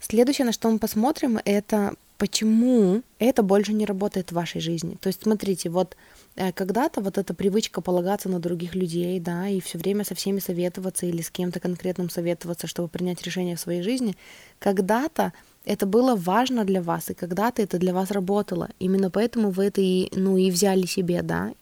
Следующее, 0.00 0.46
на 0.46 0.52
что 0.52 0.70
мы 0.70 0.78
посмотрим, 0.78 1.38
это 1.44 1.94
почему 2.16 3.02
это 3.18 3.42
больше 3.42 3.74
не 3.74 3.84
работает 3.84 4.30
в 4.30 4.34
вашей 4.34 4.60
жизни. 4.60 4.96
То 5.00 5.08
есть, 5.08 5.22
смотрите, 5.22 5.68
вот 5.68 5.96
Э, 5.96 6.21
когда-то 6.34 7.00
вот 7.00 7.18
эта 7.18 7.34
привычка 7.34 7.80
полагаться 7.80 8.28
на 8.28 8.38
других 8.38 8.74
людей, 8.74 9.20
да, 9.20 9.48
и 9.48 9.60
все 9.60 9.78
время 9.78 10.04
со 10.04 10.14
всеми 10.14 10.38
советоваться 10.38 11.06
или 11.06 11.20
с 11.20 11.30
кем-то 11.30 11.60
конкретным 11.60 12.08
советоваться, 12.08 12.66
чтобы 12.66 12.88
принять 12.88 13.22
решение 13.22 13.56
в 13.56 13.60
своей 13.60 13.82
жизни, 13.82 14.16
когда-то 14.58 15.32
это 15.64 15.86
было 15.86 16.16
важно 16.16 16.64
для 16.64 16.82
вас, 16.82 17.10
и 17.10 17.14
когда-то 17.14 17.62
это 17.62 17.78
для 17.78 17.92
вас 17.92 18.10
работало. 18.10 18.68
Именно 18.78 19.10
поэтому 19.10 19.50
вы 19.50 19.66
это 19.66 19.80
и, 19.80 20.08
ну, 20.16 20.36
и 20.36 20.50
взяли 20.50 20.86
себе, 20.86 21.22
да. 21.22 21.52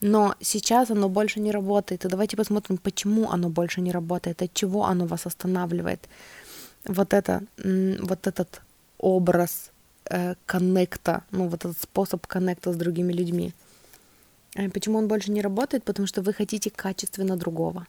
Но 0.00 0.34
сейчас 0.40 0.90
оно 0.90 1.08
больше 1.08 1.40
не 1.40 1.50
работает. 1.50 2.04
И 2.04 2.08
давайте 2.08 2.36
посмотрим, 2.36 2.76
почему 2.76 3.30
оно 3.30 3.48
больше 3.48 3.80
не 3.80 3.90
работает, 3.90 4.42
от 4.42 4.52
чего 4.52 4.84
оно 4.84 5.06
вас 5.06 5.26
останавливает. 5.26 6.08
Вот 6.84 7.14
это, 7.14 7.42
вот 7.56 8.26
этот 8.26 8.60
образ 8.98 9.70
э, 10.10 10.34
коннекта, 10.46 11.22
ну, 11.30 11.48
вот 11.48 11.64
этот 11.64 11.80
способ 11.80 12.26
коннекта 12.26 12.72
с 12.72 12.76
другими 12.76 13.12
людьми. 13.12 13.52
А 14.56 14.70
почему 14.70 14.98
он 14.98 15.08
больше 15.08 15.32
не 15.32 15.42
работает? 15.42 15.84
Потому 15.84 16.06
что 16.06 16.22
вы 16.22 16.32
хотите 16.32 16.70
качественно 16.70 17.36
другого. 17.36 17.86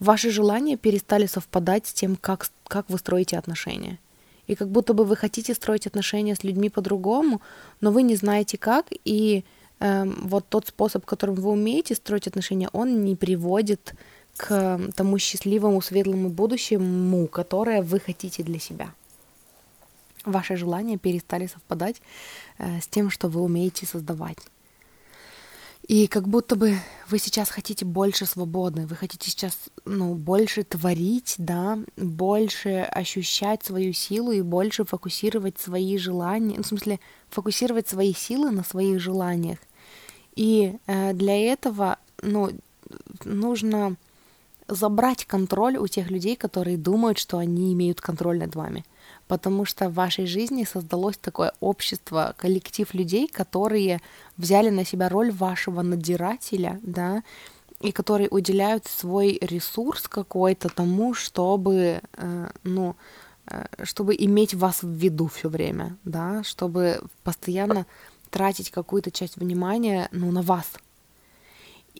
Ваши 0.00 0.30
желания 0.30 0.76
перестали 0.76 1.26
совпадать 1.26 1.86
с 1.86 1.92
тем, 1.92 2.16
как, 2.16 2.50
как 2.68 2.88
вы 2.88 2.98
строите 2.98 3.38
отношения. 3.38 3.98
И 4.46 4.54
как 4.54 4.68
будто 4.68 4.94
бы 4.94 5.04
вы 5.04 5.16
хотите 5.16 5.54
строить 5.54 5.86
отношения 5.86 6.34
с 6.34 6.44
людьми 6.44 6.70
по-другому, 6.70 7.40
но 7.80 7.90
вы 7.90 8.02
не 8.02 8.16
знаете 8.16 8.56
как, 8.56 8.86
и 9.04 9.44
э, 9.80 10.04
вот 10.04 10.48
тот 10.48 10.68
способ, 10.68 11.04
которым 11.04 11.34
вы 11.34 11.50
умеете 11.50 11.94
строить 11.94 12.28
отношения, 12.28 12.68
он 12.72 13.04
не 13.04 13.16
приводит 13.16 13.94
к 14.36 14.80
тому 14.94 15.18
счастливому, 15.18 15.82
светлому 15.82 16.28
будущему, 16.30 17.26
которое 17.26 17.82
вы 17.82 17.98
хотите 17.98 18.42
для 18.42 18.58
себя. 18.58 18.94
Ваши 20.24 20.56
желания 20.56 20.96
перестали 20.96 21.46
совпадать 21.46 22.00
э, 22.58 22.80
с 22.80 22.86
тем, 22.86 23.10
что 23.10 23.28
вы 23.28 23.42
умеете 23.42 23.84
создавать. 23.84 24.38
И 25.88 26.06
как 26.06 26.28
будто 26.28 26.54
бы 26.54 26.76
вы 27.08 27.18
сейчас 27.18 27.48
хотите 27.48 27.86
больше 27.86 28.26
свободы, 28.26 28.86
вы 28.86 28.94
хотите 28.94 29.30
сейчас 29.30 29.56
ну, 29.86 30.14
больше 30.14 30.62
творить, 30.62 31.34
да, 31.38 31.78
больше 31.96 32.80
ощущать 32.92 33.64
свою 33.64 33.94
силу 33.94 34.32
и 34.32 34.42
больше 34.42 34.84
фокусировать 34.84 35.58
свои 35.58 35.96
желания, 35.96 36.56
ну, 36.58 36.62
в 36.62 36.66
смысле 36.66 37.00
фокусировать 37.30 37.88
свои 37.88 38.12
силы 38.12 38.50
на 38.50 38.64
своих 38.64 39.00
желаниях. 39.00 39.58
И 40.36 40.76
э, 40.86 41.14
для 41.14 41.36
этого 41.38 41.96
ну, 42.20 42.50
нужно 43.24 43.96
забрать 44.68 45.24
контроль 45.24 45.78
у 45.78 45.86
тех 45.86 46.10
людей, 46.10 46.36
которые 46.36 46.76
думают, 46.76 47.18
что 47.18 47.38
они 47.38 47.72
имеют 47.72 48.02
контроль 48.02 48.38
над 48.38 48.54
вами 48.54 48.84
потому 49.28 49.64
что 49.64 49.88
в 49.88 49.94
вашей 49.94 50.26
жизни 50.26 50.64
создалось 50.64 51.18
такое 51.18 51.52
общество, 51.60 52.34
коллектив 52.36 52.92
людей, 52.94 53.28
которые 53.28 54.00
взяли 54.36 54.70
на 54.70 54.84
себя 54.84 55.08
роль 55.08 55.30
вашего 55.30 55.82
надзирателя, 55.82 56.80
да, 56.82 57.22
и 57.80 57.92
которые 57.92 58.28
уделяют 58.30 58.86
свой 58.86 59.38
ресурс 59.40 60.08
какой-то 60.08 60.68
тому, 60.68 61.14
чтобы, 61.14 62.00
э, 62.16 62.50
ну, 62.64 62.96
э, 63.46 63.66
чтобы 63.84 64.16
иметь 64.18 64.54
вас 64.54 64.82
в 64.82 64.88
виду 64.88 65.28
все 65.28 65.48
время, 65.48 65.96
да, 66.04 66.42
чтобы 66.42 67.00
постоянно 67.22 67.86
тратить 68.30 68.70
какую-то 68.70 69.10
часть 69.10 69.36
внимания, 69.36 70.08
ну, 70.10 70.32
на 70.32 70.42
вас. 70.42 70.66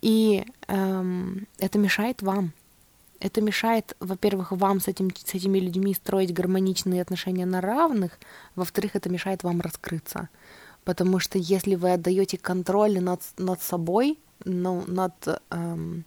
И 0.00 0.44
эм, 0.68 1.46
это 1.58 1.78
мешает 1.78 2.22
вам, 2.22 2.52
Это 3.20 3.40
мешает, 3.40 3.96
во-первых, 3.98 4.52
вам 4.52 4.80
с, 4.80 4.88
этим, 4.88 5.10
с 5.14 5.34
этими 5.34 5.58
людьми 5.58 5.92
строить 5.94 6.32
гармоничные 6.32 7.02
отношения 7.02 7.46
на 7.46 7.60
равных, 7.60 8.18
во-вторых, 8.54 8.94
это 8.94 9.10
мешает 9.10 9.42
вам 9.42 9.60
раскрыться. 9.60 10.28
Потому 10.84 11.18
что 11.18 11.36
если 11.36 11.74
вы 11.74 11.92
отдаете 11.92 12.38
контроль 12.38 13.00
над, 13.00 13.20
над 13.36 13.60
собой, 13.60 14.18
ну, 14.44 14.84
над, 14.86 15.12
эм, 15.50 16.04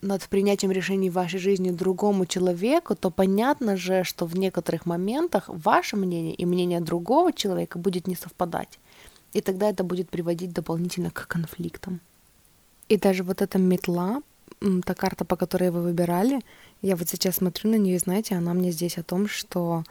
над 0.00 0.28
принятием 0.28 0.72
решений 0.72 1.10
в 1.10 1.14
вашей 1.14 1.38
жизни 1.38 1.70
другому 1.70 2.26
человеку, 2.26 2.94
то 2.96 3.10
понятно 3.10 3.76
же, 3.76 4.02
что 4.04 4.26
в 4.26 4.36
некоторых 4.36 4.86
моментах 4.86 5.44
ваше 5.48 5.96
мнение 5.96 6.34
и 6.34 6.46
мнение 6.46 6.80
другого 6.80 7.32
человека 7.32 7.78
будет 7.78 8.06
не 8.06 8.16
совпадать. 8.16 8.78
И 9.32 9.40
тогда 9.40 9.68
это 9.68 9.84
будет 9.84 10.08
приводить 10.08 10.52
дополнительно 10.52 11.10
к 11.10 11.26
конфликтам. 11.26 12.00
И 12.88 12.96
даже 12.96 13.22
вот 13.22 13.42
эта 13.42 13.58
метла, 13.58 14.22
та 14.84 14.94
карта, 14.94 15.24
по 15.24 15.36
которой 15.36 15.70
вы 15.70 15.82
выбирали, 15.82 16.40
я 16.82 16.96
вот 16.96 17.08
сейчас 17.08 17.36
смотрю 17.36 17.70
на 17.70 17.76
нее, 17.76 17.98
знаете, 17.98 18.34
она 18.34 18.54
мне 18.54 18.70
здесь 18.70 18.98
о 18.98 19.02
том, 19.02 19.28
что 19.28 19.84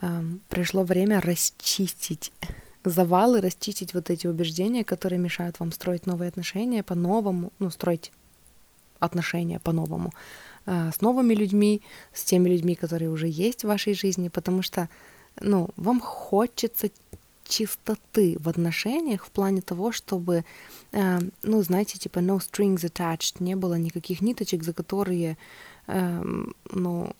э, 0.00 0.22
пришло 0.48 0.84
время 0.84 1.20
расчистить 1.20 2.32
завалы, 2.84 3.40
расчистить 3.40 3.94
вот 3.94 4.10
эти 4.10 4.26
убеждения, 4.26 4.84
которые 4.84 5.18
мешают 5.18 5.60
вам 5.60 5.72
строить 5.72 6.06
новые 6.06 6.28
отношения 6.28 6.82
по-новому, 6.82 7.52
ну, 7.58 7.70
строить 7.70 8.12
отношения 8.98 9.60
по-новому 9.60 10.12
э, 10.66 10.90
с 10.94 11.00
новыми 11.00 11.34
людьми, 11.34 11.82
с 12.12 12.24
теми 12.24 12.48
людьми, 12.48 12.74
которые 12.74 13.10
уже 13.10 13.28
есть 13.28 13.64
в 13.64 13.68
вашей 13.68 13.94
жизни, 13.94 14.28
потому 14.28 14.62
что, 14.62 14.88
ну, 15.40 15.68
вам 15.76 16.00
хочется 16.00 16.90
чистоты 17.48 18.36
в 18.40 18.48
отношениях 18.48 19.24
в 19.24 19.30
плане 19.30 19.60
того, 19.60 19.92
чтобы, 19.92 20.44
э, 20.92 21.18
ну, 21.42 21.62
знаете, 21.62 21.98
типа 21.98 22.20
no 22.20 22.38
strings 22.38 22.84
attached, 22.84 23.36
не 23.40 23.56
было 23.56 23.74
никаких 23.78 24.20
ниточек, 24.22 24.64
за 24.64 24.72
которые, 24.72 25.36
э, 25.86 26.22
ну, 26.72 27.12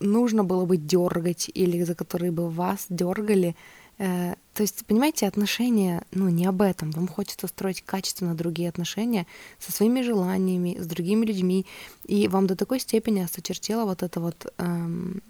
нужно 0.00 0.44
было 0.44 0.64
бы 0.64 0.76
дергать 0.76 1.50
или 1.54 1.84
за 1.84 1.94
которые 1.94 2.32
бы 2.32 2.48
вас 2.50 2.86
дергали, 2.88 3.54
Э, 4.00 4.34
то 4.54 4.62
есть, 4.62 4.86
понимаете, 4.86 5.26
отношения, 5.26 6.02
ну, 6.10 6.30
не 6.30 6.46
об 6.46 6.62
этом. 6.62 6.90
Вам 6.90 7.06
хочется 7.06 7.46
строить 7.46 7.82
качественно 7.82 8.34
другие 8.34 8.70
отношения 8.70 9.26
со 9.58 9.72
своими 9.72 10.00
желаниями, 10.00 10.78
с 10.80 10.86
другими 10.86 11.26
людьми. 11.26 11.66
И 12.06 12.26
вам 12.26 12.46
до 12.46 12.56
такой 12.56 12.80
степени 12.80 13.20
осточертела 13.20 13.84
вот 13.84 14.02
эта 14.02 14.20
вот 14.20 14.52
эм, 14.56 15.22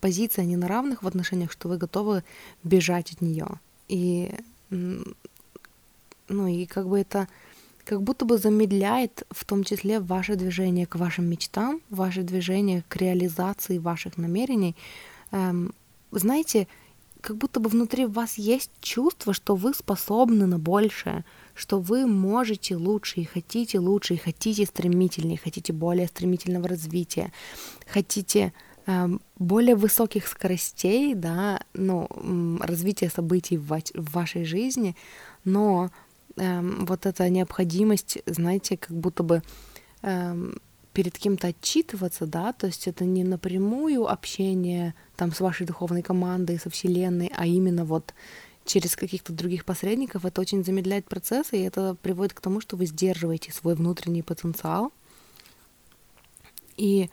позиция 0.00 0.44
не 0.44 0.56
на 0.56 0.68
равных 0.68 1.02
в 1.02 1.06
отношениях, 1.06 1.52
что 1.52 1.68
вы 1.68 1.78
готовы 1.78 2.24
бежать 2.64 3.12
от 3.12 3.20
нее. 3.20 3.48
И, 3.88 4.30
ну, 4.70 6.46
и 6.46 6.66
как 6.66 6.88
бы 6.88 7.00
это 7.00 7.28
как 7.84 8.02
будто 8.02 8.24
бы 8.24 8.38
замедляет 8.38 9.26
в 9.30 9.44
том 9.44 9.64
числе 9.64 9.98
ваше 9.98 10.36
движение 10.36 10.86
к 10.86 10.94
вашим 10.94 11.26
мечтам, 11.26 11.80
ваше 11.90 12.22
движение 12.22 12.84
к 12.88 12.96
реализации 12.96 13.78
ваших 13.78 14.18
намерений. 14.18 14.76
Эм, 15.32 15.74
знаете, 16.12 16.68
как 17.20 17.36
будто 17.36 17.60
бы 17.60 17.68
внутри 17.68 18.06
вас 18.06 18.38
есть 18.38 18.70
чувство, 18.80 19.32
что 19.32 19.54
вы 19.54 19.74
способны 19.74 20.46
на 20.46 20.58
большее, 20.58 21.24
что 21.54 21.78
вы 21.78 22.06
можете 22.06 22.76
лучше 22.76 23.20
и 23.20 23.24
хотите 23.24 23.78
лучше, 23.78 24.14
и 24.14 24.18
хотите 24.18 24.66
стремительнее, 24.66 25.38
хотите 25.38 25.72
более 25.72 26.08
стремительного 26.08 26.68
развития, 26.68 27.32
хотите 27.86 28.52
более 29.38 29.76
высоких 29.76 30.26
скоростей, 30.26 31.14
да, 31.14 31.60
ну, 31.74 32.08
развития 32.60 33.10
событий 33.10 33.56
в, 33.56 33.68
в 33.68 34.12
вашей 34.12 34.44
жизни, 34.44 34.96
но 35.44 35.90
э, 36.36 36.60
вот 36.60 37.06
эта 37.06 37.28
необходимость, 37.28 38.18
знаете, 38.26 38.76
как 38.76 38.96
будто 38.96 39.22
бы 39.22 39.42
э, 40.02 40.52
перед 40.92 41.18
кем-то 41.18 41.48
отчитываться, 41.48 42.26
да, 42.26 42.52
то 42.52 42.66
есть 42.66 42.88
это 42.88 43.04
не 43.04 43.24
напрямую 43.24 44.10
общение 44.10 44.94
там 45.16 45.32
с 45.32 45.40
вашей 45.40 45.66
духовной 45.66 46.02
командой, 46.02 46.58
со 46.58 46.70
Вселенной, 46.70 47.30
а 47.36 47.46
именно 47.46 47.84
вот 47.84 48.14
через 48.64 48.94
каких-то 48.96 49.32
других 49.32 49.64
посредников, 49.64 50.24
это 50.24 50.40
очень 50.40 50.64
замедляет 50.64 51.06
процесс, 51.06 51.52
и 51.52 51.58
это 51.58 51.94
приводит 51.94 52.34
к 52.34 52.40
тому, 52.40 52.60
что 52.60 52.76
вы 52.76 52.86
сдерживаете 52.86 53.52
свой 53.52 53.74
внутренний 53.74 54.22
потенциал, 54.22 54.92
и 56.76 57.02
эм, 57.02 57.10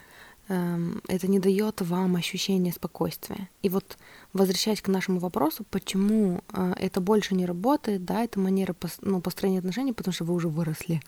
это 0.49 1.27
не 1.27 1.39
дает 1.39 1.81
вам 1.81 2.15
ощущения 2.15 2.71
спокойствия. 2.71 3.49
И 3.61 3.69
вот 3.69 3.97
возвращаясь 4.33 4.81
к 4.81 4.87
нашему 4.87 5.19
вопросу, 5.19 5.65
почему 5.69 6.41
э, 6.53 6.73
это 6.77 7.01
больше 7.01 7.35
не 7.35 7.45
работает, 7.45 8.05
да, 8.05 8.23
это 8.23 8.39
манера 8.39 8.75
ну, 9.01 9.21
построения 9.21 9.59
отношений, 9.59 9.93
потому 9.93 10.13
что 10.13 10.25
вы 10.25 10.33
уже 10.33 10.47
выросли, 10.47 11.01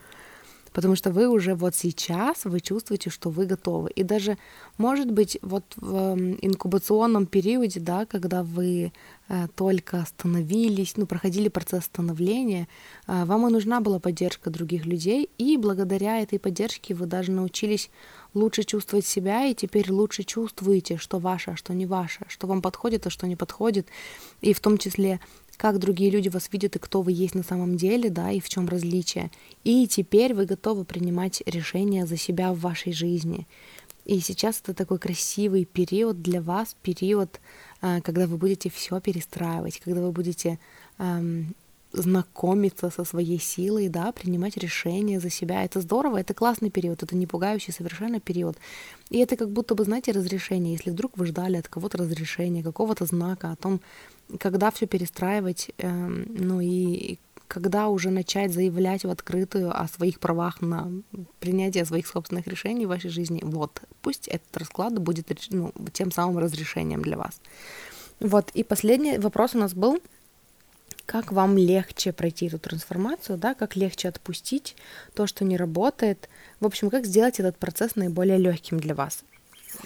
потому 0.73 0.95
что 0.95 1.11
вы 1.11 1.27
уже 1.27 1.55
вот 1.55 1.75
сейчас, 1.75 2.45
вы 2.45 2.59
чувствуете, 2.59 3.09
что 3.09 3.29
вы 3.29 3.45
готовы. 3.45 3.89
И 3.91 4.03
даже, 4.03 4.37
может 4.77 5.11
быть, 5.11 5.37
вот 5.41 5.65
в 5.75 5.95
эм, 5.95 6.37
инкубационном 6.41 7.25
периоде, 7.25 7.79
да, 7.79 8.05
когда 8.05 8.43
вы 8.43 8.91
э, 9.27 9.47
только 9.55 10.01
остановились, 10.01 10.97
ну, 10.97 11.05
проходили 11.05 11.49
процесс 11.49 11.85
становления, 11.85 12.67
э, 13.07 13.25
вам 13.25 13.47
и 13.47 13.51
нужна 13.51 13.81
была 13.81 13.99
поддержка 13.99 14.49
других 14.49 14.85
людей, 14.85 15.29
и 15.37 15.57
благодаря 15.57 16.21
этой 16.21 16.39
поддержке 16.39 16.93
вы 16.93 17.05
даже 17.05 17.31
научились 17.31 17.89
лучше 18.33 18.63
чувствовать 18.63 19.05
себя, 19.05 19.45
и 19.45 19.53
теперь 19.53 19.91
лучше 19.91 20.23
чувствуете, 20.23 20.97
что 20.97 21.19
ваше, 21.19 21.51
а 21.51 21.55
что 21.55 21.73
не 21.73 21.85
ваше, 21.85 22.25
что 22.27 22.47
вам 22.47 22.61
подходит, 22.61 23.07
а 23.07 23.09
что 23.09 23.27
не 23.27 23.35
подходит, 23.35 23.87
и 24.41 24.53
в 24.53 24.59
том 24.59 24.77
числе 24.77 25.19
как 25.57 25.77
другие 25.77 26.09
люди 26.09 26.27
вас 26.27 26.49
видят 26.51 26.75
и 26.75 26.79
кто 26.79 27.03
вы 27.03 27.11
есть 27.11 27.35
на 27.35 27.43
самом 27.43 27.77
деле, 27.77 28.09
да, 28.09 28.31
и 28.31 28.39
в 28.39 28.49
чем 28.49 28.67
различие. 28.67 29.29
И 29.63 29.85
теперь 29.85 30.33
вы 30.33 30.45
готовы 30.45 30.85
принимать 30.85 31.43
решения 31.45 32.07
за 32.07 32.17
себя 32.17 32.51
в 32.51 32.59
вашей 32.61 32.93
жизни. 32.93 33.45
И 34.05 34.19
сейчас 34.21 34.59
это 34.59 34.73
такой 34.73 34.97
красивый 34.97 35.65
период 35.65 36.23
для 36.23 36.41
вас, 36.41 36.75
период, 36.81 37.39
а, 37.79 38.01
когда 38.01 38.25
вы 38.25 38.37
будете 38.37 38.71
все 38.71 38.99
перестраивать, 38.99 39.79
когда 39.79 40.01
вы 40.01 40.11
будете 40.11 40.57
эм, 40.97 41.53
знакомиться 41.93 42.89
со 42.89 43.03
своей 43.03 43.39
силой, 43.39 43.89
да, 43.89 44.11
принимать 44.11 44.57
решения 44.57 45.19
за 45.19 45.29
себя. 45.29 45.63
Это 45.63 45.81
здорово, 45.81 46.17
это 46.17 46.33
классный 46.33 46.69
период, 46.69 47.03
это 47.03 47.15
не 47.15 47.27
пугающий 47.27 47.73
совершенно 47.73 48.19
период. 48.19 48.57
И 49.09 49.19
это 49.19 49.35
как 49.35 49.49
будто 49.51 49.75
бы, 49.75 49.83
знаете, 49.83 50.11
разрешение. 50.11 50.73
Если 50.73 50.91
вдруг 50.91 51.17
вы 51.17 51.25
ждали 51.25 51.57
от 51.57 51.67
кого-то 51.67 51.97
разрешения, 51.97 52.63
какого-то 52.63 53.05
знака 53.05 53.51
о 53.51 53.55
том, 53.55 53.81
когда 54.39 54.71
все 54.71 54.87
перестраивать, 54.87 55.71
эм, 55.77 56.25
ну 56.29 56.61
и 56.61 57.19
когда 57.47 57.89
уже 57.89 58.11
начать 58.11 58.53
заявлять 58.53 59.03
в 59.03 59.09
открытую 59.09 59.77
о 59.77 59.85
своих 59.89 60.21
правах 60.21 60.61
на 60.61 60.89
принятие 61.41 61.83
своих 61.83 62.07
собственных 62.07 62.47
решений 62.47 62.85
в 62.85 62.89
вашей 62.89 63.09
жизни, 63.09 63.41
вот, 63.43 63.81
пусть 64.01 64.29
этот 64.29 64.55
расклад 64.55 64.97
будет 64.97 65.27
ну, 65.49 65.73
тем 65.91 66.11
самым 66.11 66.37
разрешением 66.37 67.01
для 67.01 67.17
вас. 67.17 67.41
Вот, 68.21 68.51
и 68.53 68.63
последний 68.63 69.17
вопрос 69.17 69.53
у 69.55 69.57
нас 69.57 69.73
был, 69.73 69.99
как 71.11 71.33
вам 71.33 71.57
легче 71.57 72.13
пройти 72.13 72.47
эту 72.47 72.57
трансформацию, 72.57 73.37
да, 73.37 73.53
как 73.53 73.75
легче 73.75 74.07
отпустить 74.07 74.77
то, 75.13 75.27
что 75.27 75.43
не 75.43 75.57
работает, 75.57 76.29
в 76.61 76.65
общем, 76.65 76.89
как 76.89 77.05
сделать 77.05 77.37
этот 77.41 77.57
процесс 77.57 77.97
наиболее 77.97 78.37
легким 78.37 78.79
для 78.79 78.95
вас. 78.95 79.25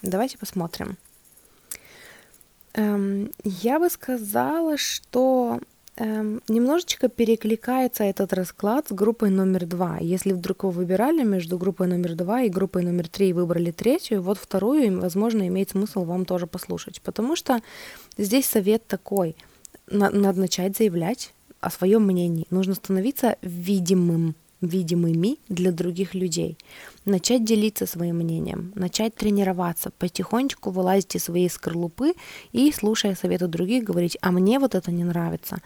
Давайте 0.04 0.38
посмотрим. 0.38 0.98
Эм, 2.76 3.32
я 3.44 3.80
бы 3.80 3.90
сказала, 3.90 4.78
что 4.78 5.60
эм, 5.96 6.44
немножечко 6.48 7.10
перекликается 7.10 8.04
этот 8.04 8.32
расклад 8.32 8.90
с 8.90 8.92
группой 8.92 9.32
номер 9.32 9.66
два. 9.66 9.98
Если 10.00 10.32
вдруг 10.32 10.64
вы 10.64 10.70
выбирали 10.70 11.24
между 11.24 11.58
группой 11.58 11.88
номер 11.88 12.14
два 12.14 12.44
и 12.44 12.50
группой 12.50 12.84
номер 12.84 13.08
три 13.08 13.30
и 13.30 13.34
выбрали 13.34 13.72
третью, 13.72 14.22
вот 14.22 14.38
вторую, 14.38 15.02
возможно, 15.02 15.48
имеет 15.48 15.72
смысл 15.72 16.04
вам 16.04 16.26
тоже 16.26 16.46
послушать. 16.46 17.02
Потому 17.02 17.36
что 17.36 17.62
здесь 18.16 18.46
совет 18.46 18.86
такой. 18.86 19.36
Надо 19.90 20.40
начать 20.40 20.78
заявлять 20.78 21.34
о 21.60 21.70
своем 21.70 22.04
мнении. 22.04 22.48
Нужно 22.50 22.76
становиться 22.76 23.38
видимым 23.42 24.36
видимыми 24.62 25.38
для 25.48 25.72
других 25.72 26.14
людей. 26.14 26.58
Начать 27.06 27.46
делиться 27.46 27.86
своим 27.86 28.18
мнением, 28.18 28.72
начать 28.76 29.16
тренироваться, 29.16 29.92
потихонечку 29.92 30.72
вылазить 30.72 31.16
из 31.16 31.26
своей 31.26 31.50
скорлупы 31.50 32.14
и, 32.52 32.72
слушая 32.72 33.16
советы 33.16 33.48
других, 33.48 33.84
говорить, 33.84 34.18
а 34.22 34.32
мне 34.32 34.60
вот 34.60 34.74
это 34.74 34.92
не 34.92 35.04
нравится, 35.04 35.58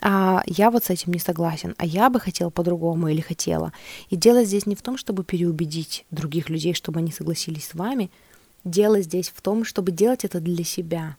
а 0.00 0.42
я 0.46 0.70
вот 0.70 0.84
с 0.84 0.90
этим 0.90 1.12
не 1.12 1.18
согласен, 1.18 1.74
а 1.78 1.86
я 1.86 2.10
бы 2.10 2.20
хотел 2.20 2.50
по-другому 2.50 3.08
или 3.08 3.20
хотела. 3.20 3.72
И 4.10 4.16
дело 4.16 4.44
здесь 4.44 4.66
не 4.66 4.76
в 4.76 4.82
том, 4.82 4.96
чтобы 4.96 5.24
переубедить 5.24 6.04
других 6.10 6.48
людей, 6.48 6.74
чтобы 6.74 7.00
они 7.00 7.10
согласились 7.10 7.68
с 7.68 7.74
вами, 7.74 8.10
дело 8.64 9.00
здесь 9.00 9.32
в 9.34 9.40
том, 9.42 9.64
чтобы 9.64 9.90
делать 9.90 10.24
это 10.24 10.40
для 10.40 10.64
себя, 10.64 11.16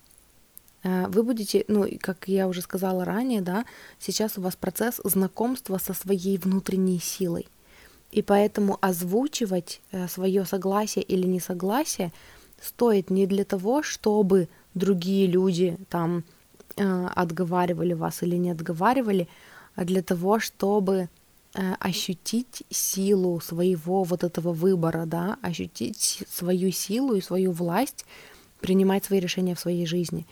вы 0.86 1.24
будете, 1.24 1.66
ну, 1.68 1.88
как 2.00 2.28
я 2.28 2.48
уже 2.48 2.62
сказала 2.62 3.06
ранее, 3.06 3.42
да, 3.42 3.66
сейчас 4.00 4.38
у 4.38 4.42
вас 4.42 4.56
процесс 4.56 5.02
знакомства 5.04 5.80
со 5.80 5.94
своей 5.94 6.38
внутренней 6.38 7.00
силой. 7.00 7.48
И 8.16 8.22
поэтому 8.22 8.78
озвучивать 8.80 9.82
э, 9.92 10.08
свое 10.08 10.46
согласие 10.46 11.04
или 11.04 11.28
несогласие 11.28 12.14
стоит 12.62 13.10
не 13.10 13.28
для 13.28 13.44
того, 13.44 13.84
чтобы 13.84 14.48
другие 14.74 15.28
люди 15.28 15.78
там 15.90 16.24
э, 16.78 17.08
отговаривали 17.14 17.94
вас 17.94 18.24
или 18.24 18.38
не 18.38 18.52
отговаривали, 18.52 19.28
а 19.76 19.84
для 19.84 20.02
того, 20.02 20.40
чтобы 20.40 21.10
э, 21.56 21.74
ощутить 21.80 22.64
силу 22.70 23.42
своего 23.42 24.04
вот 24.04 24.24
этого 24.24 24.54
выбора, 24.54 25.06
да, 25.06 25.38
ощутить 25.42 26.24
свою 26.30 26.72
силу 26.72 27.16
и 27.16 27.22
свою 27.22 27.52
власть, 27.52 28.06
принимать 28.62 29.04
свои 29.04 29.20
решения 29.20 29.56
в 29.56 29.60
своей 29.60 29.86
жизни. 29.86 30.26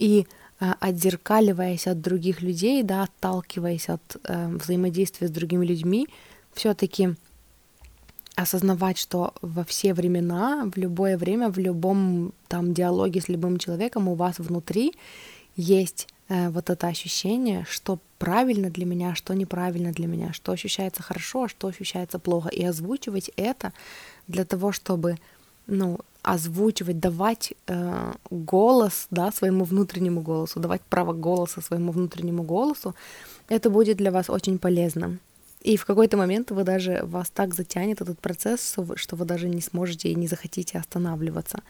И 0.00 0.26
э, 0.60 0.72
отзеркаливаясь 0.80 1.86
от 1.86 2.00
других 2.00 2.42
людей, 2.42 2.82
да, 2.82 3.02
отталкиваясь 3.02 3.88
от 3.88 4.16
э, 4.24 4.48
взаимодействия 4.48 5.28
с 5.28 5.30
другими 5.30 5.66
людьми, 5.66 6.08
все-таки 6.54 7.14
осознавать, 8.34 8.98
что 8.98 9.34
во 9.42 9.62
все 9.64 9.92
времена, 9.92 10.70
в 10.74 10.78
любое 10.78 11.18
время, 11.18 11.50
в 11.50 11.58
любом 11.58 12.32
там 12.48 12.72
диалоге 12.72 13.20
с 13.20 13.28
любым 13.28 13.58
человеком 13.58 14.08
у 14.08 14.14
вас 14.14 14.38
внутри 14.38 14.94
есть 15.54 16.08
э, 16.28 16.48
вот 16.48 16.70
это 16.70 16.86
ощущение, 16.86 17.66
что 17.68 17.98
правильно 18.18 18.70
для 18.70 18.86
меня, 18.86 19.14
что 19.14 19.34
неправильно 19.34 19.92
для 19.92 20.06
меня, 20.06 20.32
что 20.32 20.52
ощущается 20.52 21.02
хорошо, 21.02 21.44
а 21.44 21.48
что 21.48 21.68
ощущается 21.68 22.18
плохо, 22.18 22.48
и 22.48 22.64
озвучивать 22.64 23.30
это 23.36 23.72
для 24.28 24.46
того, 24.46 24.72
чтобы, 24.72 25.16
ну, 25.66 25.98
озвучивать, 26.22 27.00
давать 27.00 27.54
э, 27.66 28.12
голос, 28.30 29.06
да, 29.10 29.32
своему 29.32 29.64
внутреннему 29.64 30.20
голосу, 30.20 30.60
давать 30.60 30.82
право 30.82 31.12
голоса 31.12 31.60
своему 31.60 31.92
внутреннему 31.92 32.42
голосу, 32.42 32.94
это 33.48 33.70
будет 33.70 33.96
для 33.96 34.10
вас 34.10 34.30
очень 34.30 34.58
полезно. 34.58 35.18
И 35.62 35.76
в 35.76 35.84
какой-то 35.84 36.16
момент 36.16 36.50
вы 36.50 36.64
даже 36.64 37.00
вас 37.04 37.30
так 37.30 37.54
затянет 37.54 38.00
этот 38.00 38.18
процесс, 38.18 38.76
что 38.94 39.16
вы 39.16 39.24
даже 39.24 39.48
не 39.48 39.60
сможете 39.60 40.08
и 40.08 40.14
не 40.14 40.26
захотите 40.26 40.78
останавливаться. 40.78 41.60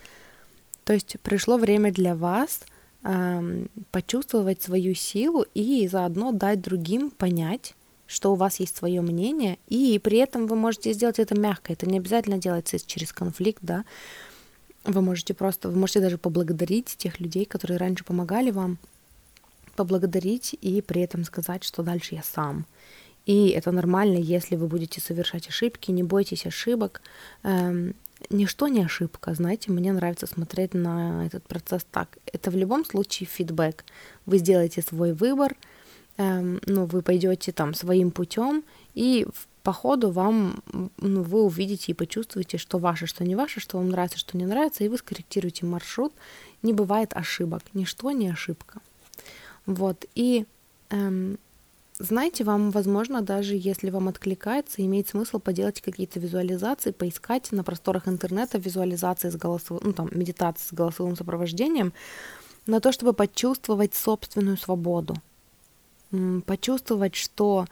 То 0.84 0.92
есть 0.92 1.16
пришло 1.22 1.56
время 1.56 1.92
для 1.92 2.14
вас 2.14 2.60
э, 3.02 3.66
почувствовать 3.90 4.62
свою 4.62 4.94
силу 4.94 5.44
и 5.54 5.88
заодно 5.88 6.32
дать 6.32 6.60
другим 6.60 7.10
понять, 7.10 7.74
что 8.06 8.32
у 8.32 8.34
вас 8.34 8.58
есть 8.58 8.76
свое 8.76 9.00
мнение, 9.02 9.58
и 9.68 10.00
при 10.02 10.18
этом 10.18 10.48
вы 10.48 10.56
можете 10.56 10.92
сделать 10.92 11.20
это 11.20 11.38
мягко. 11.38 11.72
Это 11.72 11.88
не 11.88 11.98
обязательно 11.98 12.38
делается 12.38 12.78
через 12.84 13.12
конфликт, 13.12 13.60
да. 13.62 13.84
Вы 14.84 15.02
можете 15.02 15.34
просто, 15.34 15.68
вы 15.68 15.76
можете 15.78 16.00
даже 16.00 16.18
поблагодарить 16.18 16.96
тех 16.96 17.20
людей, 17.20 17.44
которые 17.44 17.78
раньше 17.78 18.04
помогали 18.04 18.50
вам, 18.50 18.78
поблагодарить 19.76 20.56
и 20.60 20.80
при 20.80 21.02
этом 21.02 21.24
сказать, 21.24 21.64
что 21.64 21.82
дальше 21.82 22.14
я 22.14 22.22
сам. 22.22 22.66
И 23.26 23.48
это 23.48 23.70
нормально, 23.70 24.16
если 24.16 24.56
вы 24.56 24.66
будете 24.66 25.00
совершать 25.00 25.48
ошибки, 25.48 25.90
не 25.90 26.02
бойтесь 26.02 26.46
ошибок. 26.46 27.02
Эм, 27.42 27.94
ничто 28.30 28.68
не 28.68 28.82
ошибка, 28.82 29.34
знаете, 29.34 29.70
мне 29.70 29.92
нравится 29.92 30.26
смотреть 30.26 30.74
на 30.74 31.26
этот 31.26 31.44
процесс 31.44 31.86
так. 31.90 32.18
Это 32.32 32.50
в 32.50 32.56
любом 32.56 32.84
случае 32.84 33.26
фидбэк. 33.26 33.84
Вы 34.26 34.38
сделаете 34.38 34.82
свой 34.82 35.12
выбор, 35.12 35.56
эм, 36.16 36.60
ну, 36.66 36.86
вы 36.86 37.02
пойдете 37.02 37.52
там 37.52 37.74
своим 37.74 38.10
путем, 38.10 38.64
и 38.94 39.26
по 39.62 39.72
ходу 39.72 40.10
вам, 40.10 40.62
ну, 40.98 41.22
вы 41.22 41.42
увидите 41.42 41.92
и 41.92 41.94
почувствуете, 41.94 42.58
что 42.58 42.78
ваше, 42.78 43.06
что 43.06 43.24
не 43.24 43.34
ваше, 43.34 43.60
что 43.60 43.78
вам 43.78 43.90
нравится, 43.90 44.18
что 44.18 44.36
не 44.36 44.46
нравится, 44.46 44.84
и 44.84 44.88
вы 44.88 44.98
скорректируете 44.98 45.66
маршрут. 45.66 46.12
Не 46.62 46.72
бывает 46.72 47.12
ошибок, 47.14 47.62
ничто 47.74 48.10
не 48.10 48.28
ошибка. 48.28 48.80
Вот, 49.66 50.04
и 50.14 50.46
эм, 50.90 51.38
знаете, 52.00 52.44
вам, 52.44 52.70
возможно, 52.70 53.20
даже 53.20 53.54
если 53.54 53.90
вам 53.90 54.08
откликается, 54.08 54.82
имеет 54.82 55.08
смысл 55.08 55.38
поделать 55.38 55.82
какие-то 55.82 56.18
визуализации, 56.18 56.92
поискать 56.92 57.52
на 57.52 57.62
просторах 57.62 58.08
интернета 58.08 58.56
визуализации 58.58 59.28
с 59.28 59.36
голосовым, 59.36 59.82
ну 59.84 59.92
там, 59.92 60.08
медитации 60.12 60.68
с 60.68 60.72
голосовым 60.72 61.14
сопровождением, 61.14 61.92
на 62.66 62.80
то, 62.80 62.90
чтобы 62.90 63.12
почувствовать 63.12 63.94
собственную 63.94 64.56
свободу, 64.56 65.16
почувствовать, 66.46 67.16
что 67.16 67.66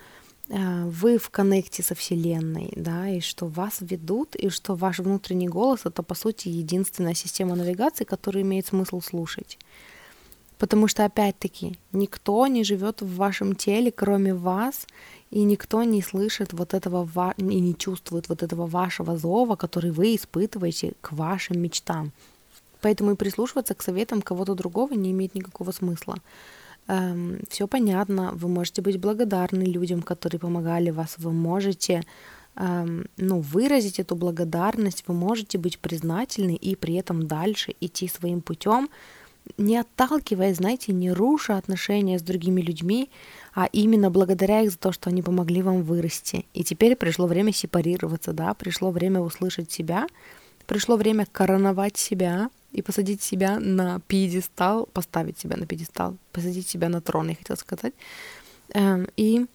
вы 0.48 1.18
в 1.18 1.28
коннекте 1.30 1.82
со 1.82 1.94
Вселенной, 1.94 2.72
да, 2.74 3.08
и 3.08 3.20
что 3.20 3.46
вас 3.46 3.78
ведут, 3.80 4.34
и 4.34 4.48
что 4.48 4.74
ваш 4.74 4.98
внутренний 4.98 5.48
голос— 5.48 5.80
это, 5.84 6.02
по 6.02 6.14
сути, 6.14 6.48
единственная 6.48 7.14
система 7.14 7.54
навигации, 7.54 8.04
которую 8.04 8.42
имеет 8.42 8.66
смысл 8.66 9.00
слушать. 9.00 9.58
Потому 10.58 10.88
что, 10.88 11.04
опять-таки, 11.04 11.78
никто 11.92 12.46
не 12.46 12.64
живет 12.64 13.02
в 13.02 13.16
вашем 13.16 13.54
теле, 13.54 13.92
кроме 13.92 14.34
вас, 14.34 14.86
и 15.30 15.44
никто 15.44 15.84
не 15.84 16.02
слышит 16.02 16.52
вот 16.52 16.74
этого 16.74 17.06
и 17.36 17.60
не 17.60 17.76
чувствует 17.76 18.28
вот 18.28 18.42
этого 18.42 18.66
вашего 18.66 19.16
зова, 19.18 19.54
который 19.54 19.90
вы 19.90 20.16
испытываете 20.16 20.94
к 21.00 21.12
вашим 21.12 21.60
мечтам. 21.60 22.12
Поэтому 22.80 23.12
и 23.12 23.16
прислушиваться 23.16 23.74
к 23.74 23.82
советам 23.82 24.22
кого-то 24.22 24.54
другого 24.54 24.94
не 24.94 25.10
имеет 25.10 25.34
никакого 25.34 25.72
смысла. 25.72 26.16
Эм, 26.88 27.40
все 27.50 27.66
понятно, 27.66 28.32
вы 28.34 28.48
можете 28.48 28.80
быть 28.80 28.98
благодарны 28.98 29.64
людям, 29.64 30.00
которые 30.00 30.40
помогали 30.40 30.90
вас, 30.90 31.16
вы 31.18 31.32
можете 31.32 32.02
эм, 32.56 33.06
ну, 33.18 33.40
выразить 33.40 34.00
эту 34.00 34.16
благодарность, 34.16 35.04
вы 35.06 35.14
можете 35.14 35.58
быть 35.58 35.78
признательны 35.78 36.56
и 36.56 36.76
при 36.76 36.94
этом 36.94 37.26
дальше 37.26 37.74
идти 37.80 38.08
своим 38.08 38.40
путем, 38.40 38.88
не 39.58 39.76
отталкивая, 39.76 40.54
знаете, 40.54 40.92
не 40.92 41.12
руша 41.12 41.58
отношения 41.58 42.18
с 42.18 42.22
другими 42.22 42.62
людьми, 42.62 43.10
а 43.54 43.66
именно 43.72 44.10
благодаря 44.10 44.62
их 44.62 44.70
за 44.70 44.78
то, 44.78 44.92
что 44.92 45.10
они 45.10 45.22
помогли 45.22 45.62
вам 45.62 45.82
вырасти. 45.82 46.46
И 46.54 46.64
теперь 46.64 46.96
пришло 46.96 47.26
время 47.26 47.52
сепарироваться, 47.52 48.32
да, 48.32 48.54
пришло 48.54 48.90
время 48.90 49.20
услышать 49.20 49.70
себя, 49.70 50.06
пришло 50.68 50.96
время 50.96 51.26
короновать 51.26 51.96
себя 51.96 52.50
и 52.70 52.82
посадить 52.82 53.22
себя 53.22 53.58
на 53.58 53.98
пьедестал, 54.06 54.86
поставить 54.86 55.40
себя 55.40 55.56
на 55.56 55.66
пьедестал, 55.66 56.16
посадить 56.30 56.68
себя 56.68 56.88
на 56.88 57.00
трон, 57.00 57.30
я 57.30 57.34
хотела 57.34 57.56
сказать, 57.56 57.94
эм, 58.74 59.08
и 59.16 59.46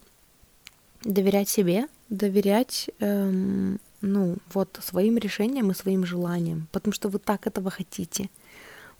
доверять 1.02 1.48
себе, 1.48 1.88
доверять, 2.10 2.90
эм, 3.00 3.80
ну, 4.02 4.36
вот 4.52 4.78
своим 4.82 5.16
решениям 5.16 5.70
и 5.70 5.74
своим 5.74 6.04
желаниям, 6.04 6.68
потому 6.72 6.92
что 6.92 7.08
вы 7.08 7.18
так 7.18 7.46
этого 7.46 7.70
хотите– 7.70 8.28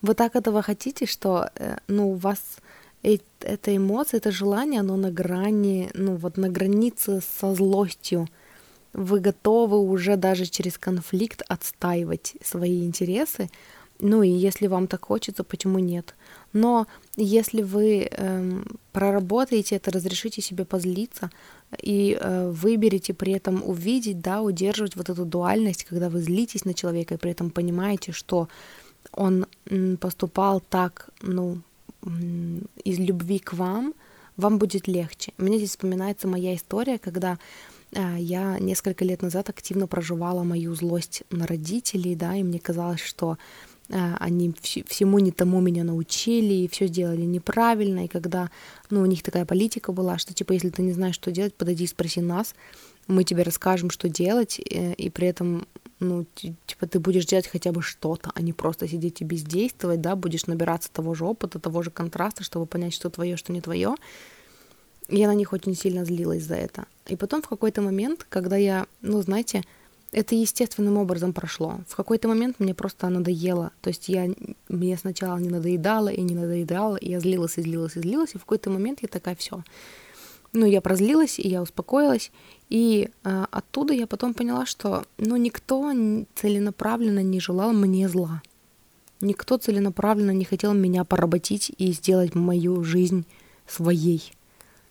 вы 0.04 0.14
так 0.14 0.36
этого 0.36 0.62
хотите, 0.62 1.06
что, 1.06 1.48
э, 1.54 1.76
ну, 1.88 2.10
у 2.10 2.14
вас 2.14 2.38
эта 3.02 3.76
эмоция, 3.76 4.18
это 4.18 4.30
желание, 4.30 4.80
оно 4.80 4.96
на 4.96 5.10
грани, 5.10 5.90
ну, 5.94 6.16
вот 6.16 6.36
на 6.36 6.48
границе 6.48 7.22
со 7.40 7.54
злостью. 7.54 8.28
Вы 8.94 9.20
готовы 9.20 9.78
уже 9.78 10.16
даже 10.16 10.46
через 10.46 10.78
конфликт 10.78 11.42
отстаивать 11.48 12.34
свои 12.42 12.84
интересы. 12.84 13.50
Ну 14.00 14.22
и 14.22 14.28
если 14.28 14.66
вам 14.66 14.86
так 14.86 15.04
хочется, 15.04 15.44
почему 15.44 15.78
нет? 15.78 16.14
Но 16.52 16.86
если 17.16 17.62
вы 17.62 18.08
эм, 18.10 18.66
проработаете 18.92 19.76
это, 19.76 19.90
разрешите 19.90 20.42
себе 20.42 20.64
позлиться 20.64 21.30
и 21.82 22.16
э, 22.18 22.50
выберете 22.50 23.14
при 23.14 23.32
этом 23.32 23.62
увидеть, 23.64 24.20
да, 24.20 24.42
удерживать 24.42 24.96
вот 24.96 25.10
эту 25.10 25.24
дуальность, 25.24 25.84
когда 25.84 26.08
вы 26.08 26.20
злитесь 26.20 26.64
на 26.64 26.74
человека 26.74 27.14
и 27.14 27.18
при 27.18 27.30
этом 27.30 27.50
понимаете, 27.50 28.12
что 28.12 28.48
он 29.12 29.46
поступал 30.00 30.60
так, 30.60 31.08
ну, 31.22 31.58
из 32.84 32.98
любви 32.98 33.38
к 33.38 33.54
вам, 33.54 33.94
вам 34.36 34.58
будет 34.58 34.88
легче. 34.88 35.32
Мне 35.38 35.58
здесь 35.58 35.70
вспоминается 35.70 36.28
моя 36.28 36.54
история, 36.54 36.98
когда 36.98 37.38
я 37.94 38.58
несколько 38.58 39.04
лет 39.04 39.22
назад 39.22 39.50
активно 39.50 39.86
проживала 39.86 40.42
мою 40.42 40.74
злость 40.74 41.22
на 41.30 41.46
родителей, 41.46 42.14
да, 42.14 42.36
и 42.36 42.42
мне 42.42 42.58
казалось, 42.58 43.00
что 43.00 43.38
а, 43.92 44.16
они 44.18 44.54
всему 44.62 45.18
не 45.18 45.30
тому 45.30 45.60
меня 45.60 45.84
научили, 45.84 46.54
и 46.54 46.68
все 46.68 46.86
сделали 46.86 47.22
неправильно, 47.22 48.04
и 48.04 48.08
когда, 48.08 48.50
ну, 48.90 49.02
у 49.02 49.06
них 49.06 49.22
такая 49.22 49.44
политика 49.44 49.92
была, 49.92 50.18
что, 50.18 50.32
типа, 50.32 50.52
если 50.52 50.70
ты 50.70 50.82
не 50.82 50.92
знаешь, 50.92 51.14
что 51.14 51.30
делать, 51.30 51.54
подойди 51.54 51.84
и 51.84 51.88
спроси 51.88 52.20
нас, 52.20 52.54
мы 53.06 53.24
тебе 53.24 53.42
расскажем, 53.42 53.90
что 53.90 54.08
делать, 54.08 54.58
э, 54.58 54.94
и 54.94 55.10
при 55.10 55.28
этом 55.28 55.66
ну, 56.00 56.26
типа, 56.34 56.86
ты 56.86 56.98
будешь 56.98 57.24
делать 57.24 57.46
хотя 57.46 57.72
бы 57.72 57.80
что-то, 57.80 58.30
а 58.34 58.42
не 58.42 58.52
просто 58.52 58.88
сидеть 58.88 59.20
и 59.20 59.24
бездействовать, 59.24 60.00
да, 60.00 60.16
будешь 60.16 60.46
набираться 60.46 60.90
того 60.92 61.14
же 61.14 61.24
опыта, 61.24 61.58
того 61.58 61.82
же 61.82 61.90
контраста, 61.90 62.42
чтобы 62.42 62.66
понять, 62.66 62.92
что 62.92 63.10
твое, 63.10 63.36
что 63.36 63.52
не 63.52 63.60
твое. 63.60 63.94
Я 65.08 65.28
на 65.28 65.34
них 65.34 65.52
очень 65.52 65.74
сильно 65.74 66.04
злилась 66.04 66.44
за 66.44 66.54
это. 66.54 66.86
И 67.06 67.16
потом 67.16 67.42
в 67.42 67.48
какой-то 67.48 67.82
момент, 67.82 68.26
когда 68.28 68.56
я, 68.56 68.86
ну, 69.02 69.20
знаете, 69.22 69.62
это 70.12 70.34
естественным 70.34 70.96
образом 70.96 71.32
прошло. 71.32 71.80
В 71.88 71.96
какой-то 71.96 72.28
момент 72.28 72.60
мне 72.60 72.74
просто 72.74 73.08
надоело. 73.08 73.72
То 73.80 73.88
есть 73.88 74.08
я, 74.08 74.32
мне 74.68 74.96
сначала 74.96 75.38
не 75.38 75.50
надоедало 75.50 76.08
и 76.08 76.22
не 76.22 76.34
надоедало, 76.34 76.96
и 76.96 77.10
я 77.10 77.20
злилась 77.20 77.58
и 77.58 77.62
злилась 77.62 77.96
и 77.96 78.00
злилась, 78.00 78.34
и 78.34 78.38
в 78.38 78.42
какой-то 78.42 78.70
момент 78.70 79.00
я 79.02 79.08
такая, 79.08 79.34
все, 79.34 79.62
ну, 80.54 80.66
я 80.66 80.80
прозлилась, 80.80 81.38
и 81.40 81.48
я 81.48 81.60
успокоилась, 81.60 82.30
и 82.70 83.10
э, 83.24 83.46
оттуда 83.50 83.92
я 83.92 84.06
потом 84.06 84.34
поняла, 84.34 84.66
что, 84.66 85.04
ну, 85.18 85.36
никто 85.36 85.92
целенаправленно 86.36 87.22
не 87.22 87.40
желал 87.40 87.72
мне 87.72 88.08
зла. 88.08 88.40
Никто 89.20 89.56
целенаправленно 89.56 90.30
не 90.30 90.44
хотел 90.44 90.72
меня 90.72 91.04
поработить 91.04 91.72
и 91.76 91.92
сделать 91.92 92.34
мою 92.36 92.84
жизнь 92.84 93.26
своей, 93.66 94.32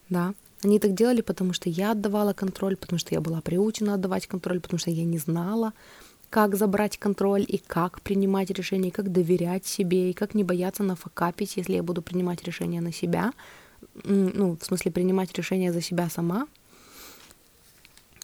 да. 0.10 0.34
Они 0.64 0.80
так 0.80 0.94
делали, 0.94 1.22
потому 1.22 1.54
что 1.54 1.70
я 1.70 1.92
отдавала 1.92 2.34
контроль, 2.34 2.78
потому 2.78 2.98
что 3.00 3.14
я 3.14 3.22
была 3.22 3.42
приучена 3.42 3.96
отдавать 3.96 4.28
контроль, 4.28 4.62
потому 4.62 4.80
что 4.80 4.92
я 4.92 5.04
не 5.04 5.18
знала, 5.18 5.74
как 6.30 6.56
забрать 6.56 6.98
контроль 6.98 7.46
и 7.48 7.58
как 7.58 8.02
принимать 8.02 8.50
решения, 8.50 8.88
и 8.88 8.92
как 8.92 9.12
доверять 9.12 9.66
себе, 9.66 10.10
и 10.10 10.14
как 10.14 10.36
не 10.36 10.44
бояться 10.44 10.84
нафакапить, 10.84 11.58
если 11.58 11.74
я 11.74 11.84
буду 11.84 12.02
принимать 12.02 12.44
решения 12.44 12.82
на 12.82 12.92
себя– 12.92 13.34
ну, 14.04 14.58
в 14.60 14.66
смысле, 14.66 14.92
принимать 14.92 15.34
решения 15.34 15.72
за 15.72 15.82
себя 15.82 16.10
сама. 16.10 16.48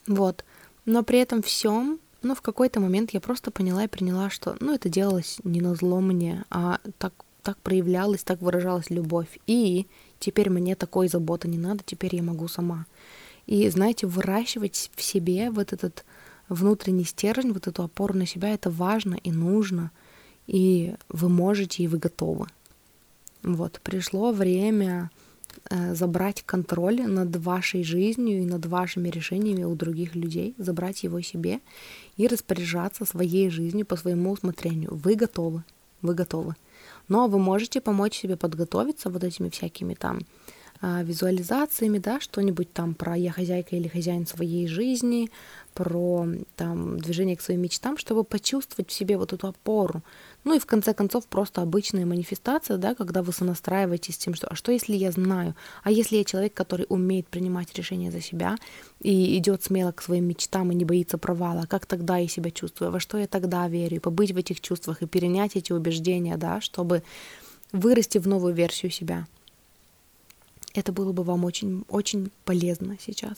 Вот. 0.06 0.44
Но 0.84 1.02
при 1.02 1.18
этом 1.18 1.42
всем, 1.42 2.00
ну, 2.22 2.34
в 2.34 2.42
какой-то 2.42 2.80
момент 2.80 3.12
я 3.12 3.20
просто 3.20 3.50
поняла 3.50 3.84
и 3.84 3.88
приняла, 3.88 4.30
что, 4.30 4.56
ну, 4.60 4.74
это 4.74 4.88
делалось 4.88 5.38
не 5.44 5.60
на 5.60 5.74
зло 5.74 6.00
мне, 6.00 6.44
а 6.50 6.80
так, 6.98 7.12
так 7.42 7.58
проявлялась, 7.58 8.24
так 8.24 8.40
выражалась 8.40 8.90
любовь. 8.90 9.38
И 9.46 9.86
теперь 10.20 10.50
мне 10.50 10.76
такой 10.76 11.08
заботы 11.08 11.48
не 11.48 11.58
надо, 11.58 11.82
теперь 11.84 12.14
я 12.14 12.22
могу 12.22 12.46
сама. 12.46 12.86
И, 13.46 13.68
знаете, 13.68 14.06
выращивать 14.06 14.92
в 14.94 15.02
себе 15.02 15.50
вот 15.50 15.72
этот 15.72 16.04
внутренний 16.48 17.04
стержень, 17.04 17.52
вот 17.52 17.66
эту 17.66 17.82
опору 17.82 18.14
на 18.14 18.26
себя, 18.26 18.50
это 18.50 18.70
важно 18.70 19.16
и 19.24 19.32
нужно, 19.32 19.90
и 20.46 20.94
вы 21.08 21.28
можете, 21.28 21.82
и 21.82 21.88
вы 21.88 21.98
готовы. 21.98 22.46
Вот, 23.42 23.80
пришло 23.82 24.32
время 24.32 25.10
э, 25.70 25.94
забрать 25.94 26.42
контроль 26.44 27.00
над 27.02 27.34
вашей 27.36 27.82
жизнью 27.82 28.42
и 28.42 28.46
над 28.46 28.66
вашими 28.66 29.08
решениями 29.08 29.64
у 29.64 29.74
других 29.74 30.14
людей, 30.14 30.54
забрать 30.58 31.02
его 31.02 31.20
себе 31.22 31.60
и 32.16 32.26
распоряжаться 32.26 33.04
своей 33.04 33.48
жизнью 33.48 33.86
по 33.86 33.96
своему 33.96 34.32
усмотрению. 34.32 34.94
Вы 34.94 35.14
готовы, 35.14 35.64
вы 36.02 36.14
готовы. 36.14 36.54
Но 37.10 37.26
вы 37.26 37.38
можете 37.38 37.80
помочь 37.80 38.14
себе 38.14 38.36
подготовиться 38.36 39.10
вот 39.10 39.24
этими 39.24 39.50
всякими 39.50 39.94
там 39.94 40.20
а, 40.80 41.02
визуализациями, 41.02 41.98
да, 41.98 42.20
что-нибудь 42.20 42.72
там 42.72 42.94
про 42.94 43.14
я 43.16 43.32
хозяйка 43.32 43.76
или 43.76 43.88
хозяин 43.88 44.26
своей 44.26 44.66
жизни, 44.66 45.28
про 45.74 46.26
там 46.56 46.98
движение 46.98 47.36
к 47.36 47.40
своим 47.40 47.62
мечтам, 47.62 47.96
чтобы 47.96 48.24
почувствовать 48.24 48.90
в 48.90 48.92
себе 48.92 49.16
вот 49.16 49.32
эту 49.32 49.48
опору. 49.48 50.02
Ну 50.44 50.56
и 50.56 50.58
в 50.58 50.66
конце 50.66 50.94
концов 50.94 51.26
просто 51.26 51.62
обычная 51.62 52.06
манифестация, 52.06 52.76
да, 52.76 52.94
когда 52.94 53.22
вы 53.22 53.32
сонастраиваетесь 53.32 54.14
с 54.14 54.18
тем, 54.18 54.34
что 54.34 54.48
а 54.48 54.54
что 54.54 54.72
если 54.72 54.96
я 54.96 55.12
знаю, 55.12 55.54
а 55.82 55.90
если 55.90 56.16
я 56.16 56.24
человек, 56.24 56.54
который 56.54 56.86
умеет 56.88 57.28
принимать 57.28 57.74
решения 57.74 58.10
за 58.10 58.20
себя 58.20 58.56
и 59.00 59.36
идет 59.38 59.62
смело 59.62 59.92
к 59.92 60.02
своим 60.02 60.24
мечтам 60.24 60.72
и 60.72 60.74
не 60.74 60.84
боится 60.84 61.18
провала, 61.18 61.66
как 61.66 61.86
тогда 61.86 62.16
я 62.16 62.28
себя 62.28 62.50
чувствую, 62.50 62.90
во 62.90 63.00
что 63.00 63.18
я 63.18 63.26
тогда 63.26 63.68
верю, 63.68 63.96
и 63.96 64.00
побыть 64.00 64.32
в 64.32 64.36
этих 64.36 64.60
чувствах 64.60 65.02
и 65.02 65.06
перенять 65.06 65.56
эти 65.56 65.72
убеждения, 65.72 66.36
да, 66.36 66.60
чтобы 66.60 67.02
вырасти 67.72 68.18
в 68.18 68.26
новую 68.26 68.54
версию 68.54 68.90
себя. 68.90 69.26
Это 70.74 70.92
было 70.92 71.12
бы 71.12 71.22
вам 71.22 71.44
очень, 71.44 71.84
очень 71.88 72.30
полезно 72.44 72.96
сейчас. 73.00 73.36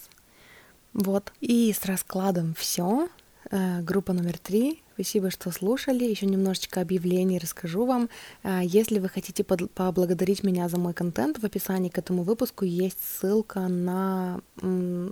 Вот. 0.95 1.33
И 1.41 1.73
с 1.73 1.85
раскладом 1.85 2.55
все. 2.55 3.09
Э, 3.51 3.83
группа 3.83 4.13
номер 4.13 4.39
три. 4.39 4.83
Спасибо, 4.95 5.31
что 5.31 5.51
слушали. 5.51 6.05
Еще 6.05 6.27
немножечко 6.27 6.81
объявлений 6.81 7.39
расскажу 7.39 7.87
вам. 7.87 8.09
Э, 8.43 8.61
если 8.63 8.99
вы 8.99 9.09
хотите 9.09 9.43
поблагодарить 9.45 10.43
меня 10.43 10.69
за 10.69 10.79
мой 10.79 10.95
контент, 10.95 11.39
в 11.39 11.45
описании 11.45 11.89
к 11.89 11.99
этому 11.99 12.23
выпуску 12.23 12.65
есть 12.65 12.99
ссылка 13.03 13.61
на 13.69 14.41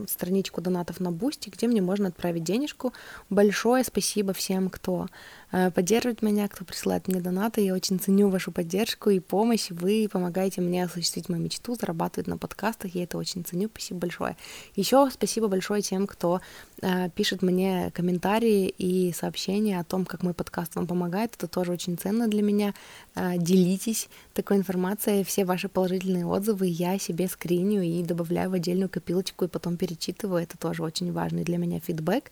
страничку 0.09 0.61
донатов 0.61 1.01
на 1.01 1.11
Boosty, 1.11 1.51
где 1.51 1.67
мне 1.67 1.83
можно 1.83 2.09
отправить 2.09 2.45
денежку. 2.45 2.93
Большое 3.29 3.85
спасибо 3.85 4.33
всем, 4.33 4.71
кто 4.71 5.09
поддерживать 5.51 6.23
меня, 6.23 6.49
кто 6.49 6.65
присылает 6.65 7.09
мне 7.09 7.21
донаты. 7.21 7.61
Я 7.61 7.75
очень 7.75 7.99
ценю 7.99 8.29
вашу 8.29 8.53
поддержку 8.53 9.11
и 9.11 9.21
помощь. 9.21 9.71
Вы 9.71 10.09
помогаете 10.11 10.61
мне 10.61 10.85
осуществить 10.85 11.29
мою 11.29 11.43
мечту, 11.43 11.75
зарабатывать 11.75 12.29
на 12.29 12.39
подкастах. 12.39 12.95
Я 12.95 13.05
это 13.05 13.19
очень 13.19 13.45
ценю. 13.45 13.69
Спасибо 13.69 14.01
большое. 14.01 14.37
Еще 14.77 15.09
спасибо 15.11 15.49
большое 15.49 15.83
тем, 15.83 16.07
кто 16.07 16.41
э, 16.83 17.11
пишет 17.11 17.43
мне 17.43 17.91
комментарии 17.95 18.69
и 18.69 19.13
сообщения 19.13 19.81
о 19.81 19.85
том, 19.85 20.05
как 20.05 20.23
мой 20.23 20.35
подкаст 20.35 20.77
вам 20.77 20.87
помогает. 20.87 21.35
Это 21.37 21.47
тоже 21.47 21.73
очень 21.73 21.99
ценно 21.99 22.29
для 22.29 22.43
меня. 22.43 22.75
Э, 23.15 23.37
делитесь 23.37 24.09
такой 24.35 24.57
информацией. 24.57 25.25
Все 25.25 25.45
ваши 25.45 25.69
положительные 25.69 26.27
отзывы 26.27 26.67
я 26.67 26.99
себе 26.99 27.29
скриню 27.29 27.83
и 27.83 28.03
добавляю 28.03 28.51
в 28.51 28.55
отдельную 28.55 28.89
копилочку 28.89 29.45
и 29.45 29.49
потом 29.49 29.77
перечитываю. 29.77 30.43
Это 30.43 30.57
тоже 30.57 30.83
очень 30.83 31.13
важный 31.13 31.45
для 31.45 31.59
меня 31.59 31.81
фидбэк. 31.81 32.31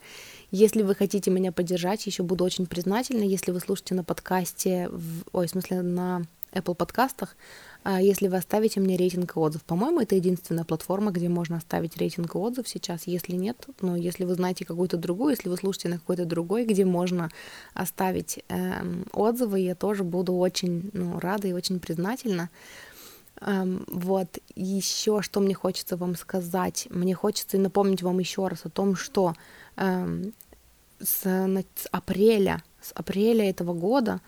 Если 0.50 0.82
вы 0.82 0.94
хотите 0.94 1.30
меня 1.30 1.52
поддержать, 1.52 2.06
еще 2.06 2.22
буду 2.22 2.44
очень 2.44 2.66
признательна, 2.66 3.22
если 3.22 3.50
вы 3.50 3.60
слушаете 3.60 3.94
на 3.94 4.02
подкасте, 4.02 4.88
в, 4.90 5.24
ой, 5.32 5.46
в 5.46 5.50
смысле 5.50 5.82
на 5.82 6.22
Apple 6.52 6.74
подкастах, 6.74 7.36
а, 7.84 8.00
если 8.00 8.28
вы 8.28 8.38
оставите 8.38 8.80
мне 8.80 8.96
рейтинг 8.96 9.36
и 9.36 9.38
отзыв. 9.38 9.62
По-моему, 9.64 10.00
это 10.00 10.14
единственная 10.14 10.64
платформа, 10.64 11.10
где 11.10 11.28
можно 11.28 11.58
оставить 11.58 11.98
рейтинг 11.98 12.34
и 12.34 12.38
отзыв 12.38 12.66
сейчас. 12.66 13.06
Если 13.06 13.36
нет, 13.36 13.66
но 13.82 13.94
если 13.94 14.24
вы 14.24 14.34
знаете 14.34 14.64
какую-то 14.64 14.96
другую, 14.96 15.32
если 15.32 15.50
вы 15.50 15.56
слушаете 15.58 15.90
на 15.90 15.98
какой-то 15.98 16.24
другой, 16.24 16.64
где 16.64 16.86
можно 16.86 17.28
оставить 17.74 18.42
э, 18.48 18.82
отзывы, 19.12 19.60
я 19.60 19.74
тоже 19.74 20.02
буду 20.02 20.34
очень 20.34 20.88
ну, 20.94 21.20
рада 21.20 21.48
и 21.48 21.52
очень 21.52 21.78
признательна. 21.78 22.48
Um, 23.40 23.84
вот, 23.86 24.38
еще 24.56 25.22
что 25.22 25.38
мне 25.38 25.54
хочется 25.54 25.96
вам 25.96 26.16
сказать. 26.16 26.88
Мне 26.90 27.14
хочется 27.14 27.56
напомнить 27.56 28.02
вам 28.02 28.18
еще 28.18 28.48
раз 28.48 28.64
о 28.64 28.68
том, 28.68 28.96
что 28.96 29.34
с, 29.78 31.22
с 31.22 31.86
апреля, 31.90 32.62
с 32.80 32.92
апреля 32.94 33.48
этого 33.48 33.74
года, 33.74 34.20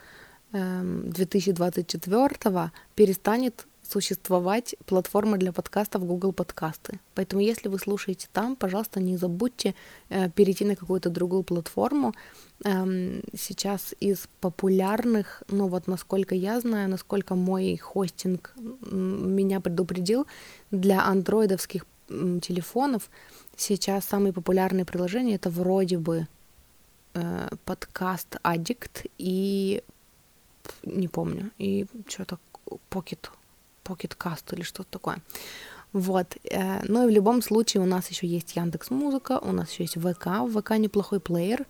um, 0.53 1.11
2024, 1.11 2.71
перестанет 2.95 3.67
существовать 3.91 4.77
платформа 4.87 5.37
для 5.37 5.53
подкастов 5.53 6.07
Google 6.07 6.33
Подкасты. 6.33 7.01
Поэтому, 7.15 7.43
если 7.43 7.69
вы 7.69 7.79
слушаете 7.79 8.29
там, 8.33 8.55
пожалуйста, 8.55 9.01
не 9.01 9.17
забудьте 9.17 9.75
э, 10.11 10.31
перейти 10.31 10.65
на 10.65 10.77
какую-то 10.77 11.11
другую 11.11 11.43
платформу. 11.43 12.15
Эм, 12.65 13.23
сейчас 13.37 13.95
из 13.99 14.29
популярных, 14.41 15.43
ну 15.49 15.67
вот 15.67 15.89
насколько 15.89 16.35
я 16.35 16.61
знаю, 16.61 16.89
насколько 16.89 17.35
мой 17.35 17.77
хостинг 17.77 18.55
меня 18.91 19.61
предупредил, 19.61 20.27
для 20.71 21.05
андроидовских 21.05 21.85
телефонов 22.41 23.11
сейчас 23.57 24.05
самые 24.05 24.33
популярные 24.33 24.85
приложения 24.85 25.37
это 25.37 25.51
вроде 25.51 25.99
бы 25.99 26.27
э, 27.15 27.49
подкаст 27.65 28.37
Addict 28.43 29.11
и 29.19 29.83
не 30.85 31.09
помню, 31.09 31.51
и 31.59 31.87
что-то 32.07 32.39
Pocket 32.91 33.31
Pocket 33.85 34.17
Cast 34.17 34.55
или 34.55 34.63
что-то 34.63 34.91
такое. 34.91 35.19
Вот. 35.93 36.37
Э, 36.45 36.83
ну 36.85 37.05
и 37.05 37.11
в 37.11 37.15
любом 37.15 37.43
случае 37.43 37.83
у 37.83 37.87
нас 37.87 38.09
еще 38.09 38.27
есть 38.27 38.57
Яндекс 38.57 38.91
Музыка, 38.91 39.39
у 39.43 39.53
нас 39.53 39.71
еще 39.71 39.85
есть 39.85 39.97
ВК, 39.97 40.27
в 40.27 40.61
ВК 40.61 40.79
неплохой 40.79 41.21
плеер. 41.21 41.67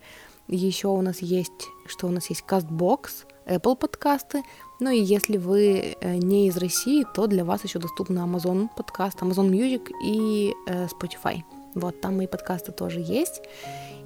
Еще 0.49 0.89
у 0.89 1.01
нас 1.01 1.23
есть, 1.23 1.69
что 1.87 2.09
у 2.09 2.11
нас 2.11 2.29
есть 2.29 2.45
Castbox, 2.47 3.25
Apple 3.47 3.77
подкасты. 3.77 4.43
Ну 4.81 4.91
и 4.91 5.01
если 5.01 5.37
вы 5.37 5.97
э, 6.01 6.17
не 6.17 6.49
из 6.49 6.57
России, 6.57 7.05
то 7.15 7.27
для 7.27 7.45
вас 7.45 7.65
еще 7.65 7.79
доступны 7.79 8.19
Amazon 8.19 8.69
подкаст, 8.77 9.21
Amazon 9.23 9.51
Music 9.51 9.91
и 10.05 10.55
э, 10.67 10.87
Spotify. 10.87 11.43
Вот, 11.75 12.01
там 12.01 12.17
мои 12.17 12.27
подкасты 12.27 12.73
тоже 12.73 13.01
есть. 13.01 13.43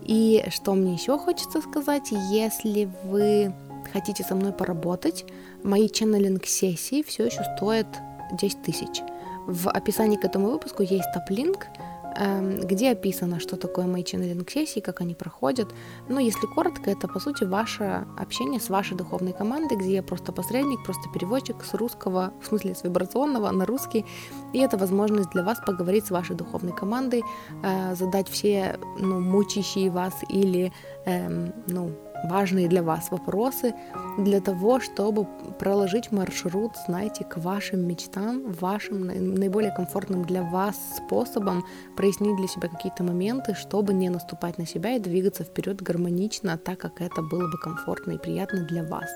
И 0.02 0.44
что 0.50 0.74
мне 0.74 0.94
еще 0.94 1.18
хочется 1.18 1.60
сказать, 1.60 2.10
если 2.30 2.88
вы 3.04 3.54
хотите 3.92 4.22
со 4.22 4.34
мной 4.34 4.52
поработать, 4.52 5.24
мои 5.62 5.88
ченнелинг-сессии 5.88 7.02
все 7.02 7.26
еще 7.26 7.42
стоят 7.56 7.86
10 8.32 8.62
тысяч. 8.62 9.02
В 9.46 9.70
описании 9.70 10.16
к 10.16 10.24
этому 10.24 10.50
выпуску 10.50 10.82
есть 10.82 11.10
топ-линк, 11.12 11.66
где 12.16 12.92
описано, 12.92 13.40
что 13.40 13.56
такое 13.56 13.86
мои 13.86 14.04
ченнелинг-сессии, 14.04 14.80
как 14.80 15.00
они 15.00 15.14
проходят. 15.14 15.68
Но 16.08 16.20
если 16.20 16.46
коротко, 16.46 16.90
это 16.90 17.08
по 17.08 17.20
сути 17.20 17.44
ваше 17.44 18.06
общение 18.16 18.60
с 18.60 18.70
вашей 18.70 18.96
духовной 18.96 19.32
командой, 19.32 19.76
где 19.76 19.94
я 19.94 20.02
просто 20.02 20.32
посредник, 20.32 20.84
просто 20.84 21.08
переводчик 21.12 21.64
с 21.64 21.74
русского, 21.74 22.32
в 22.42 22.46
смысле 22.46 22.74
с 22.74 22.84
вибрационного 22.84 23.50
на 23.50 23.66
русский. 23.66 24.04
И 24.52 24.58
это 24.58 24.76
возможность 24.76 25.30
для 25.30 25.42
вас 25.42 25.58
поговорить 25.66 26.06
с 26.06 26.10
вашей 26.10 26.36
духовной 26.36 26.72
командой, 26.72 27.22
э, 27.62 27.94
задать 27.94 28.28
все 28.28 28.78
ну, 28.98 29.20
мучащие 29.20 29.90
вас 29.90 30.14
или 30.28 30.72
эм, 31.06 31.52
ну, 31.66 31.90
важные 32.28 32.68
для 32.68 32.82
вас 32.82 33.10
вопросы 33.10 33.74
для 34.18 34.40
того, 34.40 34.80
чтобы 34.80 35.26
проложить 35.58 36.12
маршрут, 36.12 36.72
знаете, 36.86 37.24
к 37.24 37.36
вашим 37.36 37.86
мечтам, 37.86 38.52
вашим 38.52 39.06
наиболее 39.06 39.72
комфортным 39.72 40.24
для 40.24 40.42
вас 40.42 40.76
способом 40.96 41.64
прояснить 41.96 42.36
для 42.36 42.48
себя 42.48 42.68
какие-то 42.68 43.02
моменты, 43.02 43.54
чтобы 43.54 43.92
не 43.94 44.08
наступать 44.08 44.58
на 44.58 44.66
себя 44.66 44.96
и 44.96 45.00
двигаться 45.00 45.44
вперед 45.44 45.82
гармонично, 45.82 46.58
так 46.58 46.78
как 46.78 47.00
это 47.00 47.22
было 47.22 47.50
бы 47.50 47.58
комфортно 47.58 48.12
и 48.12 48.18
приятно 48.18 48.64
для 48.64 48.84
вас. 48.84 49.10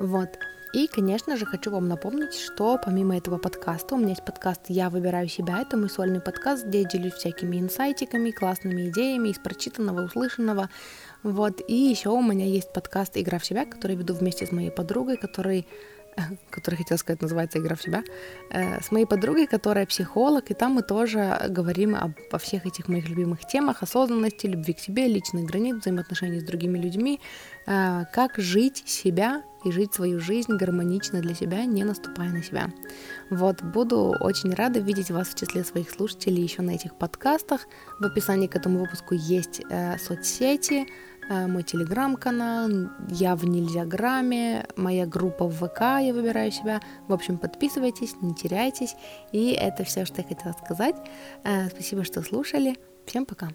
Вот. 0.00 0.28
И, 0.74 0.88
конечно 0.88 1.36
же, 1.36 1.46
хочу 1.46 1.70
вам 1.70 1.86
напомнить, 1.86 2.34
что 2.34 2.80
помимо 2.84 3.16
этого 3.16 3.38
подкаста, 3.38 3.94
у 3.94 3.98
меня 3.98 4.08
есть 4.08 4.24
подкаст 4.24 4.62
«Я 4.66 4.90
выбираю 4.90 5.28
себя». 5.28 5.60
Это 5.60 5.76
мой 5.76 5.88
сольный 5.88 6.20
подкаст, 6.20 6.66
где 6.66 6.80
я 6.82 6.88
делюсь 6.88 7.12
всякими 7.12 7.60
инсайтиками, 7.60 8.32
классными 8.32 8.88
идеями 8.88 9.28
из 9.28 9.38
прочитанного, 9.38 10.06
услышанного, 10.06 10.68
вот, 11.24 11.62
и 11.66 11.74
еще 11.74 12.10
у 12.10 12.22
меня 12.22 12.44
есть 12.44 12.72
подкаст 12.72 13.16
«Игра 13.16 13.38
в 13.38 13.46
себя», 13.46 13.64
который 13.64 13.96
веду 13.96 14.14
вместе 14.14 14.46
с 14.46 14.52
моей 14.52 14.70
подругой, 14.70 15.16
который 15.16 15.66
который 16.50 16.76
хотел 16.76 16.98
сказать, 16.98 17.22
называется 17.22 17.58
«Игра 17.58 17.76
в 17.76 17.82
себя», 17.82 18.02
э, 18.50 18.80
с 18.80 18.90
моей 18.90 19.06
подругой, 19.06 19.46
которая 19.46 19.86
психолог, 19.86 20.50
и 20.50 20.54
там 20.54 20.72
мы 20.72 20.82
тоже 20.82 21.46
говорим 21.48 21.94
обо 21.94 22.38
всех 22.38 22.66
этих 22.66 22.88
моих 22.88 23.08
любимых 23.08 23.46
темах, 23.46 23.82
осознанности, 23.82 24.46
любви 24.46 24.72
к 24.72 24.78
себе, 24.78 25.08
личных 25.08 25.44
границ, 25.44 25.76
взаимоотношений 25.76 26.40
с 26.40 26.44
другими 26.44 26.78
людьми, 26.78 27.20
э, 27.66 28.04
как 28.12 28.36
жить 28.36 28.82
себя 28.86 29.42
и 29.64 29.72
жить 29.72 29.94
свою 29.94 30.20
жизнь 30.20 30.56
гармонично 30.56 31.20
для 31.20 31.34
себя, 31.34 31.64
не 31.64 31.84
наступая 31.84 32.30
на 32.30 32.42
себя. 32.42 32.70
Вот, 33.30 33.62
буду 33.62 34.14
очень 34.20 34.52
рада 34.54 34.80
видеть 34.80 35.10
вас 35.10 35.28
в 35.28 35.34
числе 35.34 35.64
своих 35.64 35.90
слушателей 35.90 36.42
еще 36.42 36.62
на 36.62 36.72
этих 36.72 36.94
подкастах. 36.96 37.66
В 37.98 38.04
описании 38.04 38.46
к 38.46 38.56
этому 38.56 38.80
выпуску 38.80 39.14
есть 39.14 39.62
э, 39.70 39.98
соцсети, 39.98 40.86
мой 41.28 41.62
телеграм-канал, 41.62 42.90
я 43.08 43.36
в 43.36 43.44
Нельзяграме, 43.46 44.66
моя 44.76 45.06
группа 45.06 45.46
в 45.46 45.54
ВК, 45.54 45.80
я 46.00 46.12
выбираю 46.12 46.52
себя. 46.52 46.80
В 47.08 47.12
общем, 47.12 47.38
подписывайтесь, 47.38 48.14
не 48.20 48.34
теряйтесь. 48.34 48.94
И 49.32 49.52
это 49.52 49.84
все, 49.84 50.04
что 50.04 50.22
я 50.22 50.28
хотела 50.28 50.52
сказать. 50.52 50.96
Э, 51.44 51.68
спасибо, 51.68 52.04
что 52.04 52.22
слушали. 52.22 52.76
Всем 53.06 53.26
пока. 53.26 53.48